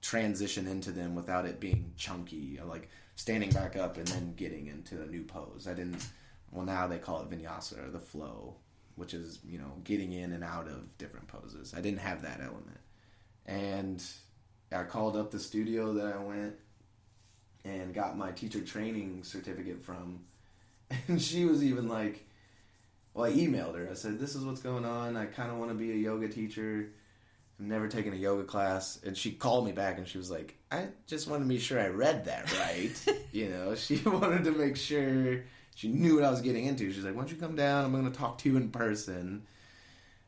transition 0.00 0.66
into 0.66 0.92
them 0.92 1.14
without 1.14 1.46
it 1.46 1.60
being 1.60 1.92
chunky, 1.96 2.58
like 2.64 2.88
standing 3.16 3.50
back 3.50 3.76
up 3.76 3.96
and 3.96 4.06
then 4.08 4.34
getting 4.36 4.68
into 4.68 5.02
a 5.02 5.06
new 5.06 5.22
pose. 5.22 5.66
I 5.68 5.74
didn't. 5.74 6.06
Well, 6.50 6.64
now 6.64 6.86
they 6.86 6.98
call 6.98 7.20
it 7.20 7.30
vinyasa 7.30 7.86
or 7.86 7.90
the 7.90 7.98
flow, 7.98 8.56
which 8.96 9.12
is 9.12 9.40
you 9.46 9.58
know 9.58 9.72
getting 9.84 10.12
in 10.12 10.32
and 10.32 10.44
out 10.44 10.66
of 10.66 10.96
different 10.98 11.28
poses. 11.28 11.74
I 11.76 11.80
didn't 11.80 12.00
have 12.00 12.22
that 12.22 12.40
element, 12.40 12.80
and 13.46 14.02
I 14.72 14.84
called 14.84 15.16
up 15.16 15.30
the 15.30 15.40
studio 15.40 15.94
that 15.94 16.14
I 16.14 16.18
went 16.18 16.54
and 17.64 17.92
got 17.92 18.16
my 18.16 18.30
teacher 18.30 18.60
training 18.60 19.24
certificate 19.24 19.82
from, 19.82 20.20
and 21.08 21.20
she 21.20 21.44
was 21.44 21.62
even 21.62 21.88
like, 21.88 22.24
well, 23.14 23.26
I 23.26 23.32
emailed 23.32 23.76
her. 23.76 23.88
I 23.90 23.94
said, 23.94 24.18
"This 24.18 24.34
is 24.34 24.44
what's 24.44 24.62
going 24.62 24.84
on. 24.84 25.16
I 25.16 25.26
kind 25.26 25.50
of 25.50 25.58
want 25.58 25.70
to 25.70 25.76
be 25.76 25.90
a 25.92 25.96
yoga 25.96 26.28
teacher." 26.28 26.90
I've 27.58 27.66
never 27.66 27.88
taken 27.88 28.12
a 28.12 28.16
yoga 28.16 28.44
class, 28.44 29.00
and 29.04 29.16
she 29.16 29.32
called 29.32 29.66
me 29.66 29.72
back 29.72 29.98
and 29.98 30.06
she 30.06 30.16
was 30.16 30.30
like, 30.30 30.56
"I 30.70 30.88
just 31.06 31.28
wanted 31.28 31.44
to 31.44 31.48
be 31.48 31.58
sure 31.58 31.80
I 31.80 31.88
read 31.88 32.26
that 32.26 32.52
right." 32.56 33.16
you 33.32 33.48
know, 33.48 33.74
she 33.74 33.96
wanted 34.04 34.44
to 34.44 34.52
make 34.52 34.76
sure 34.76 35.42
she 35.74 35.88
knew 35.88 36.16
what 36.16 36.24
I 36.24 36.30
was 36.30 36.40
getting 36.40 36.66
into. 36.66 36.92
She's 36.92 37.04
like, 37.04 37.14
"Why 37.14 37.22
don't 37.22 37.32
you 37.32 37.36
come 37.36 37.56
down? 37.56 37.84
I'm 37.84 37.92
going 37.92 38.10
to 38.10 38.16
talk 38.16 38.38
to 38.38 38.48
you 38.48 38.56
in 38.56 38.70
person, 38.70 39.42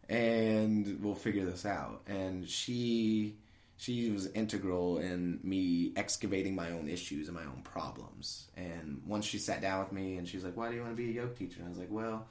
and 0.09 0.99
we'll 1.01 1.15
figure 1.15 1.45
this 1.45 1.65
out." 1.65 2.03
And 2.09 2.49
she 2.49 3.37
she 3.77 4.11
was 4.11 4.27
integral 4.33 4.99
in 4.99 5.39
me 5.45 5.93
excavating 5.95 6.57
my 6.57 6.73
own 6.73 6.89
issues 6.89 7.29
and 7.29 7.37
my 7.37 7.45
own 7.45 7.63
problems. 7.63 8.49
And 8.57 9.03
once 9.07 9.25
she 9.25 9.39
sat 9.39 9.63
down 9.63 9.85
with 9.85 9.93
me 9.93 10.17
and 10.17 10.27
she's 10.27 10.43
like, 10.43 10.57
"Why 10.57 10.69
do 10.69 10.75
you 10.75 10.83
want 10.83 10.97
to 10.97 11.03
be 11.03 11.11
a 11.11 11.13
yoga 11.13 11.35
teacher?" 11.35 11.59
And 11.61 11.67
I 11.67 11.69
was 11.69 11.79
like, 11.79 11.93
"Well." 11.93 12.27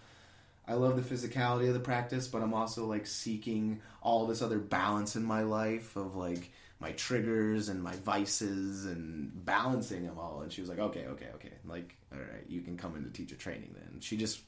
I 0.70 0.74
love 0.74 0.96
the 0.96 1.16
physicality 1.16 1.68
of 1.68 1.74
the 1.74 1.80
practice, 1.80 2.28
but 2.28 2.44
I'm 2.44 2.54
also 2.54 2.86
like 2.86 3.08
seeking 3.08 3.82
all 4.04 4.28
this 4.28 4.44
other 4.44 4.60
balance 4.60 5.16
in 5.16 5.24
my 5.24 5.42
life 5.42 5.96
of 5.96 6.16
like 6.16 6.52
my 6.80 6.92
triggers 6.92 7.70
and 7.70 7.82
my 7.82 7.96
vices 7.96 8.86
and 8.86 9.32
balancing 9.46 10.06
them 10.06 10.20
all. 10.20 10.42
And 10.42 10.52
she 10.52 10.62
was 10.62 10.70
like, 10.70 10.78
okay, 10.78 11.08
okay, 11.08 11.28
okay. 11.36 11.54
Like, 11.66 11.96
all 12.14 12.20
right, 12.20 12.46
you 12.48 12.62
can 12.62 12.78
come 12.78 12.96
into 12.96 13.10
teacher 13.10 13.36
training 13.36 13.74
then. 13.74 14.00
She 14.00 14.16
just, 14.16 14.42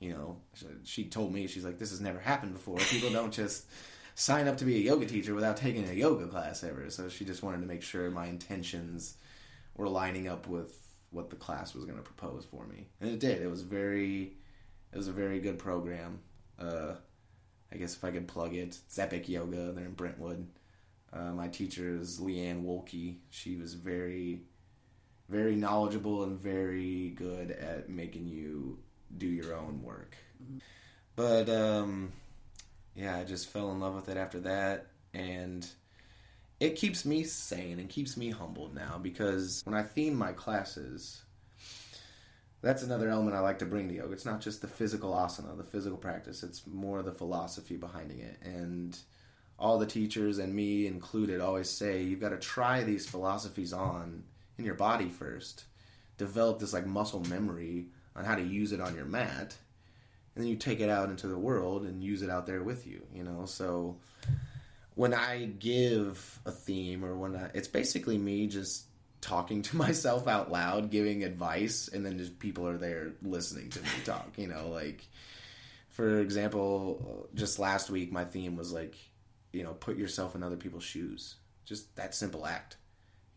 you 0.00 0.12
know, 0.12 0.36
she, 0.52 0.66
she 0.84 1.04
told 1.04 1.32
me, 1.32 1.46
she's 1.46 1.64
like, 1.64 1.78
this 1.78 1.90
has 1.90 2.00
never 2.00 2.18
happened 2.18 2.52
before. 2.52 2.76
People 2.76 3.10
don't 3.10 3.32
just 3.32 3.66
sign 4.16 4.46
up 4.46 4.58
to 4.58 4.66
be 4.66 4.76
a 4.76 4.80
yoga 4.80 5.06
teacher 5.06 5.34
without 5.34 5.56
taking 5.56 5.88
a 5.88 5.94
yoga 5.94 6.26
class 6.26 6.62
ever. 6.62 6.90
So 6.90 7.08
she 7.08 7.24
just 7.24 7.42
wanted 7.42 7.62
to 7.62 7.66
make 7.66 7.82
sure 7.82 8.10
my 8.10 8.26
intentions 8.26 9.16
were 9.76 9.88
lining 9.88 10.28
up 10.28 10.46
with 10.46 10.78
what 11.10 11.30
the 11.30 11.36
class 11.36 11.74
was 11.74 11.86
going 11.86 11.96
to 11.96 12.04
propose 12.04 12.44
for 12.44 12.66
me. 12.66 12.86
And 13.00 13.10
it 13.10 13.18
did. 13.18 13.40
It 13.40 13.50
was 13.50 13.62
very 13.62 14.34
it 14.94 14.96
was 14.96 15.08
a 15.08 15.12
very 15.12 15.40
good 15.40 15.58
program. 15.58 16.20
Uh, 16.56 16.94
I 17.72 17.76
guess 17.76 17.96
if 17.96 18.04
I 18.04 18.12
could 18.12 18.28
plug 18.28 18.54
it, 18.54 18.78
it's 18.86 18.98
Epic 18.98 19.28
Yoga. 19.28 19.72
They're 19.72 19.86
in 19.86 19.94
Brentwood. 19.94 20.46
Uh, 21.12 21.32
my 21.32 21.48
teacher 21.48 21.96
is 21.96 22.20
Leanne 22.20 22.64
Wolke. 22.64 23.16
She 23.30 23.56
was 23.56 23.74
very, 23.74 24.42
very 25.28 25.56
knowledgeable 25.56 26.22
and 26.22 26.40
very 26.40 27.10
good 27.10 27.50
at 27.50 27.88
making 27.88 28.28
you 28.28 28.78
do 29.18 29.26
your 29.26 29.56
own 29.56 29.82
work. 29.82 30.16
But 31.16 31.48
um, 31.48 32.12
yeah, 32.94 33.16
I 33.16 33.24
just 33.24 33.50
fell 33.50 33.72
in 33.72 33.80
love 33.80 33.96
with 33.96 34.08
it 34.08 34.16
after 34.16 34.38
that, 34.40 34.86
and 35.12 35.66
it 36.60 36.76
keeps 36.76 37.04
me 37.04 37.24
sane 37.24 37.80
and 37.80 37.88
keeps 37.88 38.16
me 38.16 38.30
humbled 38.30 38.76
now 38.76 38.98
because 39.02 39.60
when 39.64 39.74
I 39.74 39.82
theme 39.82 40.14
my 40.14 40.32
classes, 40.32 41.24
that's 42.64 42.82
another 42.82 43.08
element 43.08 43.36
I 43.36 43.40
like 43.40 43.58
to 43.60 43.66
bring 43.66 43.88
to 43.88 43.94
yoga. 43.94 44.12
It's 44.12 44.24
not 44.24 44.40
just 44.40 44.62
the 44.62 44.68
physical 44.68 45.12
asana, 45.12 45.56
the 45.56 45.64
physical 45.64 45.98
practice. 45.98 46.42
It's 46.42 46.66
more 46.66 47.02
the 47.02 47.12
philosophy 47.12 47.76
behind 47.76 48.10
it. 48.10 48.38
And 48.42 48.98
all 49.58 49.78
the 49.78 49.86
teachers 49.86 50.38
and 50.38 50.54
me 50.54 50.86
included 50.86 51.40
always 51.40 51.68
say 51.68 52.02
you've 52.02 52.20
got 52.20 52.30
to 52.30 52.38
try 52.38 52.82
these 52.82 53.08
philosophies 53.08 53.72
on 53.72 54.24
in 54.58 54.64
your 54.64 54.74
body 54.74 55.10
first. 55.10 55.64
Develop 56.16 56.58
this 56.58 56.72
like 56.72 56.86
muscle 56.86 57.22
memory 57.28 57.88
on 58.16 58.24
how 58.24 58.34
to 58.34 58.42
use 58.42 58.72
it 58.72 58.80
on 58.80 58.94
your 58.94 59.04
mat. 59.04 59.54
And 60.34 60.42
then 60.42 60.46
you 60.46 60.56
take 60.56 60.80
it 60.80 60.88
out 60.88 61.10
into 61.10 61.28
the 61.28 61.38
world 61.38 61.84
and 61.84 62.02
use 62.02 62.22
it 62.22 62.30
out 62.30 62.46
there 62.46 62.62
with 62.62 62.86
you, 62.86 63.02
you 63.14 63.22
know? 63.22 63.44
So 63.46 63.98
when 64.94 65.12
I 65.12 65.46
give 65.58 66.40
a 66.46 66.50
theme 66.50 67.04
or 67.04 67.14
when 67.16 67.36
I, 67.36 67.50
it's 67.54 67.68
basically 67.68 68.18
me 68.18 68.46
just 68.46 68.86
talking 69.24 69.62
to 69.62 69.76
myself 69.84 70.28
out 70.28 70.52
loud, 70.52 70.90
giving 70.90 71.24
advice, 71.24 71.88
and 71.88 72.04
then 72.04 72.18
just 72.18 72.38
people 72.38 72.68
are 72.68 72.78
there 72.78 73.12
listening 73.22 73.70
to 73.70 73.80
me 73.80 73.88
talk. 74.04 74.32
You 74.36 74.48
know, 74.48 74.68
like 74.68 75.06
for 75.88 76.20
example, 76.20 77.28
just 77.34 77.58
last 77.58 77.90
week 77.90 78.12
my 78.12 78.24
theme 78.24 78.56
was 78.56 78.72
like, 78.72 78.96
you 79.52 79.64
know, 79.64 79.72
put 79.72 79.96
yourself 79.96 80.34
in 80.34 80.42
other 80.42 80.56
people's 80.56 80.84
shoes. 80.84 81.36
Just 81.64 81.96
that 81.96 82.14
simple 82.14 82.46
act. 82.46 82.76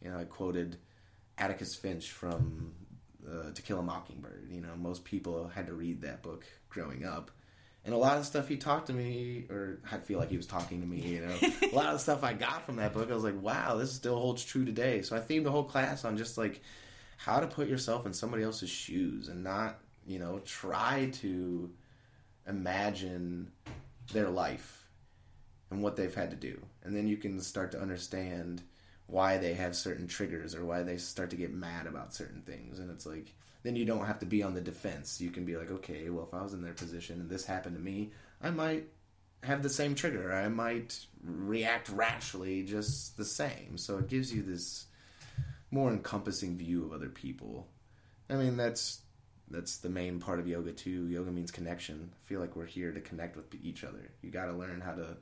You 0.02 0.12
know, 0.12 0.18
I 0.18 0.26
quoted 0.26 0.78
Atticus 1.38 1.76
Finch 1.76 2.12
from 2.12 2.74
uh, 3.28 3.52
To 3.54 3.62
Kill 3.62 3.80
a 3.80 3.84
Mockingbird. 3.84 4.50
You 4.52 4.62
know, 4.62 4.76
most 4.76 5.06
people 5.06 5.48
had 5.48 5.68
to 5.68 5.74
read 5.74 6.02
that 6.02 6.22
book 6.22 6.46
growing 6.70 7.06
up. 7.06 7.32
And 7.88 7.96
a 7.96 7.98
lot 7.98 8.18
of 8.18 8.26
stuff 8.26 8.50
he 8.50 8.58
talked 8.58 8.88
to 8.88 8.94
me, 8.94 9.46
or 9.50 9.80
I 9.90 9.96
feel 10.00 10.20
like 10.20 10.30
he 10.30 10.36
was 10.36 10.46
talking 10.46 10.82
to 10.82 10.86
me, 10.86 11.00
you 11.00 11.22
know. 11.22 11.34
a 11.72 11.74
lot 11.74 11.86
of 11.86 11.94
the 11.94 12.00
stuff 12.00 12.22
I 12.22 12.34
got 12.34 12.66
from 12.66 12.76
that 12.76 12.92
book, 12.92 13.10
I 13.10 13.14
was 13.14 13.24
like, 13.24 13.42
wow, 13.42 13.78
this 13.78 13.94
still 13.94 14.20
holds 14.20 14.44
true 14.44 14.66
today. 14.66 15.02
So 15.04 15.16
I 15.16 15.20
themed 15.20 15.46
the 15.46 15.52
whole 15.52 15.64
class 15.64 16.04
on 16.04 16.18
just 16.18 16.38
like 16.38 16.62
how 17.16 17.40
to 17.40 17.48
put 17.48 17.70
yourself 17.70 18.06
in 18.06 18.12
somebody 18.12 18.44
else's 18.44 18.70
shoes 18.70 19.30
and 19.30 19.42
not, 19.42 19.80
you 20.06 20.20
know, 20.20 20.40
try 20.40 21.12
to 21.22 21.72
imagine 22.46 23.54
their 24.12 24.30
life 24.30 24.86
and 25.72 25.82
what 25.82 25.96
they've 25.96 26.14
had 26.14 26.32
to 26.32 26.36
do. 26.36 26.60
And 26.84 26.94
then 26.94 27.08
you 27.08 27.16
can 27.16 27.40
start 27.40 27.72
to 27.72 27.80
understand 27.80 28.64
why 29.06 29.38
they 29.38 29.54
have 29.54 29.78
certain 29.78 30.08
triggers 30.08 30.56
or 30.56 30.66
why 30.66 30.84
they 30.84 30.98
start 30.98 31.30
to 31.30 31.38
get 31.38 31.54
mad 31.54 31.88
about 31.88 32.14
certain 32.14 32.42
things. 32.42 32.80
And 32.80 32.92
it's 32.92 33.06
like, 33.06 33.34
then 33.68 33.76
you 33.76 33.84
don't 33.84 34.06
have 34.06 34.20
to 34.20 34.26
be 34.26 34.42
on 34.42 34.54
the 34.54 34.62
defense. 34.62 35.20
You 35.20 35.30
can 35.30 35.44
be 35.44 35.58
like, 35.58 35.70
okay, 35.70 36.10
well, 36.10 36.24
if 36.26 36.34
I 36.34 36.42
was 36.42 36.54
in 36.54 36.62
their 36.62 36.74
position 36.74 37.20
and 37.20 37.30
this 37.30 37.46
happened 37.46 37.76
to 37.76 37.82
me, 37.82 38.12
I 38.42 38.50
might 38.50 38.86
have 39.44 39.62
the 39.62 39.70
same 39.70 39.94
trigger. 39.94 40.32
I 40.32 40.48
might 40.48 40.98
react 41.22 41.90
rashly 41.90 42.64
just 42.64 43.18
the 43.18 43.26
same. 43.26 43.78
So 43.78 43.98
it 43.98 44.08
gives 44.08 44.34
you 44.34 44.42
this 44.42 44.86
more 45.70 45.92
encompassing 45.92 46.58
view 46.58 46.86
of 46.86 46.94
other 46.94 47.10
people. 47.10 47.68
I 48.30 48.36
mean, 48.36 48.56
that's 48.56 49.02
that's 49.50 49.78
the 49.78 49.90
main 49.90 50.20
part 50.22 50.40
of 50.40 50.48
yoga 50.48 50.72
too. 50.72 51.10
Yoga 51.10 51.32
means 51.32 51.52
connection. 51.52 52.12
I 52.14 52.28
feel 52.28 52.40
like 52.40 52.56
we're 52.56 52.66
here 52.66 52.94
to 52.94 53.02
connect 53.02 53.36
with 53.36 53.54
each 53.62 53.84
other. 53.84 54.12
You 54.22 54.32
got 54.32 54.46
to 54.46 54.54
learn 54.54 54.80
how 54.80 54.94
to. 54.94 55.18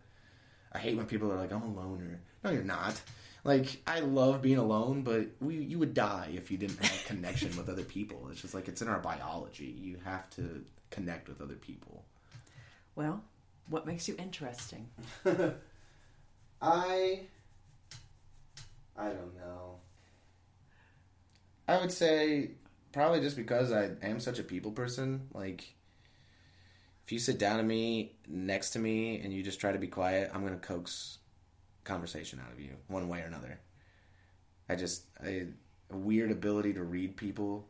I 0.71 0.77
hate 0.77 0.97
when 0.97 1.07
people 1.07 1.31
are 1.31 1.37
like, 1.37 1.51
"I'm 1.51 1.63
a 1.63 1.73
loner." 1.73 2.21
No, 2.43 2.51
you're 2.51 2.63
not. 2.63 3.01
Like 3.45 3.83
I 3.85 3.99
love 3.99 4.41
being 4.41 4.57
alone, 4.57 5.03
but 5.03 5.27
we 5.39 5.55
you 5.57 5.77
would 5.77 5.93
die 5.93 6.31
if 6.33 6.49
you 6.49 6.57
didn't 6.57 6.83
have 6.83 7.05
connection 7.05 7.55
with 7.55 7.69
other 7.69 7.83
people. 7.83 8.27
It's 8.31 8.41
just 8.41 8.55
like 8.55 8.67
it's 8.67 8.81
in 8.81 8.87
our 8.87 8.99
biology. 8.99 9.65
You 9.65 9.97
have 10.03 10.27
to 10.31 10.65
connect 10.89 11.29
with 11.29 11.39
other 11.41 11.53
people. 11.53 12.03
Well, 12.95 13.23
what 13.69 13.85
makes 13.85 14.07
you 14.07 14.15
interesting? 14.17 14.89
I 16.61 17.21
I 18.97 19.05
don't 19.05 19.35
know. 19.37 19.75
I 21.67 21.79
would 21.79 21.91
say 21.91 22.49
probably 22.93 23.19
just 23.19 23.35
because 23.35 23.71
I 23.71 23.91
am 24.01 24.19
such 24.19 24.39
a 24.39 24.43
people 24.43 24.71
person. 24.71 25.27
Like 25.35 25.71
if 27.05 27.11
you 27.11 27.19
sit 27.19 27.37
down 27.37 27.57
to 27.57 27.63
me 27.63 28.13
next 28.27 28.71
to 28.71 28.79
me 28.79 29.19
and 29.19 29.31
you 29.31 29.43
just 29.43 29.59
try 29.59 29.71
to 29.71 29.77
be 29.77 29.87
quiet, 29.87 30.31
I'm 30.33 30.43
gonna 30.43 30.57
coax 30.57 31.19
conversation 31.85 32.41
out 32.45 32.51
of 32.51 32.59
you 32.59 32.71
one 32.87 33.07
way 33.07 33.21
or 33.21 33.25
another. 33.25 33.59
I 34.67 34.75
just 34.75 35.05
I, 35.23 35.47
a 35.89 35.95
weird 35.95 36.31
ability 36.31 36.73
to 36.73 36.83
read 36.83 37.15
people. 37.15 37.67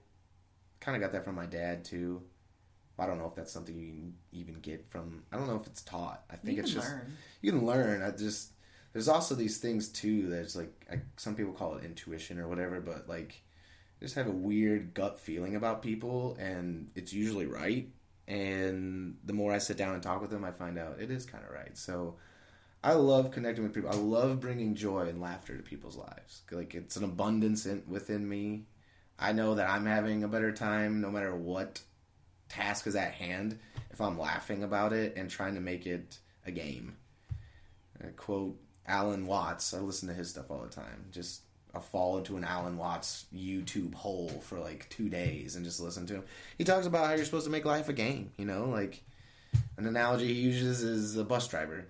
Kind 0.79 0.95
of 0.95 1.01
got 1.01 1.11
that 1.11 1.25
from 1.25 1.35
my 1.35 1.45
dad 1.45 1.85
too. 1.85 2.23
I 2.97 3.05
don't 3.05 3.19
know 3.19 3.27
if 3.27 3.35
that's 3.35 3.51
something 3.51 3.77
you 3.77 3.87
can 3.91 4.13
even 4.31 4.55
get 4.55 4.89
from. 4.89 5.23
I 5.31 5.37
don't 5.37 5.47
know 5.47 5.57
if 5.57 5.67
it's 5.67 5.81
taught. 5.81 6.23
I 6.31 6.37
think 6.37 6.59
it's 6.59 6.71
just 6.71 6.89
learn. 6.89 7.17
you 7.41 7.51
can 7.51 7.65
learn. 7.65 8.01
I 8.01 8.11
just 8.11 8.51
there's 8.93 9.09
also 9.09 9.35
these 9.35 9.57
things 9.57 9.89
too. 9.89 10.29
that's 10.29 10.55
like 10.55 10.71
I, 10.89 11.01
some 11.17 11.35
people 11.35 11.51
call 11.51 11.75
it 11.75 11.83
intuition 11.83 12.39
or 12.39 12.47
whatever, 12.47 12.79
but 12.79 13.09
like 13.09 13.41
I 13.99 14.05
just 14.05 14.15
have 14.15 14.27
a 14.27 14.31
weird 14.31 14.93
gut 14.93 15.19
feeling 15.19 15.57
about 15.57 15.81
people, 15.81 16.37
and 16.39 16.89
it's 16.95 17.11
usually 17.11 17.45
right. 17.45 17.89
And 18.27 19.17
the 19.25 19.33
more 19.33 19.51
I 19.51 19.57
sit 19.57 19.77
down 19.77 19.93
and 19.93 20.01
talk 20.01 20.21
with 20.21 20.31
them, 20.31 20.45
I 20.45 20.51
find 20.51 20.79
out 20.79 20.99
it 20.99 21.11
is 21.11 21.25
kind 21.25 21.43
of 21.43 21.51
right. 21.51 21.77
So 21.77 22.15
I 22.85 22.93
love 22.93 23.31
connecting 23.31 23.63
with 23.63 23.73
people. 23.73 23.89
I 23.89 23.95
love 23.95 24.39
bringing 24.39 24.75
joy 24.75 25.07
and 25.07 25.19
laughter 25.19 25.57
to 25.57 25.63
people's 25.63 25.97
lives. 25.97 26.43
Like 26.51 26.75
it's 26.75 26.95
an 26.97 27.03
abundance 27.03 27.65
in, 27.65 27.81
within 27.87 28.29
me. 28.29 28.67
I 29.17 29.31
know 29.31 29.55
that 29.55 29.67
I'm 29.67 29.87
having 29.87 30.23
a 30.23 30.27
better 30.27 30.51
time 30.51 31.01
no 31.01 31.09
matter 31.09 31.35
what 31.35 31.81
task 32.47 32.85
is 32.85 32.95
at 32.95 33.13
hand 33.13 33.57
if 33.89 33.99
I'm 33.99 34.19
laughing 34.19 34.61
about 34.61 34.93
it 34.93 35.17
and 35.17 35.31
trying 35.31 35.55
to 35.55 35.61
make 35.61 35.87
it 35.87 36.19
a 36.45 36.51
game. 36.51 36.95
I 37.99 38.09
quote 38.09 38.55
Alan 38.85 39.25
Watts. 39.25 39.73
I 39.73 39.79
listen 39.79 40.07
to 40.09 40.13
his 40.13 40.29
stuff 40.29 40.51
all 40.51 40.61
the 40.61 40.69
time. 40.69 41.05
Just 41.09 41.41
I 41.73 41.79
fall 41.79 42.19
into 42.19 42.37
an 42.37 42.43
Alan 42.43 42.77
Watts 42.77 43.25
YouTube 43.35 43.95
hole 43.95 44.29
for 44.43 44.59
like 44.59 44.87
two 44.91 45.09
days 45.09 45.55
and 45.55 45.65
just 45.65 45.79
listen 45.79 46.05
to 46.05 46.13
him. 46.17 46.23
He 46.59 46.63
talks 46.63 46.85
about 46.85 47.07
how 47.07 47.13
you're 47.13 47.25
supposed 47.25 47.45
to 47.45 47.51
make 47.51 47.65
life 47.65 47.89
a 47.89 47.93
game. 47.93 48.31
You 48.37 48.45
know, 48.45 48.69
like 48.69 49.01
an 49.75 49.87
analogy 49.87 50.31
he 50.31 50.41
uses 50.41 50.83
is 50.83 51.17
a 51.17 51.23
bus 51.23 51.47
driver. 51.47 51.87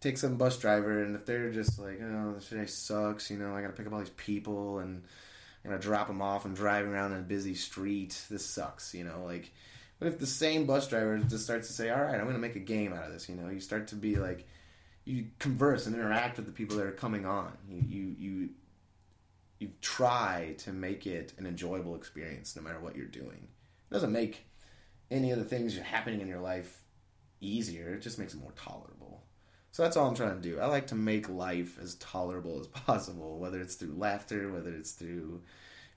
Take 0.00 0.16
some 0.16 0.36
bus 0.36 0.58
driver, 0.58 1.02
and 1.02 1.14
if 1.14 1.26
they're 1.26 1.50
just 1.50 1.78
like, 1.78 2.00
"Oh, 2.02 2.32
this 2.34 2.48
day 2.48 2.66
sucks," 2.66 3.30
you 3.30 3.38
know, 3.38 3.54
I 3.54 3.60
got 3.60 3.68
to 3.68 3.72
pick 3.74 3.86
up 3.86 3.92
all 3.92 3.98
these 3.98 4.10
people, 4.10 4.78
and 4.78 5.02
I'm 5.64 5.70
gonna 5.70 5.82
drop 5.82 6.06
them 6.06 6.22
off 6.22 6.46
and 6.46 6.56
driving 6.56 6.92
around 6.92 7.12
in 7.12 7.18
a 7.18 7.22
busy 7.22 7.54
street. 7.54 8.18
This 8.30 8.44
sucks, 8.46 8.94
you 8.94 9.04
know. 9.04 9.24
Like, 9.24 9.52
what 9.98 10.08
if 10.08 10.18
the 10.18 10.26
same 10.26 10.64
bus 10.64 10.88
driver 10.88 11.18
just 11.18 11.44
starts 11.44 11.68
to 11.68 11.74
say, 11.74 11.90
"All 11.90 12.00
right, 12.00 12.18
I'm 12.18 12.26
gonna 12.26 12.38
make 12.38 12.56
a 12.56 12.60
game 12.60 12.94
out 12.94 13.04
of 13.04 13.12
this," 13.12 13.28
you 13.28 13.34
know? 13.34 13.50
You 13.50 13.60
start 13.60 13.88
to 13.88 13.94
be 13.94 14.16
like, 14.16 14.46
you 15.04 15.26
converse 15.38 15.86
and 15.86 15.94
interact 15.94 16.36
with 16.36 16.46
the 16.46 16.52
people 16.52 16.76
that 16.76 16.86
are 16.86 16.92
coming 16.92 17.26
on. 17.26 17.56
You 17.68 17.82
you 17.86 18.16
you, 18.18 18.48
you 19.58 19.70
try 19.80 20.54
to 20.58 20.72
make 20.72 21.06
it 21.06 21.32
an 21.38 21.46
enjoyable 21.46 21.94
experience, 21.94 22.56
no 22.56 22.62
matter 22.62 22.80
what 22.80 22.96
you're 22.96 23.06
doing. 23.06 23.48
It 23.90 23.94
doesn't 23.94 24.12
make 24.12 24.46
any 25.10 25.32
of 25.32 25.38
the 25.38 25.44
things 25.44 25.76
happening 25.76 26.20
in 26.20 26.28
your 26.28 26.40
life 26.40 26.84
easier. 27.40 27.94
It 27.94 28.00
just 28.00 28.18
makes 28.18 28.34
it 28.34 28.40
more 28.40 28.52
tolerable. 28.52 28.99
So 29.72 29.82
that's 29.82 29.96
all 29.96 30.08
I'm 30.08 30.16
trying 30.16 30.40
to 30.40 30.48
do. 30.48 30.58
I 30.58 30.66
like 30.66 30.88
to 30.88 30.94
make 30.94 31.28
life 31.28 31.78
as 31.80 31.94
tolerable 31.96 32.60
as 32.60 32.66
possible, 32.66 33.38
whether 33.38 33.60
it's 33.60 33.76
through 33.76 33.94
laughter, 33.96 34.52
whether 34.52 34.74
it's 34.74 34.92
through 34.92 35.42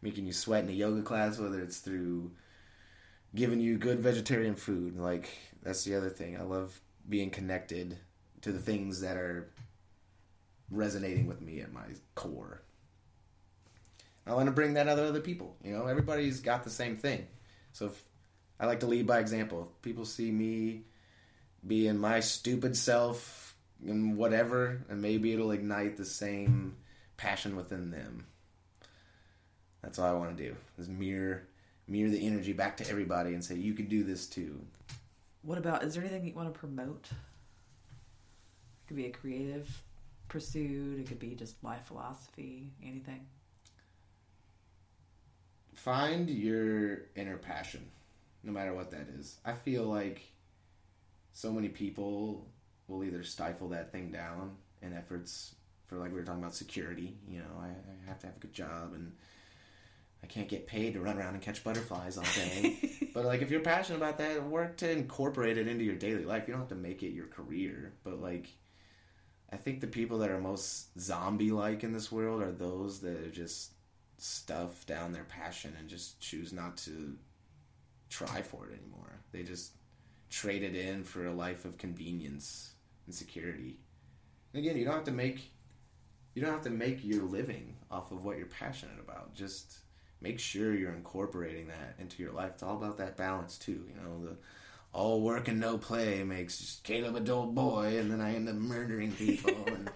making 0.02 0.26
you 0.26 0.34
sweat 0.34 0.64
in 0.64 0.70
a 0.70 0.74
yoga 0.74 1.02
class, 1.02 1.40
whether 1.40 1.62
it's 1.62 1.80
through 1.80 2.32
giving 3.34 3.60
you 3.60 3.78
good 3.78 4.00
vegetarian 4.00 4.56
food. 4.56 4.98
Like 4.98 5.30
that's 5.64 5.84
the 5.84 5.96
other 5.96 6.10
thing. 6.10 6.38
I 6.38 6.44
love 6.44 6.80
being 7.10 7.32
connected 7.32 7.98
to 8.42 8.52
the 8.52 8.60
things 8.60 9.02
that 9.02 9.18
are 9.18 9.50
resonating 10.70 11.28
with 11.28 11.42
me 11.42 11.62
at 11.62 11.74
my 11.74 11.86
core. 12.16 12.62
I 14.26 14.34
want 14.34 14.46
to 14.46 14.52
bring 14.52 14.76
that 14.76 14.88
out 14.88 14.96
to 14.96 15.08
other 15.08 15.20
people. 15.20 15.58
You 15.64 15.74
know, 15.74 15.88
everybody's 15.88 16.40
got 16.40 16.64
the 16.64 16.70
same 16.70 16.96
thing. 16.96 17.28
So 17.74 17.88
if 17.88 18.04
I 18.60 18.66
like 18.66 18.80
to 18.82 18.88
lead 18.88 19.08
by 19.08 19.20
example. 19.20 19.70
If 19.76 19.82
people 19.82 20.06
see 20.06 20.32
me 20.32 20.84
being 21.66 21.98
my 21.98 22.20
stupid 22.20 22.78
self 22.78 23.53
and 23.88 24.18
whatever, 24.18 24.82
and 24.90 25.02
maybe 25.02 25.34
it'll 25.34 25.52
ignite 25.52 25.98
the 25.98 26.06
same 26.06 26.78
passion 27.18 27.56
within 27.56 27.92
them. 27.92 28.26
That's 29.82 30.00
all 30.00 30.10
I 30.10 30.14
want 30.14 30.38
to 30.38 30.44
do. 30.44 30.56
Is 30.78 30.88
mirror 30.88 31.44
mirror 31.88 32.10
the 32.10 32.26
energy 32.26 32.54
back 32.54 32.78
to 32.78 32.90
everybody 32.90 33.34
and 33.34 33.44
say 33.44 33.56
you 33.56 33.74
can 33.74 33.88
do 33.88 34.04
this 34.04 34.28
too. 34.28 34.60
What 35.42 35.58
about? 35.58 35.84
Is 35.84 35.94
there 35.94 36.04
anything 36.04 36.26
you 36.26 36.34
want 36.34 36.54
to 36.54 36.58
promote? 36.58 37.10
It 37.12 38.88
could 38.88 38.98
be 38.98 39.08
a 39.08 39.12
creative 39.12 39.70
pursuit. 40.30 41.00
It 41.00 41.08
could 41.08 41.20
be 41.20 41.36
just 41.36 41.62
life 41.64 41.86
philosophy. 41.86 42.72
Anything. 42.82 43.26
Find 45.76 46.30
your 46.30 47.00
inner 47.16 47.38
passion, 47.38 47.86
no 48.44 48.54
matter 48.54 48.74
what 48.74 48.92
that 48.92 49.10
is. 49.20 49.38
I 49.44 49.52
feel 49.52 49.84
like 49.84 50.22
so 51.34 51.52
many 51.52 51.68
people 51.68 52.48
will 52.88 53.04
either 53.04 53.24
stifle 53.24 53.70
that 53.70 53.92
thing 53.92 54.12
down 54.12 54.56
in 54.82 54.94
efforts 54.94 55.56
for 55.88 55.98
like 55.98 56.12
we 56.12 56.20
were 56.20 56.26
talking 56.26 56.42
about 56.42 56.56
security. 56.56 57.16
You 57.28 57.40
know, 57.40 57.60
I, 57.62 57.68
I 57.68 58.08
have 58.08 58.20
to 58.20 58.28
have 58.28 58.38
a 58.38 58.40
good 58.40 58.54
job 58.54 58.94
and 58.94 59.14
I 60.24 60.28
can't 60.28 60.48
get 60.48 60.68
paid 60.68 60.94
to 60.94 61.02
run 61.02 61.18
around 61.18 61.34
and 61.34 61.42
catch 61.42 61.64
butterflies 61.64 62.18
all 62.18 62.24
day. 62.36 63.10
but 63.14 63.26
like 63.26 63.42
if 63.42 63.52
you're 63.52 63.62
passionate 63.62 63.98
about 63.98 64.18
that, 64.20 64.48
work 64.48 64.78
to 64.78 64.90
incorporate 64.90 65.58
it 65.58 65.68
into 65.68 65.84
your 65.84 65.96
daily 65.96 66.26
life. 66.26 66.48
You 66.48 66.54
don't 66.54 66.62
have 66.62 66.70
to 66.70 66.76
make 66.76 67.04
it 67.04 67.14
your 67.14 67.28
career, 67.28 67.94
but 68.04 68.22
like 68.22 68.48
I 69.52 69.58
think 69.58 69.82
the 69.82 69.88
people 69.88 70.20
that 70.20 70.32
are 70.32 70.40
most 70.40 71.00
zombie 71.00 71.52
like 71.52 71.84
in 71.84 71.94
this 71.94 72.12
world 72.12 72.42
are 72.42 72.52
those 72.52 73.00
that 73.02 73.18
are 73.20 73.30
just 73.32 73.74
stuff 74.18 74.86
down 74.86 75.12
their 75.12 75.26
passion 75.26 75.74
and 75.78 75.90
just 75.90 76.20
choose 76.20 76.54
not 76.54 76.78
to 76.78 77.16
try 78.10 78.42
for 78.42 78.68
it 78.68 78.80
anymore. 78.80 79.20
They 79.32 79.44
just 79.44 79.74
trade 80.30 80.64
it 80.64 80.76
in 80.76 81.04
for 81.04 81.28
a 81.28 81.34
life 81.34 81.66
of 81.66 81.78
convenience 81.78 82.73
and 83.06 83.16
security. 83.16 83.78
And 84.54 84.64
again, 84.64 84.78
you 84.78 84.86
don't 84.86 84.94
have 84.94 85.04
to 85.06 85.12
make 85.12 85.52
you 86.36 86.42
don't 86.42 86.52
have 86.52 86.64
to 86.64 86.70
make 86.70 87.04
your 87.04 87.24
living 87.24 87.76
off 87.92 88.12
of 88.12 88.26
what 88.26 88.38
you're 88.38 88.48
passionate 88.48 89.00
about. 89.00 89.36
Just 89.36 89.78
make 90.20 90.40
sure 90.40 90.74
you're 90.74 90.94
incorporating 90.94 91.68
that 91.68 91.96
into 92.00 92.24
your 92.24 92.32
life. 92.32 92.52
It's 92.56 92.64
all 92.64 92.78
about 92.78 92.98
that 92.98 93.18
balance 93.18 93.58
too. 93.58 93.86
You 93.88 93.96
know, 94.02 94.26
the 94.26 94.38
all 94.94 95.22
work 95.22 95.48
and 95.48 95.60
no 95.60 95.78
play 95.78 96.24
makes 96.24 96.80
Caleb 96.84 97.16
a 97.16 97.20
dull 97.20 97.48
boy, 97.48 97.98
and 97.98 98.12
then 98.12 98.22
I 98.22 98.36
end 98.36 98.48
up 98.48 98.56
murdering 98.56 99.12
people. 99.12 99.56
and 99.68 99.90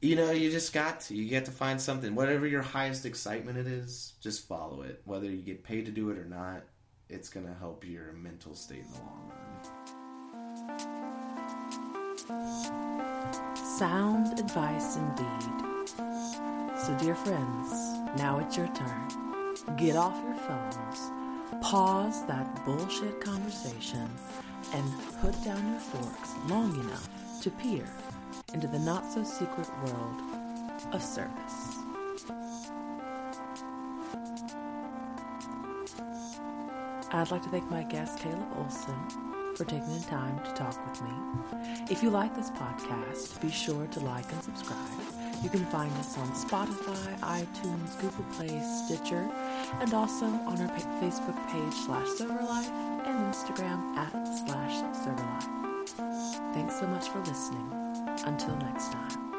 you 0.00 0.16
know, 0.16 0.30
you 0.30 0.50
just 0.50 0.72
got 0.72 1.00
to. 1.02 1.14
You 1.14 1.28
get 1.28 1.44
to 1.44 1.50
find 1.50 1.80
something. 1.80 2.14
Whatever 2.14 2.46
your 2.46 2.62
highest 2.62 3.04
excitement 3.04 3.58
it 3.58 3.66
is, 3.66 4.14
just 4.20 4.48
follow 4.48 4.82
it. 4.82 5.02
Whether 5.04 5.26
you 5.26 5.42
get 5.42 5.62
paid 5.62 5.86
to 5.86 5.92
do 5.92 6.10
it 6.10 6.18
or 6.18 6.24
not, 6.24 6.62
it's 7.08 7.28
gonna 7.28 7.54
help 7.58 7.86
your 7.86 8.12
mental 8.12 8.54
state 8.54 8.84
in 8.84 8.92
the 8.92 8.98
long 8.98 9.32
run. 10.68 11.19
Sound 13.54 14.38
advice 14.38 14.96
indeed. 14.96 15.88
So, 16.76 16.96
dear 16.98 17.14
friends, 17.14 17.72
now 18.16 18.38
it's 18.38 18.56
your 18.56 18.68
turn. 18.68 19.08
Get 19.76 19.96
off 19.96 20.18
your 20.24 20.34
phones, 20.34 21.10
pause 21.62 22.26
that 22.26 22.64
bullshit 22.64 23.20
conversation, 23.20 24.08
and 24.72 24.84
put 25.20 25.32
down 25.44 25.66
your 25.70 25.80
forks 25.80 26.34
long 26.48 26.78
enough 26.80 27.08
to 27.42 27.50
peer 27.50 27.86
into 28.52 28.66
the 28.66 28.78
not 28.78 29.10
so 29.12 29.22
secret 29.24 29.68
world 29.84 30.20
of 30.92 31.02
service. 31.02 31.78
I'd 37.12 37.30
like 37.30 37.42
to 37.42 37.48
thank 37.48 37.68
my 37.70 37.82
guest, 37.82 38.18
Caleb 38.20 38.46
Olson, 38.56 39.29
for 39.60 39.66
taking 39.66 39.92
the 39.92 40.06
time 40.06 40.40
to 40.42 40.50
talk 40.52 40.74
with 40.88 41.02
me. 41.02 41.10
If 41.90 42.02
you 42.02 42.08
like 42.08 42.34
this 42.34 42.50
podcast, 42.50 43.38
be 43.42 43.50
sure 43.50 43.86
to 43.88 44.00
like 44.00 44.24
and 44.32 44.42
subscribe. 44.42 44.88
You 45.42 45.50
can 45.50 45.66
find 45.66 45.92
us 45.98 46.16
on 46.16 46.28
Spotify, 46.30 47.20
iTunes, 47.20 48.00
Google 48.00 48.24
Play, 48.32 48.58
Stitcher, 48.86 49.30
and 49.82 49.92
also 49.92 50.24
on 50.24 50.58
our 50.62 50.78
Facebook 51.02 51.36
page 51.50 51.74
slash 51.84 52.06
Serverlife 52.06 52.70
and 53.06 53.34
Instagram 53.34 53.94
at 53.98 54.12
slash 54.46 54.82
Serverlife. 54.96 56.54
Thanks 56.54 56.80
so 56.80 56.86
much 56.86 57.10
for 57.10 57.18
listening. 57.18 57.70
Until 58.24 58.56
next 58.56 58.92
time. 58.92 59.29